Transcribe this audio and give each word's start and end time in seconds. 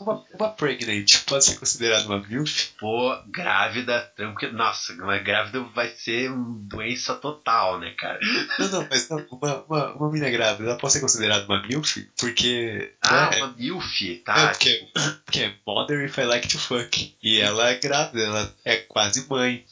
Uma, 0.00 0.20
uma 0.34 0.48
pregnant 0.48 1.18
pode 1.26 1.44
ser 1.44 1.54
considerada 1.54 2.04
uma 2.04 2.18
MILF? 2.18 2.68
Pô, 2.78 3.16
grávida, 3.26 4.00
tranquilo. 4.14 4.54
Nossa, 4.54 4.92
mas 4.94 5.22
grávida 5.22 5.60
vai 5.60 5.88
ser 5.88 6.30
doença 6.32 7.14
total, 7.14 7.78
né, 7.78 7.92
cara? 7.96 8.18
Não, 8.58 8.68
não, 8.68 8.86
mas 8.90 9.08
não, 9.08 9.24
uma, 9.30 9.62
uma, 9.66 9.92
uma 9.92 10.08
menina 10.08 10.30
grávida 10.30 10.70
ela 10.70 10.76
pode 10.76 10.92
ser 10.92 11.00
considerada 11.00 11.44
uma 11.44 11.60
MILF? 11.60 12.06
Porque. 12.18 12.90
Ah, 13.00 13.30
né, 13.30 13.36
uma 13.38 13.54
MILF, 13.56 14.20
tá? 14.24 14.38
É, 14.38 14.46
porque, 14.48 14.86
porque 15.24 15.40
é 15.40 15.54
Mother 15.66 16.04
if 16.04 16.18
I 16.18 16.24
like 16.24 16.48
to 16.48 16.58
fuck. 16.58 17.12
E 17.22 17.40
ela 17.40 17.70
é 17.70 17.74
grávida, 17.74 18.20
ela 18.22 18.54
é 18.64 18.76
quase 18.76 19.26
mãe. 19.28 19.64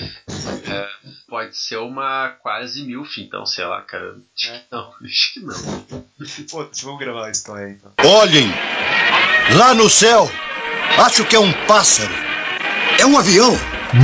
É, 0.00 0.88
pode 1.30 1.56
ser 1.56 1.76
uma 1.76 2.30
quase 2.42 2.82
MILF, 2.82 3.22
então, 3.22 3.46
sei 3.46 3.64
lá, 3.64 3.80
cara. 3.82 4.16
Acho 4.36 4.52
que 4.52 4.66
não, 4.70 4.92
acho 5.06 5.32
que 5.32 5.40
não. 5.40 6.26
Foda-se, 6.48 6.84
vamos 6.84 6.98
gravar 6.98 7.26
a 7.26 7.30
história 7.30 7.70
então. 7.70 7.92
Olhem! 8.04 8.48
Lá 9.56 9.72
no 9.72 9.88
céu! 9.88 10.28
Acho 10.98 11.24
que 11.24 11.36
é 11.36 11.38
um 11.38 11.52
pássaro. 11.66 12.12
É 12.98 13.06
um 13.06 13.16
avião! 13.16 13.52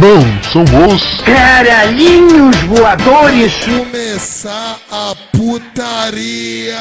Não, 0.00 0.42
são 0.42 0.62
os 0.62 1.20
Caralhinhos 1.22 2.56
voadores! 2.62 3.52
Começar 3.64 4.78
a 4.90 5.14
putaria! 5.36 6.78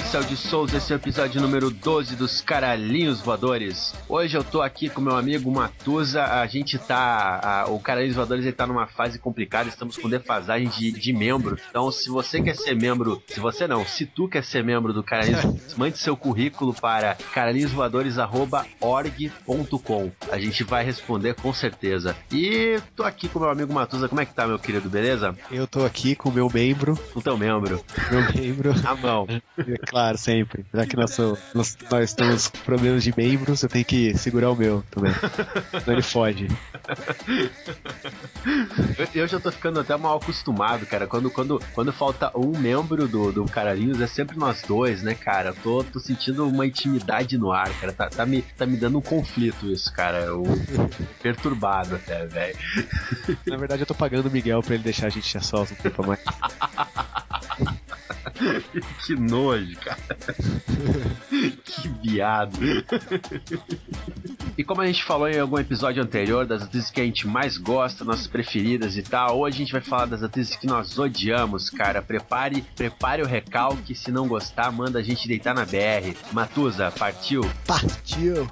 Marcel 0.00 0.24
de 0.24 0.36
Souza, 0.36 0.78
esse 0.78 0.92
é 0.92 0.96
o 0.96 0.98
episódio 0.98 1.40
número 1.42 1.70
12 1.70 2.16
dos 2.16 2.40
Caralhinhos 2.40 3.20
Voadores. 3.20 3.94
Hoje 4.08 4.34
eu 4.36 4.42
tô 4.42 4.60
aqui 4.62 4.88
com 4.88 5.00
meu 5.00 5.14
amigo 5.14 5.48
Matusa, 5.52 6.24
a 6.24 6.44
gente 6.46 6.78
tá. 6.78 7.38
a- 7.42 7.66
o 7.70 7.78
Caralhinhos 7.78 8.16
Voadores 8.16 8.44
ele 8.44 8.52
tá 8.54 8.66
numa 8.66 8.86
fase 8.88 9.18
complicada, 9.20 9.68
estamos 9.68 9.96
com 9.98 10.08
defasagem 10.08 10.68
de, 10.68 10.90
de 10.90 11.12
membro. 11.12 11.56
Então, 11.68 11.92
se 11.92 12.08
você 12.08 12.40
quer 12.42 12.56
ser 12.56 12.74
membro, 12.74 13.22
se 13.28 13.38
você 13.38 13.68
não, 13.68 13.84
se 13.84 14.04
tu 14.06 14.26
quer 14.26 14.42
ser 14.42 14.64
membro 14.64 14.92
do 14.92 15.04
Caralhinhos 15.04 15.42
Voadores, 15.44 15.74
mande 15.76 15.98
seu 15.98 16.16
currículo 16.16 16.74
para 16.74 17.14
caralhinhosvoadores.org.com. 17.32 20.10
A 20.32 20.38
gente 20.40 20.64
vai 20.64 20.82
responder 20.84 21.34
com 21.34 21.52
certeza. 21.52 22.16
E 22.32 22.80
tô 22.96 23.04
aqui 23.04 23.28
com 23.28 23.38
meu 23.38 23.50
amigo 23.50 23.72
Matusa, 23.72 24.08
como 24.08 24.20
é 24.20 24.26
que 24.26 24.34
tá, 24.34 24.44
meu 24.46 24.58
querido, 24.58 24.88
beleza? 24.88 25.36
Eu 25.52 25.66
tô 25.68 25.84
aqui 25.84 26.16
com 26.16 26.30
o 26.30 26.32
meu 26.32 26.50
membro, 26.52 26.98
O 27.14 27.20
teu 27.22 27.36
membro. 27.38 27.80
meu 28.10 28.22
membro, 28.34 28.74
A 28.84 28.94
mão. 28.96 29.28
claro, 29.90 30.16
sempre. 30.16 30.64
Já 30.72 30.86
que 30.86 30.96
nós, 30.96 31.10
sou- 31.12 31.36
nós, 31.52 31.76
nós 31.90 32.04
estamos 32.10 32.46
com 32.48 32.58
problemas 32.60 33.02
de 33.02 33.12
membros, 33.16 33.62
eu 33.62 33.68
tenho 33.68 33.84
que 33.84 34.16
segurar 34.16 34.50
o 34.50 34.56
meu 34.56 34.82
também. 34.90 35.12
Senão 35.12 35.92
ele 35.94 36.02
foge. 36.02 36.46
Eu, 38.96 39.22
eu 39.22 39.26
já 39.28 39.40
tô 39.40 39.50
ficando 39.50 39.80
até 39.80 39.96
mal 39.96 40.16
acostumado, 40.18 40.86
cara. 40.86 41.06
Quando, 41.06 41.30
quando, 41.30 41.60
quando 41.74 41.92
falta 41.92 42.30
um 42.36 42.56
membro 42.56 43.08
do, 43.08 43.32
do 43.32 43.44
Caralhinhos, 43.46 44.00
é 44.00 44.06
sempre 44.06 44.38
nós 44.38 44.62
dois, 44.62 45.02
né, 45.02 45.14
cara? 45.14 45.52
Tô, 45.52 45.82
tô 45.82 45.98
sentindo 45.98 46.46
uma 46.46 46.66
intimidade 46.66 47.36
no 47.36 47.50
ar, 47.52 47.68
cara. 47.74 47.92
Tá, 47.92 48.08
tá, 48.08 48.24
me, 48.24 48.42
tá 48.42 48.64
me 48.66 48.76
dando 48.76 48.98
um 48.98 49.02
conflito 49.02 49.66
isso, 49.66 49.92
cara. 49.92 50.18
Eu 50.18 50.44
perturbado 51.22 51.96
até, 51.96 52.26
velho. 52.26 52.56
Na 53.46 53.56
verdade, 53.56 53.82
eu 53.82 53.86
tô 53.86 53.94
pagando 53.94 54.28
o 54.28 54.30
Miguel 54.30 54.62
pra 54.62 54.74
ele 54.74 54.84
deixar 54.84 55.06
a 55.08 55.10
gente 55.10 55.36
a 55.36 55.40
sós 55.40 55.72
um 55.72 55.74
tempo 55.74 56.06
mais. 56.06 56.20
Que 59.04 59.14
nojo, 59.14 59.76
cara. 59.76 59.98
que 61.64 61.88
viado. 62.02 62.58
E 64.56 64.64
como 64.64 64.80
a 64.80 64.86
gente 64.86 65.04
falou 65.04 65.28
em 65.28 65.38
algum 65.38 65.58
episódio 65.58 66.02
anterior 66.02 66.46
das 66.46 66.62
atrizes 66.62 66.90
que 66.90 67.00
a 67.00 67.04
gente 67.04 67.26
mais 67.26 67.56
gosta, 67.56 68.04
nossas 68.04 68.26
preferidas 68.26 68.96
e 68.96 69.02
tal, 69.02 69.38
hoje 69.38 69.56
a 69.56 69.58
gente 69.58 69.72
vai 69.72 69.80
falar 69.80 70.06
das 70.06 70.22
atrizes 70.22 70.56
que 70.56 70.66
nós 70.66 70.98
odiamos, 70.98 71.70
cara. 71.70 72.02
Prepare, 72.02 72.62
prepare 72.76 73.22
o 73.22 73.26
recalque, 73.26 73.94
se 73.94 74.10
não 74.10 74.26
gostar, 74.26 74.70
manda 74.70 74.98
a 74.98 75.02
gente 75.02 75.28
deitar 75.28 75.54
na 75.54 75.64
BR. 75.64 76.16
Matusa, 76.32 76.90
partiu? 76.90 77.42
Partiu! 77.66 78.48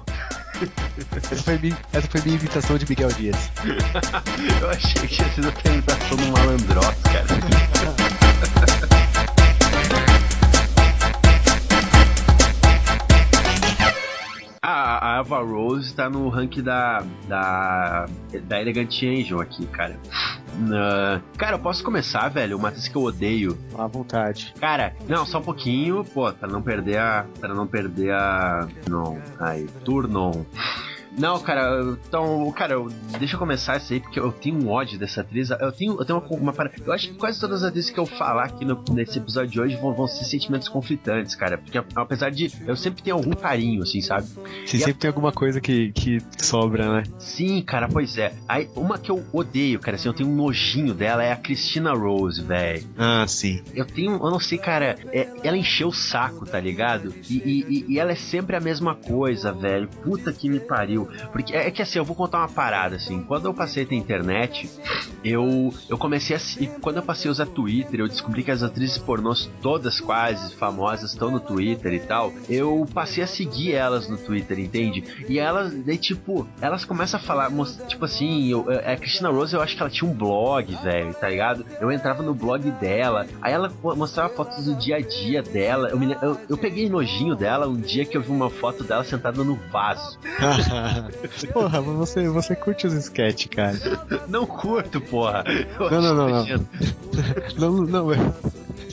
Essa 1.15 1.43
foi, 1.43 1.57
minha, 1.57 1.77
essa 1.93 2.07
foi 2.07 2.21
minha 2.21 2.37
imitação 2.37 2.77
de 2.77 2.85
Miguel 2.89 3.09
Dias. 3.13 3.51
Eu 4.61 4.69
achei 4.69 5.07
que 5.07 5.15
tinha 5.15 5.29
sido 5.29 5.47
a 5.47 5.49
apresentação 5.49 6.17
do 6.17 6.27
Malandrox, 6.27 7.01
cara. 7.03 8.28
A, 15.19 15.21
Ava 15.21 15.39
Rose 15.43 15.93
tá 15.93 16.09
no 16.09 16.29
ranking 16.29 16.63
da, 16.63 17.03
da, 17.27 18.05
da 18.43 18.61
Elegant 18.61 19.03
Angel 19.03 19.39
aqui, 19.41 19.65
cara. 19.67 19.97
Na- 20.57 21.21
cara, 21.37 21.55
eu 21.55 21.59
posso 21.59 21.83
começar, 21.83 22.27
velho? 22.29 22.57
Uma 22.57 22.69
atriz 22.69 22.87
que 22.87 22.95
eu 22.95 23.03
odeio. 23.03 23.57
À 23.77 23.85
vontade. 23.87 24.53
Cara, 24.59 24.95
não, 25.07 25.25
só 25.25 25.39
um 25.39 25.43
pouquinho, 25.43 26.03
pô, 26.03 26.31
pra 26.31 26.47
não 26.47 26.61
perder 26.61 26.97
a. 26.97 27.25
Pra 27.39 27.53
não 27.53 27.67
perder 27.67 28.11
a. 28.13 28.67
Não, 28.89 29.21
aí, 29.39 29.67
turno. 29.83 30.45
Não, 31.17 31.39
cara, 31.39 31.97
então, 32.07 32.51
cara, 32.51 32.73
eu- 32.73 32.87
deixa 33.17 33.35
eu 33.35 33.39
começar 33.39 33.77
isso 33.77 33.91
aí, 33.93 33.99
porque 33.99 34.19
eu 34.19 34.31
tenho 34.31 34.63
um 34.63 34.69
ódio 34.69 34.97
dessa 34.97 35.21
atriz. 35.21 35.49
Eu 35.49 35.71
tenho, 35.71 35.93
eu 35.99 36.05
tenho 36.05 36.19
uma, 36.19 36.27
uma 36.37 36.53
parada- 36.53 36.75
Eu 36.85 36.93
acho 36.93 37.09
que 37.09 37.15
quase 37.15 37.39
todas 37.39 37.63
as 37.63 37.69
atrizes 37.69 37.89
que 37.91 37.99
eu 37.99 38.05
falar 38.05 38.43
aqui 38.45 38.63
no- 38.63 38.83
nesse 38.91 39.17
episódio 39.17 39.49
de 39.51 39.59
hoje 39.61 39.75
vão, 39.77 39.93
vão 39.93 40.07
ser 40.07 40.23
sentimentos 40.25 40.67
conflitantes, 40.69 41.35
cara. 41.35 41.57
Porque 41.57 41.77
apesar 41.95 42.29
de. 42.29 42.51
Eu 42.65 42.75
sempre 42.75 43.01
tenho 43.03 43.15
algum 43.15 43.31
carinho, 43.31 43.81
assim, 43.83 44.01
sabe? 44.01 44.27
Você 44.65 44.77
E 44.77 44.81
a- 44.81 44.85
sempre 44.85 44.93
tem 45.01 45.07
alguma 45.07 45.31
coisa 45.31 45.59
que, 45.59 45.91
que 45.91 46.19
sobra, 46.37 46.93
né? 46.93 47.03
Sim, 47.17 47.61
cara, 47.61 47.87
pois 47.89 48.17
é. 48.17 48.33
Aí, 48.47 48.69
uma 48.75 48.97
que 48.97 49.09
eu 49.11 49.23
odeio, 49.33 49.79
cara, 49.79 49.95
assim, 49.95 50.07
eu 50.07 50.13
tenho 50.13 50.29
um 50.29 50.35
nojinho 50.35 50.93
dela 50.93 51.23
é 51.23 51.31
a 51.31 51.35
Christina 51.35 51.93
Rose, 51.93 52.41
velho. 52.43 52.85
Ah, 52.97 53.25
sim. 53.27 53.61
Eu 53.73 53.85
tenho, 53.85 54.13
eu 54.13 54.31
não 54.31 54.39
sei, 54.39 54.57
cara, 54.57 54.95
é, 55.11 55.27
ela 55.43 55.57
encheu 55.57 55.87
o 55.89 55.93
saco, 55.93 56.45
tá 56.45 56.59
ligado? 56.59 57.13
E- 57.29 57.35
e- 57.35 57.85
e 57.93 57.99
ela 57.99 58.11
é 58.11 58.15
sempre 58.15 58.55
a 58.55 58.59
mesma 58.59 58.95
coisa, 58.95 59.51
velho. 59.51 59.87
Puta 60.03 60.31
que 60.31 60.49
me 60.49 60.59
pariu. 60.59 60.98
Porque 61.31 61.55
é, 61.55 61.67
é 61.67 61.71
que 61.71 61.81
assim, 61.81 61.99
eu 61.99 62.05
vou 62.05 62.15
contar 62.15 62.39
uma 62.39 62.49
parada, 62.49 62.95
assim. 62.95 63.21
Quando 63.23 63.45
eu 63.45 63.53
passei 63.53 63.83
a 63.83 63.85
ter 63.85 63.95
internet, 63.95 64.69
eu, 65.23 65.73
eu 65.89 65.97
comecei 65.97 66.35
a. 66.35 66.39
quando 66.81 66.97
eu 66.97 67.03
passei 67.03 67.29
a 67.29 67.31
usar 67.31 67.45
Twitter, 67.45 67.99
eu 67.99 68.07
descobri 68.07 68.43
que 68.43 68.51
as 68.51 68.63
atrizes 68.63 68.97
pornôs, 68.97 69.49
todas 69.61 69.99
quase 69.99 70.55
famosas, 70.55 71.11
estão 71.11 71.29
no 71.31 71.39
Twitter 71.39 71.93
e 71.93 71.99
tal. 71.99 72.33
Eu 72.49 72.87
passei 72.93 73.23
a 73.23 73.27
seguir 73.27 73.73
elas 73.73 74.07
no 74.09 74.17
Twitter, 74.17 74.59
entende? 74.59 75.03
E 75.27 75.39
elas, 75.39 75.73
daí, 75.83 75.97
tipo, 75.97 76.47
elas 76.61 76.85
começam 76.85 77.19
a 77.19 77.23
falar, 77.23 77.51
tipo 77.87 78.05
assim, 78.05 78.49
eu, 78.49 78.65
a 78.85 78.95
Christina 78.95 79.29
Rose, 79.29 79.53
eu 79.55 79.61
acho 79.61 79.75
que 79.75 79.81
ela 79.81 79.89
tinha 79.89 80.09
um 80.09 80.13
blog, 80.13 80.73
velho, 80.83 81.13
tá 81.13 81.29
ligado? 81.29 81.65
Eu 81.79 81.91
entrava 81.91 82.23
no 82.23 82.33
blog 82.33 82.69
dela, 82.71 83.27
aí 83.41 83.53
ela 83.53 83.71
mo- 83.83 83.95
mostrava 83.95 84.29
fotos 84.29 84.65
do 84.65 84.75
dia 84.75 84.97
a 84.97 85.01
dia 85.01 85.41
dela. 85.41 85.89
Eu, 85.89 85.99
me 85.99 86.13
eu, 86.21 86.37
eu 86.49 86.57
peguei 86.57 86.89
nojinho 86.89 87.35
dela 87.35 87.67
um 87.67 87.77
dia 87.79 88.05
que 88.05 88.15
eu 88.17 88.21
vi 88.21 88.31
uma 88.31 88.49
foto 88.49 88.83
dela 88.83 89.03
sentada 89.03 89.43
no 89.43 89.55
vaso. 89.71 90.17
Porra, 91.53 91.81
você, 91.81 92.27
você 92.29 92.55
curte 92.55 92.87
os 92.87 92.93
sketch, 92.93 93.47
cara. 93.47 93.77
Não 94.27 94.45
curto, 94.45 94.99
porra. 95.01 95.43
Eu 95.79 95.91
Não, 95.91 96.01
não, 96.01 96.15
não, 96.15 96.29
não. 96.29 96.37
nojento. 96.39 96.67
Não, 97.57 97.71
não, 97.81 98.13
é. 98.13 98.17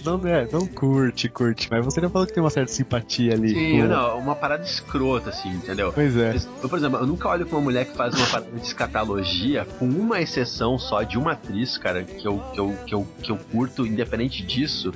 Não, 0.06 0.26
é, 0.26 0.48
não 0.52 0.66
curte, 0.66 1.28
curte. 1.28 1.68
Mas 1.70 1.84
você 1.84 2.00
já 2.00 2.08
falou 2.08 2.26
que 2.26 2.32
tem 2.32 2.42
uma 2.42 2.50
certa 2.50 2.72
simpatia 2.72 3.34
ali. 3.34 3.48
Sim, 3.50 3.80
com- 3.82 3.88
não, 3.88 4.18
uma 4.18 4.36
parada 4.36 4.62
escrota, 4.64 5.30
assim, 5.30 5.48
entendeu? 5.50 5.92
Pois 5.92 6.16
é. 6.16 6.36
Eu, 6.62 6.68
por 6.68 6.78
exemplo, 6.78 6.98
eu 7.00 7.06
nunca 7.06 7.28
olho 7.28 7.44
pra 7.46 7.56
uma 7.58 7.64
mulher 7.64 7.84
que 7.86 7.96
faz 7.96 8.14
uma 8.14 8.26
parada 8.26 8.50
de 8.50 8.66
escatologia, 8.66 9.66
com 9.78 9.86
uma 9.86 10.20
exceção 10.20 10.78
só 10.78 11.02
de 11.02 11.18
uma 11.18 11.32
atriz, 11.32 11.76
cara, 11.76 12.04
que 12.04 12.26
eu, 12.26 12.38
que 12.52 12.60
eu, 12.60 12.74
que 12.86 12.94
eu, 12.94 13.06
que 13.22 13.32
eu 13.32 13.36
curto, 13.50 13.86
independente 13.86 14.44
disso. 14.44 14.92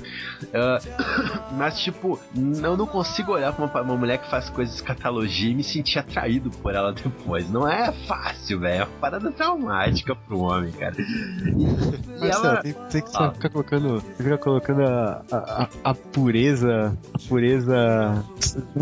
Ah, 0.54 0.78
mas, 1.56 1.80
tipo, 1.80 2.18
eu 2.62 2.76
não 2.76 2.86
consigo 2.86 3.32
olhar 3.32 3.52
pra 3.52 3.64
uma, 3.66 3.82
uma 3.82 3.96
mulher 3.96 4.18
que 4.18 4.30
faz 4.30 4.48
coisas 4.50 4.74
de 4.74 4.80
escatologia 4.80 5.50
e 5.50 5.54
me 5.54 5.64
sentir 5.64 5.98
atraído 5.98 6.50
por 6.50 6.74
ela 6.74 6.92
depois. 6.92 7.50
Não 7.50 7.68
é 7.68 7.92
fácil, 8.06 8.60
velho. 8.60 8.82
É 8.82 8.84
uma 8.84 8.98
parada 9.00 9.30
traumática 9.32 10.14
pro 10.14 10.38
homem, 10.40 10.70
cara. 10.72 10.94
E, 10.98 12.20
Marcelo, 12.20 12.46
ela. 12.46 12.62
tem, 12.62 12.72
tem 12.72 13.02
que 13.02 13.10
só 13.10 13.18
Fala. 13.18 13.32
ficar 13.34 13.48
colocando, 13.50 14.00
ficar 14.16 14.38
colocando 14.38 14.82
a, 14.82 14.99
a, 15.30 15.36
a- 15.36 15.68
a 15.84 15.94
pureza, 15.94 16.96
a 17.14 17.18
pureza 17.28 18.24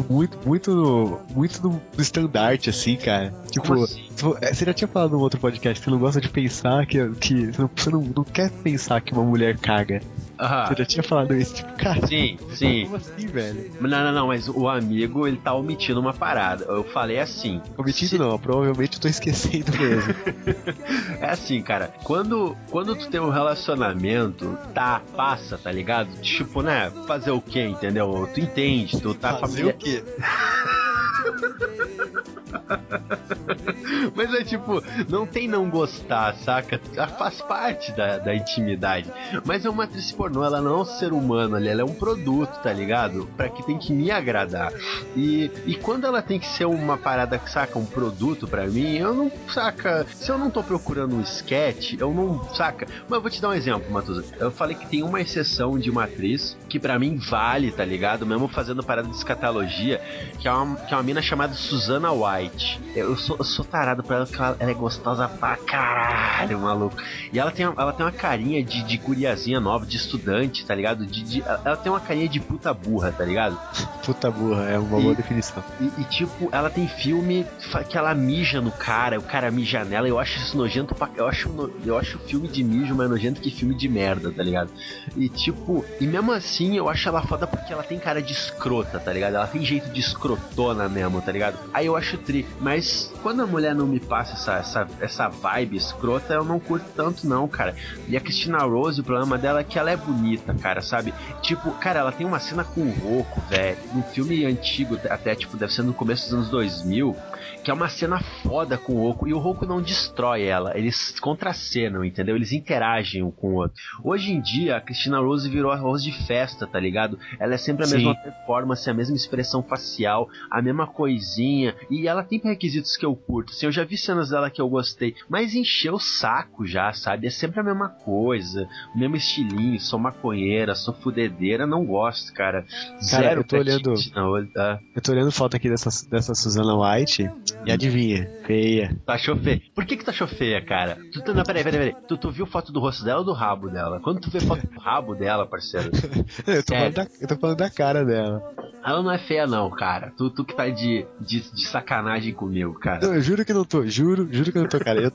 muito, 0.09 0.38
muito, 0.47 1.20
muito 1.35 1.61
do, 1.62 1.81
do 1.94 2.03
estandarte, 2.03 2.70
assim, 2.70 2.97
cara. 2.97 3.32
Tipo, 3.50 3.75
assim? 3.85 4.05
vo- 4.17 4.37
é, 4.41 4.53
você 4.53 4.65
já 4.65 4.75
tinha 4.75 4.88
falado 4.88 5.12
no 5.12 5.20
outro 5.20 5.38
podcast 5.41 5.79
que 5.81 5.85
você 5.85 5.91
não 5.91 5.99
gosta 5.99 6.20
de 6.20 6.29
pensar 6.29 6.87
que, 6.87 7.09
que 7.17 7.47
você, 7.53 7.62
não, 7.62 7.70
você 7.75 7.91
não, 7.91 8.00
não 8.17 8.25
quer 8.25 8.50
pensar 8.50 9.00
que 9.00 9.12
uma 9.12 9.25
mulher 9.25 9.56
caga. 9.59 10.00
Aham. 10.38 10.69
Você 10.69 10.75
já 10.79 10.85
tinha 10.85 11.02
falado 11.02 11.35
isso, 11.35 11.55
tipo, 11.56 11.73
cara. 11.76 12.06
Sim, 12.06 12.38
sim. 12.50 12.85
Como 12.85 12.96
assim, 12.96 13.26
velho? 13.29 13.73
Não, 13.81 13.88
não, 13.88 14.12
não, 14.12 14.26
mas 14.29 14.49
o 14.49 14.69
amigo, 14.69 15.26
ele 15.26 15.37
tá 15.38 15.52
omitindo 15.55 15.99
uma 16.00 16.14
parada. 16.14 16.64
Eu 16.67 16.85
falei 16.85 17.19
assim. 17.19 17.61
Omitido 17.76 18.11
se- 18.11 18.19
não, 18.19 18.38
provavelmente 18.38 18.94
eu 18.96 19.00
tô 19.00 19.08
esquecendo 19.08 19.73
mesmo. 19.76 20.14
É 21.20 21.31
assim, 21.31 21.61
cara, 21.62 21.90
quando, 22.05 22.56
quando 22.70 22.94
tu 22.94 23.08
tem 23.11 23.20
um 23.20 23.31
relacionamento, 23.31 24.56
tá, 24.73 25.02
passa, 25.17 25.58
tá 25.58 25.70
ligado? 25.73 26.08
Tipo, 26.20 26.62
né, 26.62 26.93
fazer 27.06 27.32
o 27.32 27.40
quê, 27.40 27.67
entendeu? 27.67 28.29
Tu 28.32 28.40
entende, 28.40 29.00
tu 29.00 29.14
tá 29.14 29.38
Fazer 29.38 29.56
familiar- 29.64 29.75
o 29.75 29.79
quê? 29.79 30.05
Mas 34.15 34.32
é 34.35 34.44
tipo, 34.44 34.82
não 35.09 35.26
tem 35.26 35.49
não 35.49 35.69
gostar, 35.69 36.35
saca? 36.37 36.81
Ela 36.94 37.09
Faz 37.19 37.41
parte 37.41 37.93
da, 37.93 38.19
da 38.19 38.35
intimidade. 38.35 39.11
Mas 39.44 39.65
é 39.65 39.70
uma 39.70 39.85
atriz 39.85 40.12
pornô, 40.12 40.44
ela 40.44 40.61
não 40.61 40.79
é 40.79 40.82
um 40.82 40.85
ser 40.85 41.12
humano 41.12 41.56
ali, 41.56 41.69
ela 41.69 41.82
é 41.82 41.85
um 41.85 41.94
produto, 41.94 42.61
tá 42.62 42.73
ligado? 42.73 43.26
Pra 43.37 43.49
que 43.49 43.65
tem 43.65 43.79
que 43.79 43.93
me 43.93 44.11
agradar. 44.11 44.73
E, 45.17 45.50
e 45.67 45.75
quando 45.75 46.06
ela 46.06 46.23
tem 46.23 46.38
que 46.38 46.47
ser 46.47 46.67
uma 46.67 46.97
parada 46.97 47.38
que 47.38 47.50
saca 47.50 47.79
um 47.79 47.85
produto 47.85 48.47
pra 48.47 48.67
mim, 48.67 48.97
eu 48.97 49.14
não 49.14 49.32
saca. 49.53 50.06
Se 50.14 50.31
eu 50.31 50.38
não 50.38 50.50
tô 50.50 50.62
procurando 50.62 51.17
um 51.17 51.21
sketch, 51.23 51.94
eu 51.99 52.12
não 52.12 52.44
saca. 52.55 52.87
Mas 53.09 53.17
eu 53.17 53.21
vou 53.21 53.31
te 53.31 53.41
dar 53.41 53.49
um 53.49 53.55
exemplo, 53.55 53.91
Matuza. 53.91 54.25
Eu 54.38 54.50
falei 54.50 54.76
que 54.76 54.87
tem 54.87 55.03
uma 55.03 55.21
exceção 55.21 55.79
de 55.79 55.91
uma 55.91 56.05
atriz 56.05 56.56
que 56.69 56.79
pra 56.79 56.99
mim 56.99 57.17
vale, 57.17 57.73
tá 57.73 57.85
ligado? 57.85 58.26
Mesmo 58.26 58.49
fazendo 58.49 58.82
parada 58.82 59.09
de 59.09 59.17
escatologia, 59.17 60.00
que 60.38 60.47
é 60.47 60.53
uma, 60.53 60.76
que 60.76 60.94
é 60.94 60.97
uma 60.97 61.03
mina 61.08 61.22
chamada 61.22 61.55
Susana 61.55 62.12
White. 62.12 62.78
Eu 62.94 63.16
sou, 63.16 63.37
eu 63.38 63.44
sou 63.44 63.64
tarado 63.64 64.02
pra 64.02 64.16
ela, 64.16 64.26
porque 64.26 64.43
ela, 64.43 64.56
ela 64.60 64.70
é 64.70 64.75
gostosa 64.75 65.26
pra 65.26 65.56
caralho, 65.56 66.58
maluco. 66.58 66.96
E 67.32 67.38
ela 67.38 67.50
tem, 67.50 67.64
ela 67.64 67.93
tem 67.94 68.05
uma 68.05 68.12
carinha 68.12 68.62
de, 68.62 68.82
de 68.82 68.99
guriazinha 68.99 69.58
nova, 69.58 69.87
de 69.87 69.96
estudante, 69.96 70.66
tá 70.66 70.75
ligado? 70.75 71.06
De, 71.06 71.22
de- 71.22 71.43
ela 71.64 71.76
tem 71.78 71.90
uma 71.90 72.00
carinha 72.00 72.28
de 72.28 72.38
puta 72.40 72.75
burra, 72.75 73.10
tá 73.10 73.25
ligado? 73.25 73.58
Puta 74.05 74.31
burra, 74.31 74.64
é 74.69 74.78
uma 74.78 74.99
E- 74.99 75.02
boa 75.02 75.14
definição. 75.14 75.64
E, 75.81 75.90
e, 75.99 76.05
tipo, 76.05 76.50
ela 76.52 76.69
tem 76.69 76.87
filme 76.87 77.46
que 77.88 77.96
ela 77.96 78.14
mija 78.14 78.61
no 78.61 78.70
cara, 78.70 79.19
o 79.19 79.22
cara 79.22 79.50
mija 79.50 79.84
nela, 79.84 80.06
eu 80.06 80.19
acho 80.19 80.38
isso 80.38 80.56
nojento 80.58 80.94
pra. 80.94 81.08
Eu 81.16 81.26
acho, 81.26 81.49
eu 81.87 81.96
acho 81.96 82.19
filme 82.19 82.49
de 82.49 82.62
mijo 82.62 82.94
mais 82.94 83.08
nojento 83.08 83.40
que 83.40 83.50
filme 83.50 83.75
de 83.75 83.88
merda, 83.88 84.31
tá 84.31 84.43
ligado? 84.43 84.70
E 85.16 85.28
tipo, 85.31 85.84
e 85.99 86.06
mesmo 86.06 86.32
assim 86.32 86.76
eu 86.76 86.87
acho 86.88 87.08
ela 87.08 87.22
foda 87.22 87.46
porque 87.46 87.72
ela 87.72 87.82
tem 87.82 87.99
cara 87.99 88.20
de 88.20 88.32
escrota, 88.34 89.00
tá 89.00 89.11
ligado? 89.11 89.37
Ela 89.37 89.46
tem 89.46 89.64
jeito 89.64 89.88
de 89.90 90.00
escrotona 90.00 90.87
mesmo, 90.99 91.23
tá 91.23 91.31
ligado? 91.31 91.59
Aí 91.73 91.87
eu 91.87 91.97
acho 91.97 92.19
tri. 92.19 92.47
Mas 92.61 93.12
quando 93.23 93.43
a 93.43 93.47
mulher 93.47 93.75
não 93.75 93.87
me 93.87 94.00
passa 94.00 94.35
essa, 94.35 94.55
essa, 94.59 94.89
essa 95.00 95.29
vibe 95.29 95.77
escrota, 95.77 96.35
eu 96.35 96.45
não 96.45 96.59
curto 96.59 96.87
tanto, 96.97 97.27
não, 97.27 97.47
cara. 97.47 97.75
E 98.09 98.17
a 98.17 98.21
Christina 98.21 98.59
Rose, 98.59 99.00
o 99.00 99.05
problema 99.05 99.39
dela 99.39 99.61
é 99.61 99.65
que 99.65 99.79
ela 99.79 99.91
é 99.91 99.97
bonita, 99.97 100.55
cara, 100.55 100.81
sabe? 100.81 101.15
Tipo, 101.41 101.71
cara, 101.73 102.00
ela 102.00 102.12
tem 102.12 102.27
uma 102.27 102.41
cena 102.41 102.65
com 102.65 102.81
o 102.83 102.91
Roku, 102.91 103.41
velho, 103.49 103.79
num 103.93 104.03
filme 104.03 104.45
antigo, 104.45 104.99
até, 105.09 105.35
tipo, 105.35 105.56
deve 105.56 105.73
ser 105.73 105.83
no 105.83 105.95
começo 105.95 106.25
dos 106.25 106.35
anos 106.35 106.50
2000, 106.50 107.17
que 107.62 107.71
é 107.71 107.75
uma 107.75 107.89
cena 107.89 108.21
foda 108.43 108.77
com 108.79 108.95
o 108.95 109.00
Roku, 109.09 109.29
e 109.29 109.35
o 109.35 109.39
Roku 109.39 109.67
não 109.67 109.81
destrói 109.83 110.45
ela, 110.45 110.77
eles 110.77 111.19
contracenam, 111.21 112.05
entendeu? 112.05 112.37
Eles 112.37 112.53
interagem 112.53 113.23
um 113.23 113.31
com 113.31 113.49
o 113.50 113.55
outro. 113.56 113.77
Hoje 114.03 114.33
em 114.33 114.41
dia, 114.41 114.77
a 114.77 114.81
Christina 114.81 115.19
Rose 115.21 115.49
virou 115.49 115.71
arroz 115.71 116.03
de 116.03 116.12
festa, 116.27 116.67
tá 116.67 116.79
ligado? 116.81 117.19
Ela 117.39 117.55
é 117.55 117.59
sempre 117.59 117.85
a 117.85 117.87
Sim. 117.87 117.97
mesma 117.97 118.15
performance, 118.15 118.89
a 118.89 118.95
mesma 118.95 119.17
expressão 119.17 119.62
facial, 119.62 120.29
a 120.50 120.61
mesma 120.62 120.87
coisinha, 120.87 121.75
e 121.91 122.06
ela 122.09 122.23
tem 122.23 122.39
requisitos 122.43 122.97
que 122.97 123.05
eu 123.05 123.15
curto, 123.15 123.53
assim, 123.53 123.67
eu 123.67 123.73
já 123.73 123.85
vi 123.85 123.97
cenas 123.97 124.31
dela 124.31 124.50
que 124.50 124.61
eu 124.61 124.69
gostei, 124.69 125.15
mas 125.29 125.55
encheu 125.55 125.95
o 125.95 126.00
saco 126.00 126.67
já, 126.67 126.93
sabe? 126.93 127.27
É 127.27 127.31
sempre 127.31 127.61
a 127.61 127.62
mesma 127.62 127.89
coisa, 127.89 128.69
o 128.95 128.99
mesmo 128.99 129.17
estilinho, 129.17 129.79
sou 129.81 129.99
maconheira, 129.99 130.75
sou 130.75 130.95
fudedeira, 130.95 131.67
não 131.67 131.85
gosto, 131.85 132.33
cara. 132.33 132.62
Cara, 132.62 133.00
Zero 133.03 133.41
eu 133.41 133.45
tô 133.45 133.56
olhando- 133.56 133.95
Rose, 134.15 134.47
tá? 134.53 134.79
Eu 134.95 135.03
tô 135.03 135.12
olhando 135.12 135.31
foto 135.33 135.56
aqui 135.56 135.69
dessa, 135.69 135.91
dessa 136.09 136.35
Susana 136.35 136.75
White 136.77 137.29
e 137.67 137.70
adivinha, 137.73 138.29
feia. 138.46 138.96
Tu 139.06 139.11
achou 139.11 139.37
feia? 139.37 139.61
Por 139.75 139.85
que 139.85 139.96
que 139.96 140.05
tu 140.05 140.11
achou 140.11 140.26
feia, 140.29 140.64
cara? 140.64 140.99
Tu, 141.12 141.23
tu, 141.23 141.35
não, 141.35 141.43
peraí, 141.44 141.62
peraí, 141.64 141.79
peraí. 141.93 142.02
Tu, 142.06 142.17
tu 142.17 142.31
viu 142.31 142.46
foto 142.46 142.73
do 142.73 142.81
rosto 142.81 143.05
dela 143.05 143.20
ou 143.20 143.25
do 143.25 143.32
rabo 143.32 143.69
dela? 143.69 144.00
Quando 144.00 144.20
tu 144.20 144.31
vê 144.31 144.40
foto 144.40 144.67
do 144.67 144.81
rabo 144.81 145.14
dela, 145.14 145.46
parceiro, 145.46 145.90
Eu 146.46 146.62
tô, 146.62 146.75
da, 146.90 147.06
eu 147.20 147.29
tô 147.29 147.37
falando 147.37 147.56
da 147.58 147.70
cara 147.70 148.05
dela. 148.05 148.43
ela 148.85 149.02
não 149.02 149.11
é 149.11 149.19
feia 149.19 149.46
não, 149.46 149.69
cara. 149.70 150.12
Tu, 150.17 150.31
tu 150.31 150.44
que 150.44 150.55
tá 150.55 150.69
de, 150.69 151.06
de, 151.20 151.40
de 151.52 151.67
sacanagem 151.69 152.32
comigo, 152.32 152.75
cara. 152.75 153.06
Não, 153.06 153.14
eu 153.14 153.20
juro 153.20 153.44
que 153.44 153.52
não 153.52 153.64
tô, 153.64 153.87
juro, 153.87 154.29
juro 154.31 154.52
que 154.52 154.58
eu 154.58 154.62
não 154.62 154.69
tô, 154.69 154.79
cara. 154.79 155.00
Eu, 155.00 155.11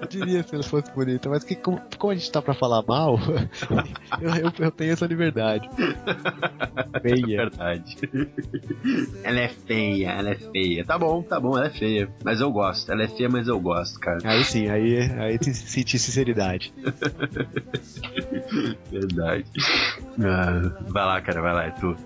eu 0.00 0.08
diria 0.08 0.42
se 0.42 0.54
ela 0.54 0.64
fosse 0.64 0.90
bonita, 0.92 1.28
mas 1.28 1.44
que, 1.44 1.54
como, 1.54 1.80
como 1.98 2.12
a 2.12 2.16
gente 2.16 2.30
tá 2.30 2.40
pra 2.42 2.54
falar 2.54 2.82
mal, 2.86 3.18
eu, 4.20 4.34
eu, 4.36 4.52
eu 4.58 4.70
tenho 4.70 4.92
essa 4.92 5.06
liberdade. 5.06 5.68
É 6.92 7.00
Feia. 7.00 7.36
verdade. 7.48 7.96
ela 9.24 9.40
é 9.40 9.48
feia, 9.48 10.10
ela 10.10 10.30
é 10.30 10.34
feia. 10.34 10.84
Tá 10.84 10.98
bom, 10.98 11.22
tá 11.22 11.39
bom, 11.40 11.56
ela 11.56 11.66
é 11.66 11.70
feia. 11.70 12.08
Mas 12.24 12.40
eu 12.40 12.50
gosto. 12.52 12.90
Ela 12.92 13.04
é 13.04 13.08
feia, 13.08 13.28
mas 13.28 13.48
eu 13.48 13.58
gosto, 13.60 13.98
cara. 13.98 14.18
Aí 14.24 14.44
sim, 14.44 14.68
aí, 14.68 14.98
aí 15.18 15.38
tem 15.38 15.52
que 15.52 15.58
sentir 15.58 15.98
sinceridade. 15.98 16.72
Verdade. 18.90 19.44
Ah, 20.22 20.70
vai 20.88 21.04
lá, 21.06 21.20
cara, 21.20 21.40
vai 21.40 21.54
lá, 21.54 21.64
é 21.66 21.70
tu. 21.70 21.96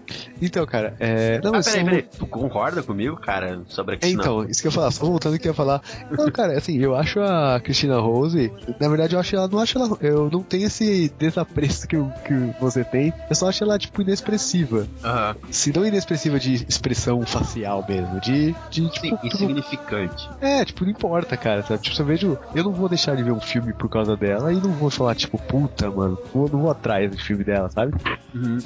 Então, 0.40 0.64
cara, 0.66 0.94
é. 1.00 1.40
Não, 1.42 1.54
Ah, 1.56 1.62
peraí, 1.62 1.80
só- 1.80 1.84
peraí. 1.84 2.02
Tu 2.18 2.26
concorda 2.26 2.82
comigo, 2.82 3.16
cara, 3.16 3.62
sobre 3.68 3.94
a 3.94 3.96
É, 3.96 3.98
Cristina? 3.98 4.22
então, 4.22 4.44
isso 4.44 4.60
que 4.60 4.68
eu 4.68 4.70
ia 4.70 4.74
falar, 4.74 4.90
só 4.90 5.06
voltando 5.06 5.38
que 5.38 5.48
eu 5.48 5.50
ia 5.50 5.54
falar. 5.54 5.82
Não, 6.10 6.30
cara, 6.30 6.56
assim, 6.56 6.78
eu 6.78 6.94
acho 6.94 7.20
a 7.20 7.60
Christina 7.60 7.98
Rose, 7.98 8.52
na 8.80 8.88
verdade 8.88 9.14
eu 9.14 9.20
acho 9.20 9.34
ela, 9.34 9.48
não 9.48 9.58
acho 9.58 9.78
ela, 9.78 9.96
eu 10.00 10.30
não 10.30 10.42
tenho 10.42 10.66
esse 10.66 11.08
desapreço 11.18 11.88
que, 11.88 11.96
que 12.24 12.34
você 12.60 12.84
tem, 12.84 13.12
eu 13.28 13.34
só 13.36 13.48
acho 13.48 13.64
ela, 13.64 13.78
tipo, 13.78 14.02
inexpressiva. 14.02 14.86
Aham. 15.02 15.36
Se 15.50 15.72
não 15.74 15.86
inexpressiva 15.86 16.38
de 16.38 16.54
expressão 16.68 17.24
facial 17.24 17.84
mesmo, 17.86 18.20
de, 18.20 18.54
de 18.70 18.88
tipo, 18.90 19.06
Sim, 19.06 19.13
insignificante. 19.22 20.28
é, 20.40 20.64
tipo, 20.64 20.84
não 20.84 20.90
importa, 20.90 21.36
cara, 21.36 21.62
sabe? 21.62 21.82
Tipo, 21.82 22.00
eu 22.02 22.06
vejo, 22.06 22.38
eu 22.54 22.64
não 22.64 22.72
vou 22.72 22.88
deixar 22.88 23.16
de 23.16 23.22
ver 23.22 23.32
um 23.32 23.40
filme 23.40 23.72
por 23.72 23.88
causa 23.88 24.16
dela 24.16 24.52
e 24.52 24.56
não 24.56 24.72
vou 24.72 24.90
falar, 24.90 25.14
tipo, 25.14 25.38
puta, 25.38 25.90
mano, 25.90 26.18
vou, 26.32 26.48
não 26.48 26.60
vou 26.60 26.70
atrás 26.70 27.10
do 27.10 27.18
filme 27.18 27.44
dela, 27.44 27.68
sabe? 27.70 27.92
Uhum. 28.34 28.58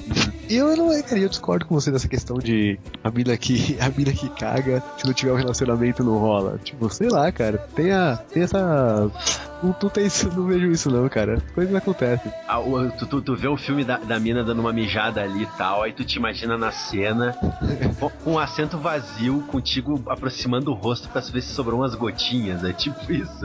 E 0.49 0.57
eu 0.57 0.77
não, 0.77 0.89
cara, 1.03 1.19
eu 1.21 1.29
discordo 1.29 1.67
com 1.67 1.75
você 1.75 1.91
nessa 1.91 2.09
questão 2.09 2.39
de 2.39 2.79
a 3.05 3.11
mina 3.11 3.37
que, 3.37 3.77
a 3.81 3.89
mina 3.91 4.13
que 4.13 4.29
caga, 4.31 4.83
se 4.97 5.07
não 5.07 5.13
tiver 5.13 5.33
um 5.33 5.37
relacionamento 5.37 6.03
não 6.05 6.19
rola. 6.19 6.59
Tipo, 6.65 6.89
sei 6.91 7.09
lá, 7.09 7.31
cara, 7.33 7.59
tem, 7.75 7.93
a, 7.93 8.17
tem 8.17 8.43
essa. 8.43 9.11
Não, 9.61 9.75
não 9.83 9.91
tem 9.91 10.07
isso, 10.07 10.31
não 10.35 10.47
vejo 10.47 10.71
isso 10.71 10.89
não, 10.91 11.09
cara. 11.09 11.43
Coisas 11.55 11.75
acontecem. 11.75 12.33
Ah, 12.47 12.61
o- 12.61 12.91
tu, 12.93 13.07
tu, 13.07 13.21
tu 13.21 13.37
vê 13.37 13.49
o 13.49 13.57
filme 13.57 13.85
da, 13.85 13.99
da 13.99 14.19
mina 14.21 14.45
dando 14.45 14.61
uma 14.61 14.73
mijada 14.73 15.21
ali 15.21 15.43
e 15.43 15.47
tal, 15.59 15.83
aí 15.83 15.93
tu 15.93 16.05
te 16.05 16.17
imagina 16.17 16.57
na 16.57 16.71
cena, 16.71 17.35
com, 17.99 18.33
um 18.33 18.39
assento 18.39 18.79
vazio, 18.79 19.43
contigo 19.49 20.01
aproximando 20.39 20.71
o 20.71 20.75
rosto 20.75 21.09
pra 21.09 21.21
ver 21.21 21.43
se 21.43 21.53
sobrou 21.53 21.81
umas 21.81 21.95
gotinhas, 21.95 22.63
é 22.63 22.73
tipo 22.73 23.13
isso. 23.13 23.45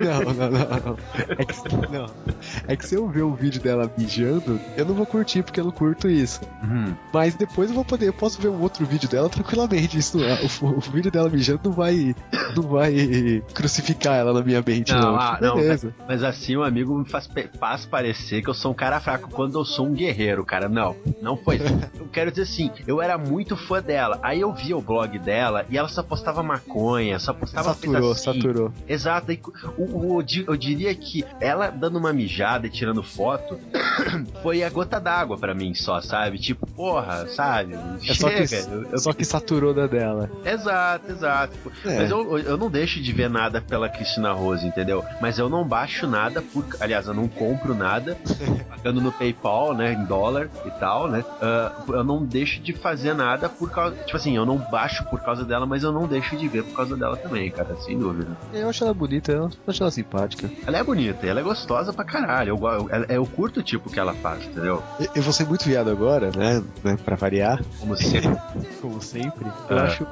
Não, 0.00 0.32
não, 0.32 0.50
não, 0.50 0.68
não. 0.68 0.96
É 1.36 1.44
que, 1.44 1.92
não. 1.92 2.06
É 2.68 2.76
que 2.76 2.86
se 2.86 2.94
eu 2.94 3.08
ver 3.08 3.24
um 3.24 3.34
vídeo 3.34 3.60
dela 3.60 3.90
mijando, 3.98 4.60
eu 4.76 4.84
não 4.84 4.94
vou 4.94 5.04
curtir 5.04 5.42
porque 5.42 5.58
eu 5.58 5.64
não 5.64 5.72
curto 5.72 6.08
isso. 6.08 6.40
Uhum. 6.62 6.94
Mas 7.12 7.34
depois 7.34 7.70
eu 7.70 7.74
vou 7.74 7.84
poder, 7.84 8.06
eu 8.08 8.12
posso 8.12 8.40
ver 8.40 8.48
um 8.48 8.60
outro 8.60 8.86
vídeo 8.86 9.08
dela 9.08 9.28
tranquilamente. 9.28 9.98
Isso, 9.98 10.22
é- 10.22 10.38
o, 10.62 10.66
o 10.66 10.80
vídeo 10.80 11.10
dela 11.10 11.28
mijando 11.28 11.60
não 11.64 11.72
vai, 11.72 12.14
não 12.54 12.62
vai 12.62 13.42
crucificar 13.52 14.14
ela 14.14 14.32
na 14.32 14.42
minha 14.42 14.62
mente, 14.64 14.92
Não, 14.92 15.00
não. 15.00 15.16
ah, 15.16 15.38
não. 15.40 15.56
Mas 16.06 16.22
assim 16.22 16.56
o 16.56 16.62
amigo 16.62 16.96
me 16.96 17.08
faz, 17.08 17.28
faz 17.58 17.84
parecer 17.84 18.42
que 18.42 18.48
eu 18.48 18.54
sou 18.54 18.70
um 18.70 18.74
cara 18.74 19.00
fraco 19.00 19.28
quando 19.30 19.58
eu 19.58 19.64
sou 19.64 19.86
um 19.86 19.92
guerreiro, 19.92 20.44
cara. 20.44 20.68
Não, 20.68 20.94
não 21.20 21.36
foi. 21.36 21.58
eu 21.98 22.06
quero 22.12 22.30
dizer 22.30 22.42
assim, 22.42 22.70
eu 22.86 23.02
era 23.02 23.18
muito 23.18 23.56
fã 23.56 23.82
dela. 23.82 24.20
Aí 24.22 24.40
eu 24.40 24.52
via 24.52 24.76
o 24.76 24.80
blog 24.82 25.18
dela 25.18 25.66
e 25.68 25.76
ela 25.76 25.88
só 25.88 26.02
postava 26.02 26.27
maconha, 26.42 27.18
só 27.18 27.32
postava 27.32 27.74
Saturou, 27.74 28.12
assim. 28.12 28.24
saturou. 28.24 28.72
Exato, 28.88 29.32
e 29.32 29.40
o, 29.76 29.82
o- 30.14 30.18
eu 30.18 30.22
di- 30.22 30.44
eu 30.46 30.56
diria 30.56 30.94
que 30.94 31.24
ela 31.40 31.70
dando 31.70 31.98
uma 31.98 32.12
mijada 32.12 32.66
e 32.66 32.70
tirando 32.70 33.02
foto 33.02 33.58
foi 34.42 34.62
a 34.62 34.70
gota 34.70 34.98
d'água 35.00 35.36
pra 35.38 35.54
mim 35.54 35.74
só, 35.74 36.00
sabe? 36.00 36.38
Tipo, 36.38 36.66
porra, 36.66 37.26
sabe? 37.28 37.74
É 38.06 38.14
só 38.14 38.28
que, 38.30 38.46
Chega. 38.46 38.70
eu- 38.70 38.84
eu- 38.92 38.98
só 38.98 39.12
que 39.12 39.24
saturou 39.24 39.72
da 39.74 39.86
dela. 39.86 40.30
Exato, 40.44 41.10
exato. 41.12 41.56
É. 41.84 41.98
Mas 41.98 42.10
eu, 42.10 42.38
eu 42.38 42.56
não 42.56 42.70
deixo 42.70 43.00
de 43.00 43.12
ver 43.12 43.28
nada 43.30 43.60
pela 43.60 43.88
Cristina 43.88 44.32
Rose, 44.32 44.66
entendeu? 44.66 45.04
Mas 45.20 45.38
eu 45.38 45.48
não 45.48 45.66
baixo 45.66 46.06
nada 46.06 46.42
por. 46.42 46.64
Aliás, 46.80 47.06
eu 47.06 47.14
não 47.14 47.28
compro 47.28 47.74
nada, 47.74 48.16
pagando 48.68 49.00
no 49.00 49.12
PayPal, 49.12 49.74
né? 49.74 49.92
Em 49.92 50.04
dólar 50.04 50.48
e 50.64 50.70
tal, 50.72 51.08
né? 51.08 51.24
ah, 51.40 51.72
eu 51.88 52.04
não 52.04 52.24
deixo 52.24 52.60
de 52.60 52.72
fazer 52.72 53.14
nada 53.14 53.48
por 53.48 53.70
causa. 53.70 53.96
Tipo 54.04 54.16
assim, 54.16 54.36
eu 54.36 54.44
não 54.46 54.56
baixo 54.58 55.04
por 55.10 55.20
causa 55.20 55.44
dela, 55.44 55.66
mas 55.66 55.82
eu 55.82 55.92
não 55.92 56.06
deixo 56.06 56.17
de 56.36 56.48
ver 56.48 56.64
por 56.64 56.74
causa 56.76 56.96
dela 56.96 57.16
também, 57.16 57.50
cara, 57.50 57.76
sem 57.80 57.98
dúvida. 57.98 58.36
Eu 58.52 58.68
acho 58.68 58.84
ela 58.84 58.94
bonita, 58.94 59.32
eu 59.32 59.50
acho 59.66 59.82
ela 59.82 59.90
simpática. 59.90 60.50
Ela 60.66 60.78
é 60.78 60.84
bonita, 60.84 61.26
ela 61.26 61.40
é 61.40 61.42
gostosa 61.42 61.92
pra 61.92 62.04
caralho. 62.04 62.56
Eu, 62.60 62.88
eu, 62.88 63.04
eu 63.08 63.26
curto 63.26 63.60
o 63.60 63.62
tipo 63.62 63.90
que 63.90 63.98
ela 63.98 64.14
faz, 64.14 64.44
entendeu? 64.46 64.82
Eu, 64.98 65.06
eu 65.16 65.22
vou 65.22 65.32
ser 65.32 65.46
muito 65.46 65.64
viado 65.64 65.90
agora, 65.90 66.30
né? 66.36 66.62
né 66.84 66.96
pra 67.04 67.16
variar. 67.16 67.62
Como 67.78 67.96
sempre. 67.96 68.36
como 68.80 69.00
sempre. 69.00 69.46
Eu 69.68 69.78
Ah. 69.78 69.82
acho. 69.84 70.06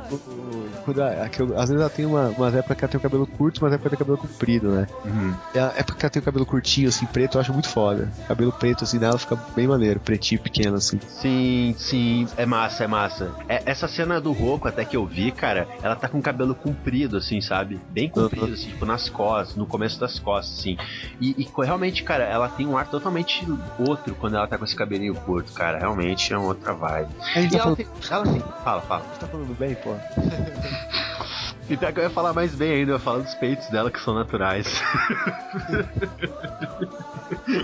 Quando 0.85 1.03
às 1.03 1.69
vezes 1.69 1.81
ela 1.81 1.91
tem 1.91 2.07
uma, 2.07 2.29
umas 2.29 2.55
épocas 2.55 2.77
que 2.77 2.85
ela 2.85 2.91
tem 2.91 2.99
o 2.99 3.03
cabelo 3.03 3.27
curto, 3.27 3.59
que 3.61 3.65
ela 3.67 3.79
tem 3.79 3.87
o 3.93 3.99
cabelo 3.99 4.19
comprido, 4.19 4.71
né? 4.71 4.87
Uhum. 5.05 5.35
E 5.55 5.59
a 5.59 5.73
época 5.77 5.99
que 5.99 6.05
ela 6.07 6.11
tem 6.11 6.21
o 6.23 6.25
cabelo 6.25 6.47
curtinho, 6.47 6.89
assim, 6.89 7.07
preto, 7.07 7.37
eu 7.37 7.41
acho 7.41 7.53
muito 7.53 7.69
foda. 7.69 8.11
Cabelo 8.29 8.53
preto, 8.53 8.85
assim, 8.85 8.99
nela 8.99 9.19
fica 9.19 9.37
bem 9.55 9.67
maneiro, 9.67 10.01
pretinho, 10.01 10.41
pequeno, 10.41 10.77
assim. 10.77 10.99
Sim, 11.09 11.75
sim, 11.79 12.27
é 12.37 12.47
massa, 12.47 12.85
é 12.85 12.87
massa. 12.87 13.31
É, 13.49 13.63
essa 13.67 13.89
cena 13.89 14.21
do 14.21 14.33
Roku, 14.33 14.69
até 14.69 14.85
que 14.85 14.97
eu 14.97 15.05
vi, 15.07 15.33
cara, 15.33 15.67
ela 15.83 15.96
tá 15.97 16.09
com 16.09 16.19
o 16.19 16.23
cabelo 16.23 16.55
comprido, 16.55 17.17
assim, 17.17 17.41
sabe? 17.41 17.81
Bem 17.91 18.09
comprido, 18.09 18.53
assim, 18.53 18.69
tipo, 18.69 18.85
nas 18.85 19.09
costas, 19.09 19.57
no 19.57 19.67
começo 19.67 19.99
das 19.99 20.19
costas, 20.19 20.59
assim. 20.59 20.77
E, 21.21 21.35
e 21.43 21.49
realmente, 21.65 22.03
cara, 22.03 22.25
ela 22.25 22.49
tem 22.49 22.67
um 22.67 22.77
ar 22.77 22.89
totalmente 22.89 23.47
outro 23.79 24.15
quando 24.15 24.37
ela 24.37 24.47
tá 24.47 24.59
com 24.59 24.65
esse 24.65 24.77
cabelinho 24.77 25.15
curto, 25.15 25.53
cara. 25.53 25.79
Realmente 25.79 26.33
é 26.33 26.39
uma 26.39 26.49
outra 26.49 26.75
vibe. 26.75 27.11
A 27.35 27.41
gente 27.41 27.47
E 27.47 27.51
tá 27.51 27.57
ela 27.57 27.63
falando, 27.65 27.77
tem, 27.77 27.87
ela 28.11 28.25
tem. 28.25 28.43
Fala, 28.63 28.83
fala. 28.83 29.03
a 29.03 29.07
gente 29.09 29.19
tá 29.21 29.27
falando 29.27 29.55
bem, 29.59 29.75
pô. 29.77 29.95
E 31.69 31.77
pior 31.77 31.93
que 31.93 31.99
eu 32.01 32.05
ia 32.05 32.11
falar 32.11 32.33
mais 32.33 32.55
bem 32.55 32.73
ainda, 32.73 32.93
eu 32.93 32.97
ia 32.97 33.01
falar 33.01 33.19
dos 33.19 33.35
peitos 33.35 33.69
dela 33.69 33.91
que 33.91 34.01
são 34.01 34.15
naturais. 34.15 34.67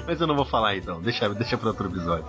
Mas 0.07 0.21
eu 0.21 0.27
não 0.27 0.35
vou 0.37 0.45
falar 0.45 0.77
então, 0.77 1.01
deixa, 1.01 1.29
deixa 1.35 1.57
pra 1.57 1.69
outro 1.69 1.89
episódio. 1.89 2.25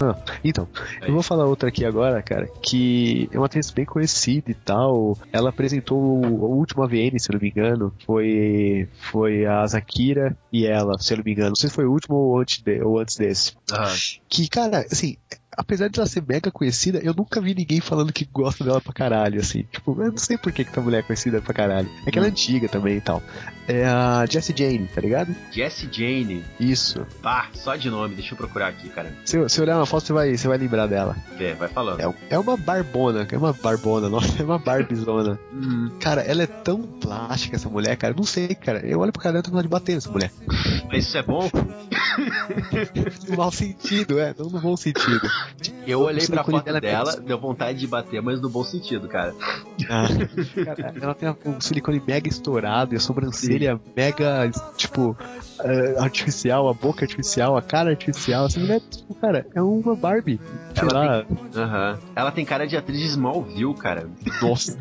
Ah, 0.00 0.14
então, 0.44 0.68
eu 1.02 1.12
vou 1.14 1.22
falar 1.22 1.44
outra 1.46 1.68
aqui 1.68 1.84
agora, 1.84 2.22
cara, 2.22 2.46
que 2.62 3.28
é 3.32 3.38
uma 3.38 3.46
atriz 3.46 3.70
bem 3.70 3.84
conhecida 3.84 4.50
e 4.50 4.54
tal. 4.54 5.16
Ela 5.32 5.50
apresentou 5.50 5.98
o, 5.98 6.56
último 6.56 6.82
AVN, 6.82 7.18
se 7.18 7.30
eu 7.30 7.34
não 7.34 7.40
me 7.40 7.48
engano. 7.50 7.92
Foi, 8.04 8.88
foi 9.10 9.46
a 9.46 9.66
Zakira 9.66 10.36
e 10.52 10.66
ela, 10.66 10.98
se 10.98 11.12
eu 11.12 11.18
não 11.18 11.24
me 11.24 11.32
engano. 11.32 11.48
Não 11.50 11.56
sei 11.56 11.68
se 11.70 11.74
foi 11.74 11.84
o 11.86 11.92
último 11.92 12.16
ou 12.16 12.38
antes, 12.40 12.62
de- 12.62 12.82
ou 12.82 12.98
antes 12.98 13.16
desse. 13.16 13.52
Que, 14.28 14.48
cara, 14.48 14.84
assim, 14.90 15.16
apesar 15.56 15.88
de 15.88 15.98
ela 15.98 16.08
ser 16.08 16.22
mega 16.26 16.50
conhecida, 16.50 16.98
eu 17.02 17.14
nunca 17.14 17.40
vi 17.40 17.54
ninguém 17.54 17.80
falando 17.80 18.12
que 18.12 18.28
gosta 18.30 18.64
dela 18.64 18.80
pra 18.80 18.92
caralho, 18.92 19.40
assim. 19.40 19.64
Tipo, 19.72 20.00
eu 20.02 20.10
não 20.10 20.18
sei 20.18 20.36
por 20.36 20.52
que, 20.52 20.64
que 20.64 20.70
essa 20.70 20.80
mulher 20.80 20.98
é 20.98 21.02
conhecida 21.02 21.40
pra 21.40 21.54
caralho. 21.54 21.88
É 22.06 22.10
que 22.10 22.18
ela 22.18 22.26
é 22.26 22.30
antiga 22.30 22.68
também 22.68 22.96
e 22.96 23.00
tal. 23.00 23.22
É 23.68 23.84
a 23.86 24.24
Jessie 24.28 24.54
Jane, 24.56 24.88
tá 24.94 25.00
ligado? 25.00 25.34
Jessie 25.50 25.88
Jane. 25.90 26.44
Isso. 26.60 27.04
Pá, 27.22 27.48
só 27.52 27.74
de 27.76 27.90
nome, 27.90 28.14
deixa 28.14 28.34
eu 28.34 28.36
procurar 28.36 28.68
aqui, 28.68 28.88
cara. 28.88 29.12
Se, 29.24 29.48
se 29.48 29.60
olhar 29.60 29.76
uma 29.76 29.86
foto, 29.86 30.06
você 30.06 30.12
vai, 30.12 30.36
você 30.36 30.46
vai 30.46 30.58
lembrar 30.58 30.86
dela. 30.86 31.16
Vê, 31.36 31.54
vai 31.54 31.68
falando. 31.68 32.00
É, 32.00 32.14
é 32.30 32.38
uma 32.38 32.56
barbona, 32.56 33.26
é 33.30 33.36
uma 33.36 33.52
barbona, 33.52 34.08
nossa, 34.10 34.40
é 34.40 34.44
uma 34.44 34.58
barbizona. 34.58 35.38
Hum, 35.52 35.90
Cara, 36.00 36.22
ela 36.22 36.42
é 36.42 36.46
tão 36.46 36.82
plástica, 36.82 37.56
essa 37.56 37.68
mulher, 37.68 37.96
cara. 37.96 38.14
Não 38.16 38.24
sei, 38.24 38.54
cara. 38.54 38.80
Eu 38.86 39.00
olho 39.00 39.12
pro 39.12 39.22
cara 39.22 39.38
e 39.38 39.42
tô 39.42 39.60
de 39.60 39.68
bater 39.68 39.94
nessa 39.94 40.10
mulher. 40.10 40.30
Mas 40.88 41.06
isso 41.06 41.18
é 41.18 41.22
bom? 41.22 41.50
No 43.28 43.36
mau 43.36 43.52
sentido, 43.52 44.18
é, 44.18 44.34
não 44.38 44.48
no 44.48 44.60
bom 44.60 44.76
sentido. 44.76 45.20
Eu 45.86 46.00
olhei 46.00 46.26
pra 46.26 46.44
foto 46.44 46.80
dela 46.80 47.16
deu 47.16 47.38
vontade 47.38 47.78
de 47.78 47.86
bater, 47.86 48.22
mas 48.22 48.40
no 48.40 48.48
bom 48.48 48.64
sentido, 48.64 49.08
cara. 49.08 49.34
Ah, 49.90 50.06
cara, 50.64 50.94
ela 51.00 51.14
tem 51.14 51.28
um 51.44 51.60
silicone 51.60 52.02
mega 52.06 52.28
estourado 52.28 52.94
e 52.94 52.96
a 52.96 53.00
sobrancelha 53.00 53.78
mega, 53.96 54.50
tipo, 54.76 55.16
eh, 55.60 55.94
artificial, 55.98 56.68
a 56.68 56.72
boca 56.74 57.04
artificial, 57.04 57.56
a 57.56 57.62
cara 57.62 57.90
artificial. 57.90 58.46
Essa 58.46 58.58
mulher, 58.60 58.80
tipo, 58.80 59.14
cara, 59.16 59.46
é 59.54 59.62
uma 59.62 59.94
Barbie. 59.94 60.40
Sei 60.74 60.88
Ela 60.88 60.92
lá. 61.06 61.24
Aham. 61.54 61.98
Ela 62.14 62.30
tem 62.32 62.44
cara 62.44 62.66
de 62.66 62.76
atriz 62.76 62.98
de 62.98 63.06
Smallville, 63.06 63.74
cara. 63.74 64.08
Nossa. 64.42 64.76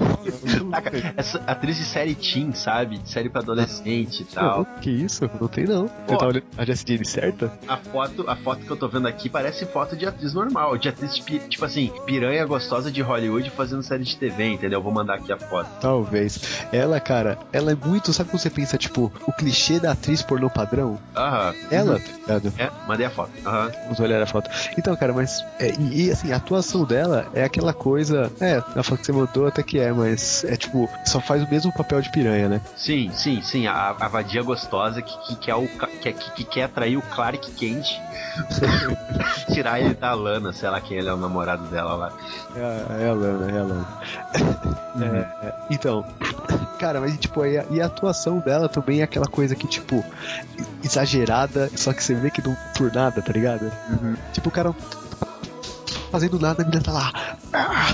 Essa 1.18 1.38
atriz 1.46 1.78
de 1.78 1.84
série 1.86 2.16
teen, 2.16 2.54
sabe? 2.54 2.98
De 2.98 3.10
série 3.10 3.30
pra 3.30 3.42
adolescente 3.42 4.22
e 4.22 4.36
Não, 4.36 4.42
tal. 4.42 4.66
que 4.82 4.90
isso? 4.90 5.30
Não 5.40 5.48
tem 5.48 5.66
não. 5.66 5.88
Pô. 6.08 6.18
tá 6.18 6.28
a 6.58 6.66
Jessie 6.66 6.86
Jane 6.88 7.06
certa? 7.06 7.52
A 7.68 7.78
foto, 7.78 8.25
a 8.28 8.36
foto 8.36 8.66
que 8.66 8.72
eu 8.72 8.78
tô 8.78 8.88
vendo 8.88 9.08
aqui 9.08 9.30
parece 9.30 9.66
foto 9.66 9.96
de 9.96 10.06
atriz 10.06 10.34
normal, 10.34 10.78
de 10.78 10.90
atriz, 10.90 11.20
pi- 11.20 11.40
tipo 11.50 11.66
assim, 11.66 11.92
piranha 12.06 12.46
gostosa 12.46 12.92
de 12.92 13.02
Hollywood 13.02 13.50
fazendo 13.52 13.84
série 13.84 14.04
de 14.04 14.16
TV, 14.18 14.54
entendeu? 14.54 14.82
Vou 14.86 14.94
mandar 14.94 15.15
aqui 15.15 15.34
a 15.34 15.38
foto. 15.38 15.68
Talvez. 15.82 16.39
Ela, 16.72 17.00
cara, 17.00 17.39
ela 17.51 17.72
é 17.72 17.75
muito. 17.75 18.13
Sabe 18.13 18.30
quando 18.30 18.39
você 18.44 18.51
pensa, 18.51 18.77
tipo, 18.77 19.12
o 19.27 19.34
clichê 19.34 19.80
da 19.80 19.94
atriz 19.94 20.22
pornô 20.22 20.48
padrão? 20.48 21.00
Aham. 21.15 21.54
Ela, 21.72 22.00
tá 22.00 22.12
ligado? 22.22 22.54
É, 22.60 22.70
mandei 22.88 23.08
a 23.08 23.10
foto. 23.10 23.32
Aham. 23.44 23.72
Vamos 23.84 24.00
olhar 24.00 24.22
a 24.22 24.27
foto. 24.27 24.48
Então, 24.77 24.96
cara, 24.96 25.12
mas. 25.12 25.44
é, 25.60 25.72
e, 25.80 26.12
assim, 26.12 26.32
a 26.32 26.36
atuação 26.38 26.86
dela 26.86 27.25
é 27.34 27.44
aquela 27.44 27.74
coisa. 27.74 28.32
É, 28.39 28.58
a 28.75 28.84
foto 28.84 29.00
que 29.00 29.08
você 29.08 29.12
mandou 29.12 29.48
até 29.48 29.63
que 29.63 29.80
é, 29.80 29.92
mas 29.92 30.44
é 30.44 30.56
tipo, 30.56 30.88
só 31.04 31.20
faz 31.20 31.42
o 31.44 31.50
mesmo 31.50 31.72
papel 31.74 32.00
de 32.00 32.12
piranha, 32.12 32.48
né? 32.48 32.62
Sim, 32.77 33.12
sim, 33.12 33.42
sim. 33.42 33.65
A, 33.65 33.96
a 34.00 34.08
vadia 34.08 34.44
gostosa 34.44 35.01
que, 35.01 35.18
que, 35.27 35.36
quer 35.38 35.56
o, 35.56 35.68
ca- 35.68 35.89
que, 36.00 36.13
que, 36.13 36.32
que 36.32 36.44
quer 36.46 36.63
atrair 36.65 36.96
o 36.98 37.01
Clark 37.01 37.39
Kent. 37.54 37.88
Tirar 39.51 39.80
ele 39.80 39.94
da 39.96 40.13
Lana, 40.13 40.51
sei 40.54 40.70
lá 40.70 40.80
quem 40.80 40.98
ele 40.98 41.10
é 41.10 41.13
o 41.13 41.18
namorado 41.18 41.65
dela 41.68 41.96
lá. 41.96 42.12
É 42.56 43.04
é 43.06 43.10
a 43.10 43.13
Lana, 43.13 43.51
é 43.51 43.60
a 43.60 43.63
Lana. 43.63 43.86
É, 45.01 45.48
é, 45.48 45.53
então, 45.70 46.05
cara, 46.79 47.01
mas 47.01 47.17
tipo, 47.17 47.46
e 47.46 47.58
a, 47.58 47.65
e 47.70 47.82
a 47.82 47.86
atuação 47.86 48.39
dela 48.39 48.70
também 48.70 49.01
é 49.01 49.03
aquela 49.03 49.27
coisa 49.27 49.55
que, 49.55 49.67
tipo, 49.67 50.03
exagerada, 50.84 51.70
só 51.75 51.94
que 51.94 52.03
você 52.03 52.13
vê 52.13 52.29
que 52.32 52.41
não 52.41 52.55
por 52.77 52.91
nada, 52.94 53.22
tá 53.22 53.32
ligado? 53.34 53.72
Tipo, 54.34 54.50
o 54.50 54.51
cara 54.51 54.74
fazendo 56.16 56.40
nada, 56.40 56.64
a 56.64 56.66
menina 56.66 56.82
tá 56.82 56.94
lá. 56.94 57.12
Ah? 57.52 57.88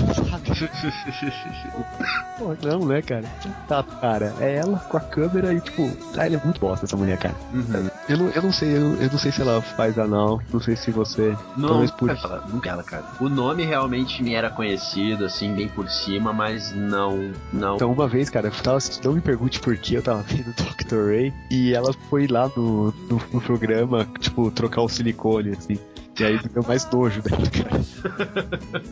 Pô, 2.38 2.56
não, 2.62 2.86
né, 2.86 3.02
cara? 3.02 3.24
Tá, 3.66 3.82
cara, 3.82 4.32
é 4.38 4.56
ela 4.58 4.78
com 4.78 4.96
a 4.96 5.00
câmera 5.00 5.52
e, 5.52 5.60
tipo, 5.60 5.90
ah, 6.16 6.26
ela 6.26 6.36
é 6.36 6.40
muito 6.44 6.60
bosta, 6.60 6.86
essa 6.86 6.96
mulher, 6.96 7.18
cara. 7.18 7.34
Uhum. 7.52 7.90
Eu 8.08 8.18
não, 8.18 8.28
eu 8.30 8.42
não 8.42 8.52
sei, 8.52 8.76
eu, 8.76 8.94
eu 8.94 9.10
não 9.10 9.18
sei 9.18 9.32
se 9.32 9.42
ela 9.42 9.60
faz 9.60 9.98
anal, 9.98 10.40
não 10.52 10.60
sei 10.60 10.76
se 10.76 10.92
você. 10.92 11.36
Não, 11.56 11.70
talvez 11.70 11.90
por 11.90 12.10
ela, 12.10 12.44
nunca 12.48 12.70
ela, 12.70 12.84
cara. 12.84 13.04
O 13.20 13.28
nome 13.28 13.64
realmente 13.64 14.22
me 14.22 14.34
era 14.34 14.50
conhecido, 14.50 15.24
assim, 15.24 15.52
bem 15.52 15.66
por 15.68 15.88
cima, 15.90 16.32
mas 16.32 16.72
não, 16.72 17.32
não. 17.52 17.74
Então, 17.74 17.90
uma 17.90 18.06
vez, 18.06 18.30
cara, 18.30 18.48
eu 18.48 18.52
tava 18.52 18.76
assistindo, 18.76 19.06
não 19.06 19.14
me 19.14 19.20
pergunte 19.20 19.58
por 19.58 19.76
que 19.76 19.94
eu 19.94 20.02
tava 20.02 20.22
vendo 20.28 20.52
Dr. 20.52 21.08
Ray 21.08 21.34
e 21.50 21.74
ela 21.74 21.92
foi 22.08 22.28
lá 22.28 22.48
no, 22.56 22.92
no, 23.10 23.20
no 23.32 23.40
programa, 23.40 24.06
tipo, 24.20 24.48
trocar 24.52 24.82
o 24.82 24.88
silicone, 24.88 25.50
assim. 25.50 25.76
E 26.20 26.24
aí 26.24 26.38
deu 26.52 26.62
mais 26.62 26.88
nojo 26.90 27.22
dela, 27.22 27.42
cara. 27.50 27.82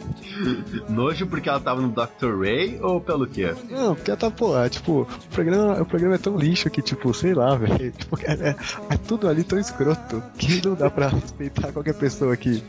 Nojo 0.88 1.26
porque 1.26 1.48
ela 1.48 1.60
tava 1.60 1.80
no 1.80 1.88
Dr. 1.88 2.40
Ray 2.40 2.78
ou 2.82 3.00
pelo 3.00 3.26
quê? 3.26 3.54
Não, 3.70 3.94
porque 3.94 4.10
ela 4.10 4.18
tá, 4.18 4.30
pô, 4.30 4.58
é, 4.58 4.68
tipo, 4.68 5.02
o 5.02 5.06
programa, 5.32 5.80
o 5.80 5.86
programa 5.86 6.16
é 6.16 6.18
tão 6.18 6.36
lixo 6.36 6.68
que, 6.68 6.82
tipo, 6.82 7.14
sei 7.14 7.32
lá, 7.32 7.54
velho. 7.56 7.92
Tipo, 7.92 8.18
é, 8.22 8.32
é- 8.50 8.56
é 8.90 8.96
tudo 8.96 9.28
ali 9.28 9.44
tão 9.44 9.58
escroto 9.58 10.22
que 10.36 10.60
não 10.66 10.74
dá 10.74 10.90
pra 10.90 11.08
respeitar 11.08 11.72
qualquer 11.72 11.94
pessoa 11.94 12.34
aqui. 12.34 12.62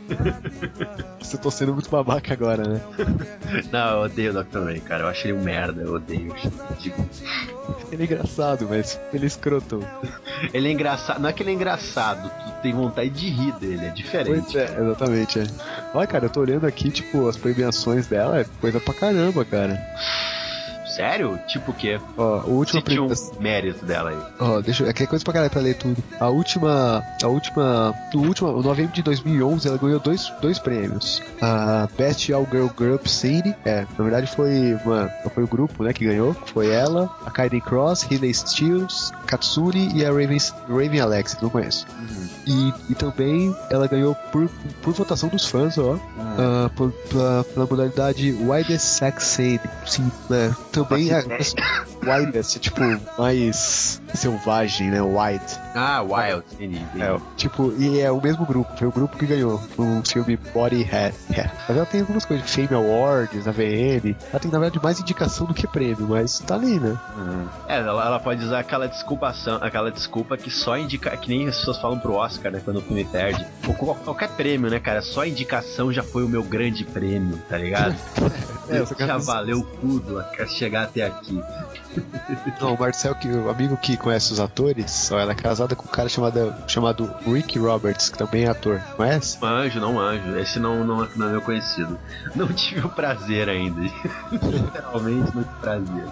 Eu 1.32 1.38
tô 1.38 1.50
sendo 1.50 1.72
muito 1.74 1.90
babaca 1.90 2.32
agora, 2.32 2.62
né? 2.66 2.80
Não, 3.72 3.96
eu 3.98 4.02
odeio 4.04 4.30
o 4.38 4.44
Dr. 4.44 4.58
Ray, 4.64 4.80
cara. 4.80 5.04
Eu 5.04 5.08
acho 5.08 5.26
ele 5.26 5.34
um 5.34 5.42
merda, 5.42 5.82
eu 5.82 5.94
odeio. 5.94 6.32
Tipo, 6.78 7.04
Ele 7.90 8.02
é 8.02 8.06
engraçado, 8.06 8.66
mas 8.68 9.00
ele 9.12 9.24
é 9.24 9.26
escroto. 9.26 9.82
ele 10.52 10.68
é 10.68 10.72
engraçado. 10.72 11.20
Não 11.20 11.28
é 11.28 11.32
que 11.32 11.42
ele 11.42 11.50
é 11.50 11.54
engraçado, 11.54 12.30
tu 12.30 12.62
tem 12.62 12.72
vontade 12.72 13.08
de 13.10 13.28
rir 13.28 13.52
dele, 13.52 13.86
é 13.86 13.90
diferente. 13.90 14.52
Pois 14.52 14.54
é, 14.54 14.80
exatamente, 14.80 15.38
é. 15.40 15.46
Olha, 15.94 16.06
cara, 16.06 16.26
eu 16.26 16.30
tô 16.30 16.40
olhando 16.40 16.66
aqui, 16.66 16.90
tipo, 16.90 17.26
as 17.28 17.36
premiações 17.36 18.06
dela, 18.06 18.40
é 18.40 18.46
coisa 18.60 18.78
pra 18.78 18.92
caramba, 18.92 19.44
cara. 19.44 19.80
Sério? 20.98 21.38
Tipo 21.46 21.70
o 21.70 21.74
quê? 21.74 22.00
Ó, 22.16 22.40
o 22.40 22.54
último 22.54 22.80
Cite 22.80 22.98
um 22.98 23.40
mérito 23.40 23.86
dela 23.86 24.10
aí. 24.10 24.18
Ó, 24.40 24.60
deixa 24.60 24.82
eu. 24.82 24.90
Aqui 24.90 25.04
é 25.04 25.06
coisa 25.06 25.24
pra 25.24 25.32
caralho 25.32 25.50
pra 25.50 25.60
ler 25.60 25.76
tudo. 25.76 26.02
A 26.18 26.28
última. 26.28 27.04
A 27.22 27.26
última. 27.28 27.94
No 28.12 28.26
último. 28.26 28.50
No 28.50 28.62
novembro 28.62 28.92
de 28.92 29.02
2011, 29.04 29.68
ela 29.68 29.78
ganhou 29.78 30.00
dois, 30.00 30.28
dois 30.42 30.58
prêmios. 30.58 31.22
A 31.40 31.88
Best 31.96 32.32
All 32.32 32.44
Girl 32.50 32.66
Group 32.76 33.06
City. 33.06 33.54
É, 33.64 33.86
na 33.96 34.04
verdade 34.04 34.26
foi. 34.26 34.74
Uma, 34.84 35.08
foi 35.32 35.44
o 35.44 35.46
grupo, 35.46 35.84
né, 35.84 35.92
que 35.92 36.04
ganhou. 36.04 36.34
Foi 36.46 36.68
ela, 36.68 37.08
a 37.24 37.30
Kaiden 37.30 37.60
Cross, 37.60 38.02
Ridley 38.02 38.34
Steels, 38.34 39.12
Katsuni 39.28 39.92
e 39.94 40.04
a 40.04 40.08
Raven, 40.08 40.38
Raven 40.68 41.00
Alex, 41.00 41.34
que 41.34 41.42
não 41.42 41.50
conheço. 41.50 41.86
E, 42.46 42.72
e 42.88 42.94
também 42.94 43.54
ela 43.70 43.86
ganhou 43.86 44.14
por, 44.32 44.48
por 44.82 44.94
votação 44.94 45.28
dos 45.28 45.46
fãs, 45.46 45.76
ó. 45.76 45.98
ah, 46.18 46.70
por, 46.74 46.90
pela, 47.10 47.44
pela 47.44 47.66
modalidade 47.66 48.32
Widest 48.32 48.86
Sex 48.86 49.24
Scene. 49.24 49.60
Sim, 49.86 50.10
né? 50.30 50.54
Também 50.72 51.10
é. 51.12 51.22
Widest, 52.02 52.58
tipo, 52.58 52.80
mais 53.18 54.00
selvagem, 54.14 54.90
né? 54.90 55.02
Wide. 55.02 55.58
Ah, 55.74 56.02
Wild, 56.02 56.44
entendi. 56.52 56.82
É, 56.98 57.20
tipo, 57.36 57.72
e 57.76 58.00
é 58.00 58.10
o 58.10 58.20
mesmo 58.20 58.46
grupo, 58.46 58.74
foi 58.76 58.88
o 58.88 58.92
grupo 58.92 59.16
que 59.16 59.26
ganhou 59.26 59.60
o 59.76 60.02
filme 60.08 60.38
Body 60.54 60.88
Hair. 60.90 61.12
Hair. 61.30 61.52
Mas 61.68 61.76
ela 61.76 61.86
tem 61.86 62.00
algumas 62.00 62.24
coisas, 62.24 62.50
Fame 62.50 62.72
Awards, 62.72 63.46
AVN. 63.46 64.16
Ela 64.30 64.40
tem, 64.40 64.50
na 64.50 64.58
verdade, 64.58 64.82
mais 64.82 65.00
indicação 65.00 65.46
do 65.46 65.52
que 65.52 65.66
prêmio, 65.66 66.06
mas 66.08 66.38
tá 66.38 66.54
ali, 66.54 66.80
né? 66.80 66.96
É, 67.68 67.78
ela, 67.78 68.06
ela 68.06 68.20
pode 68.20 68.42
usar 68.42 68.60
aquela 68.60 68.88
desculpação, 69.18 69.58
aquela 69.60 69.90
desculpa 69.90 70.36
que 70.36 70.50
só 70.50 70.76
indica, 70.78 71.16
que 71.16 71.28
nem 71.28 71.48
as 71.48 71.58
pessoas 71.58 71.78
falam 71.78 71.98
pro 71.98 72.14
Oscar, 72.14 72.52
né, 72.52 72.60
quando 72.64 72.78
o 72.78 72.82
filme 72.82 73.04
perde. 73.04 73.44
Ou 73.66 73.74
qual- 73.74 73.96
qualquer 73.96 74.28
prêmio, 74.30 74.70
né, 74.70 74.78
cara? 74.78 75.02
Só 75.02 75.24
indicação 75.26 75.92
já 75.92 76.02
foi 76.02 76.24
o 76.24 76.28
meu 76.28 76.42
grande 76.42 76.84
prêmio, 76.84 77.38
tá 77.48 77.58
ligado? 77.58 77.96
É, 78.70 78.84
já 79.06 79.16
valeu 79.16 79.62
tudo 79.80 80.20
até 80.20 80.46
chegar 80.46 80.82
até 80.82 81.06
aqui. 81.06 81.42
Não, 82.60 82.74
o 82.74 82.78
Marcel, 82.78 83.14
que, 83.14 83.26
o 83.26 83.48
amigo 83.48 83.78
que 83.78 83.96
conhece 83.96 84.30
os 84.30 84.38
atores, 84.38 85.10
ó, 85.10 85.18
ela 85.18 85.32
é 85.32 85.34
casada 85.34 85.74
com 85.74 85.84
um 85.84 85.90
cara 85.90 86.06
chamado, 86.06 86.54
chamado 86.68 87.10
Rick 87.26 87.58
Roberts, 87.58 88.10
que 88.10 88.18
também 88.18 88.44
é 88.44 88.48
ator. 88.50 88.78
Conhece? 88.94 89.38
Anjo, 89.42 89.80
não 89.80 89.98
anjo. 89.98 90.36
Esse 90.38 90.58
não, 90.58 90.84
não, 90.84 91.08
não 91.16 91.28
é 91.28 91.30
meu 91.30 91.40
conhecido. 91.40 91.98
Não 92.36 92.46
tive 92.48 92.84
o 92.86 92.90
prazer 92.90 93.48
ainda. 93.48 93.80
Literalmente 94.30 95.34
não 95.34 95.44
tive 95.44 95.56
prazer. 95.62 96.06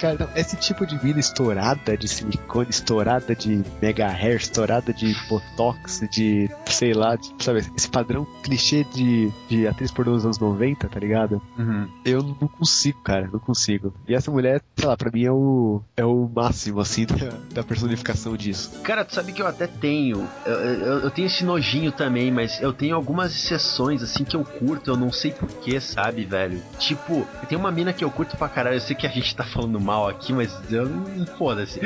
Cara, 0.00 0.16
não, 0.18 0.28
esse 0.34 0.56
tipo 0.56 0.86
de 0.86 0.98
mina 1.04 1.20
estourada 1.20 1.94
de 2.00 2.08
silicone, 2.08 2.70
estourada 2.70 3.34
de 3.34 3.62
mega 3.80 4.08
hair, 4.08 4.36
estourada 4.36 4.92
de 4.92 5.14
botox, 5.28 6.00
de 6.10 6.50
sei 6.66 6.92
lá, 6.94 7.16
de, 7.16 7.32
sabe, 7.38 7.64
esse 7.76 7.88
padrão 7.88 8.26
clichê 8.42 8.84
de, 8.84 9.30
de 9.48 9.68
atriz 9.68 9.90
pornô 9.90 10.12
dos 10.12 10.24
anos 10.24 10.38
90, 10.38 10.88
tá 10.88 10.98
ligado? 10.98 11.40
Uhum. 11.58 11.88
Eu 12.04 12.22
não 12.22 12.48
consigo, 12.48 13.00
cara, 13.02 13.28
não 13.32 13.38
consigo. 13.38 13.92
E 14.08 14.14
essa 14.14 14.30
mulher, 14.30 14.62
sei 14.76 14.88
lá, 14.88 14.96
pra 14.96 15.10
mim 15.10 15.24
é 15.24 15.32
o, 15.32 15.82
é 15.96 16.04
o 16.04 16.28
máximo, 16.34 16.80
assim, 16.80 17.06
da, 17.06 17.36
da 17.52 17.62
personificação 17.62 18.36
disso. 18.36 18.80
Cara, 18.82 19.04
tu 19.04 19.14
sabe 19.14 19.32
que 19.32 19.42
eu 19.42 19.46
até 19.46 19.66
tenho. 19.66 20.26
Eu, 20.46 20.54
eu, 20.54 20.98
eu 21.00 21.10
tenho 21.10 21.26
esse 21.26 21.44
nojinho 21.44 21.92
também, 21.92 22.30
mas 22.30 22.60
eu 22.62 22.72
tenho 22.72 22.96
algumas 22.96 23.32
exceções, 23.34 24.02
assim, 24.02 24.24
que 24.24 24.36
eu 24.36 24.44
curto, 24.44 24.90
eu 24.90 24.96
não 24.96 25.12
sei 25.12 25.32
porquê, 25.32 25.80
sabe, 25.80 26.24
velho? 26.24 26.62
Tipo, 26.78 27.26
tem 27.48 27.58
uma 27.58 27.70
mina 27.70 27.92
que 27.92 28.04
eu 28.04 28.10
curto 28.10 28.36
pra 28.36 28.48
caralho, 28.48 28.76
eu 28.76 28.80
sei 28.80 28.96
que 28.96 29.06
a 29.06 29.10
gente 29.10 29.34
tá 29.36 29.44
falando 29.44 29.78
mal 29.80 30.08
aqui, 30.08 30.32
mas 30.32 30.50
eu 30.70 30.88
não. 30.88 31.10
Foda-se. 31.36 31.80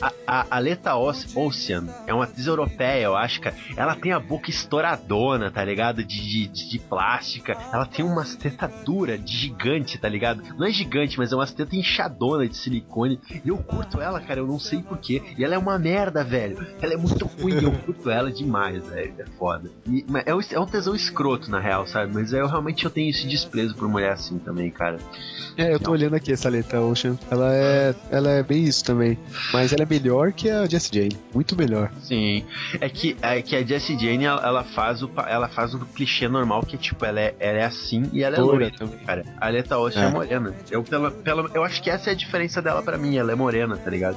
A, 0.00 0.12
a, 0.26 0.46
a 0.56 0.58
Leta 0.58 0.94
Ocean 0.96 1.86
é 2.06 2.14
uma 2.14 2.24
atriz 2.24 2.46
europeia, 2.46 3.04
eu 3.04 3.16
acho, 3.16 3.40
cara. 3.40 3.54
Ela 3.76 3.94
tem 3.94 4.12
a 4.12 4.20
boca 4.20 4.50
estouradona, 4.50 5.50
tá 5.50 5.64
ligado? 5.64 6.04
De, 6.04 6.48
de, 6.48 6.68
de 6.68 6.78
plástica. 6.78 7.56
Ela 7.72 7.86
tem 7.86 8.04
umas 8.04 8.34
tetas 8.34 8.70
duras, 8.84 9.22
de 9.22 9.36
gigante, 9.36 9.98
tá 9.98 10.08
ligado? 10.08 10.42
Não 10.56 10.66
é 10.66 10.70
gigante, 10.70 11.18
mas 11.18 11.32
é 11.32 11.36
umas 11.36 11.52
tetas 11.52 11.74
inchadona 11.74 12.48
de 12.48 12.56
silicone. 12.56 13.20
E 13.44 13.48
eu 13.48 13.58
curto 13.58 14.00
ela, 14.00 14.20
cara, 14.20 14.40
eu 14.40 14.46
não 14.46 14.58
sei 14.58 14.82
porquê. 14.82 15.22
E 15.36 15.44
ela 15.44 15.54
é 15.54 15.58
uma 15.58 15.78
merda, 15.78 16.24
velho. 16.24 16.66
Ela 16.80 16.94
é 16.94 16.96
muito 16.96 17.26
ruim, 17.26 17.62
eu 17.62 17.72
curto 17.72 18.10
ela 18.10 18.30
demais, 18.30 18.86
velho. 18.86 19.14
É 19.18 19.24
foda. 19.38 19.70
E, 19.86 20.04
é, 20.26 20.34
um, 20.34 20.40
é 20.40 20.60
um 20.60 20.66
tesão 20.66 20.94
escroto, 20.94 21.50
na 21.50 21.60
real, 21.60 21.86
sabe? 21.86 22.12
Mas 22.12 22.32
eu 22.32 22.46
realmente 22.46 22.84
eu 22.84 22.90
tenho 22.90 23.10
esse 23.10 23.26
desprezo 23.26 23.74
por 23.74 23.88
mulher 23.88 24.12
assim 24.12 24.38
também, 24.38 24.70
cara. 24.70 24.98
É, 25.56 25.72
eu 25.72 25.80
tô 25.80 25.90
olhando 25.92 26.14
aqui 26.14 26.32
essa 26.32 26.48
letra 26.48 26.80
Ocean. 26.80 27.18
Ela 27.30 27.54
é, 27.54 27.94
ela 28.10 28.30
é 28.30 28.42
bem 28.42 28.64
isso 28.64 28.84
também. 28.88 29.18
Mas 29.52 29.72
ela 29.72 29.82
é 29.82 29.86
melhor 29.86 30.32
que 30.32 30.48
a 30.50 30.66
Jessie 30.66 30.90
Jane. 30.94 31.16
Muito 31.34 31.54
melhor. 31.56 31.90
Sim. 32.02 32.44
É 32.80 32.88
que, 32.88 33.16
é 33.20 33.42
que 33.42 33.54
a 33.54 33.62
Jessie 33.62 33.98
Jane, 33.98 34.24
ela, 34.24 34.42
ela 34.46 34.64
faz 34.64 35.02
o, 35.02 35.10
ela 35.28 35.48
faz 35.48 35.74
o 35.74 35.78
clichê 35.80 36.26
normal, 36.26 36.62
que 36.62 36.76
é 36.76 36.78
tipo, 36.78 37.04
ela 37.04 37.20
é, 37.20 37.34
ela 37.38 37.58
é 37.58 37.64
assim 37.64 38.08
e 38.12 38.22
ela 38.22 38.36
é 38.36 38.40
Loura 38.40 38.58
loira 38.58 38.76
também. 38.76 38.98
cara. 39.00 39.24
A 39.38 39.48
Leta 39.48 39.78
Ocean 39.78 40.04
é. 40.04 40.06
É. 40.06 40.10
morena. 40.10 40.54
Eu, 40.70 40.82
pela, 40.82 41.10
pela, 41.10 41.50
eu 41.54 41.62
acho 41.62 41.82
que 41.82 41.90
essa 41.90 42.10
é 42.10 42.12
a 42.12 42.16
diferença 42.16 42.62
dela 42.62 42.82
pra 42.82 42.96
mim, 42.96 43.16
ela 43.16 43.30
é 43.30 43.34
morena, 43.34 43.76
tá 43.76 43.90
ligado? 43.90 44.16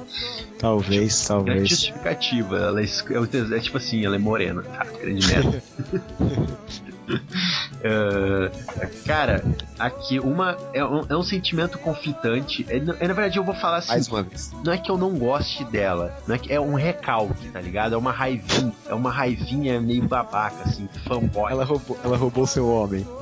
Talvez, 0.57 1.27
Grande 1.27 1.27
talvez. 1.27 1.69
justificativa. 1.69 2.57
Ela 2.57 2.81
é, 2.81 2.85
é, 2.85 3.57
é 3.57 3.59
tipo 3.59 3.77
assim, 3.77 4.05
ela 4.05 4.15
é 4.15 4.19
morena, 4.19 4.61
tá? 4.61 4.85
Grande 5.01 5.27
merda. 5.27 5.63
Ah, 7.83 8.51
cara, 9.07 9.43
aqui 9.79 10.19
uma 10.19 10.55
é 10.71 10.85
um, 10.85 11.01
é 11.09 11.17
um 11.17 11.23
sentimento 11.23 11.79
conflitante. 11.79 12.63
É, 12.69 12.79
na 12.79 12.93
é, 12.99 13.07
na 13.07 13.13
verdade, 13.13 13.37
eu 13.37 13.43
vou 13.43 13.55
falar 13.55 13.77
assim. 13.77 13.91
Mais 13.91 14.07
uma 14.07 14.21
vez. 14.21 14.51
Não 14.63 14.71
é 14.71 14.77
que 14.77 14.91
eu 14.91 14.97
não 14.97 15.17
goste 15.17 15.63
dela, 15.65 16.15
não 16.27 16.35
é 16.35 16.37
que 16.37 16.53
é 16.53 16.59
um 16.59 16.75
recalque, 16.75 17.49
tá 17.49 17.59
ligado? 17.59 17.95
É 17.95 17.97
uma 17.97 18.11
raivinha, 18.11 18.71
é 18.87 18.93
uma 18.93 19.11
raivinha 19.11 19.81
meio 19.81 20.07
babaca, 20.07 20.57
assim, 20.63 20.87
fanboy. 21.07 21.51
Ela 21.51 21.65
roubou, 21.65 21.97
ela 22.03 22.17
roubou 22.17 22.45
seu 22.45 22.69
homem. 22.69 23.05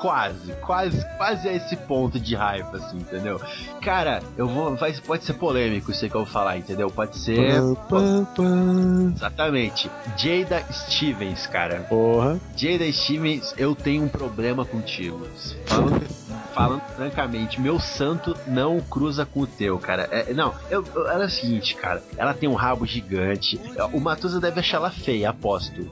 quase, 0.00 0.52
quase, 0.60 1.06
quase 1.16 1.48
a 1.48 1.52
esse 1.52 1.76
ponto 1.76 2.18
de 2.18 2.34
raiva, 2.34 2.76
assim, 2.76 2.96
entendeu? 2.96 3.40
Cara, 3.80 4.20
eu 4.36 4.48
vou. 4.48 4.74
Vai, 4.74 4.92
pode 4.94 5.24
ser 5.24 5.34
polêmico 5.34 5.92
isso 5.92 6.04
aí 6.04 6.10
que 6.10 6.16
eu 6.16 6.24
vou 6.24 6.32
falar, 6.32 6.56
entendeu? 6.56 6.90
Pode 6.90 7.16
ser. 7.18 7.38
Exatamente. 9.14 9.88
Jada 10.16 10.64
Stevens, 10.72 11.46
cara. 11.46 11.61
Porra. 11.88 12.40
Jada 12.56 12.90
Stevens, 12.92 13.54
eu 13.56 13.74
tenho 13.74 14.04
um 14.04 14.08
problema 14.08 14.64
contigo. 14.64 15.26
Falando, 15.66 16.02
falando 16.54 16.82
francamente, 16.96 17.60
meu 17.60 17.78
santo 17.80 18.36
não 18.46 18.80
cruza 18.80 19.24
com 19.26 19.40
o 19.40 19.46
teu, 19.46 19.78
cara. 19.78 20.08
É, 20.10 20.32
não, 20.34 20.54
eu, 20.70 20.84
eu- 20.94 21.08
ela 21.08 21.24
é 21.24 21.26
o 21.26 21.30
seguinte, 21.30 21.74
cara. 21.76 22.02
Ela 22.16 22.34
tem 22.34 22.48
um 22.48 22.54
rabo 22.54 22.84
gigante. 22.86 23.60
O 23.92 24.00
Matusa 24.00 24.40
deve 24.40 24.60
achar 24.60 24.76
ela 24.78 24.90
feia, 24.90 25.30
aposto. 25.30 25.88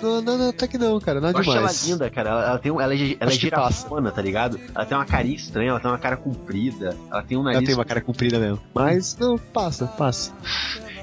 Não, 0.00 0.20
não, 0.22 0.38
não, 0.38 0.48
até 0.50 0.66
que 0.68 0.78
não, 0.78 0.98
cara. 1.00 1.18
Eu 1.18 1.22
Nada 1.22 1.38
acho 1.40 1.50
ela 1.50 1.58
demais. 1.60 1.86
linda, 1.88 2.08
cara. 2.10 2.30
Ela, 2.30 2.46
ela 2.50 2.58
tem 2.58 2.70
um, 2.72 2.80
ela 2.80 2.94
é, 2.94 3.16
ela 3.18 3.30
é 3.30 3.34
girafona, 3.34 4.10
tá 4.10 4.22
ligado? 4.22 4.60
Ela 4.74 4.86
tem 4.86 4.96
uma 4.96 5.04
carinha 5.04 5.34
estranha, 5.36 5.70
ela 5.70 5.80
tem 5.80 5.90
uma 5.90 5.98
cara 5.98 6.16
comprida, 6.16 6.96
ela 7.10 7.22
tem 7.22 7.36
um 7.36 7.40
Ela 7.42 7.52
nariz. 7.54 7.66
tem 7.66 7.74
uma 7.74 7.84
cara 7.84 8.00
comprida 8.00 8.38
mesmo. 8.38 8.60
Mas, 8.72 9.16
não, 9.18 9.36
passa, 9.36 9.86
passa. 9.86 10.32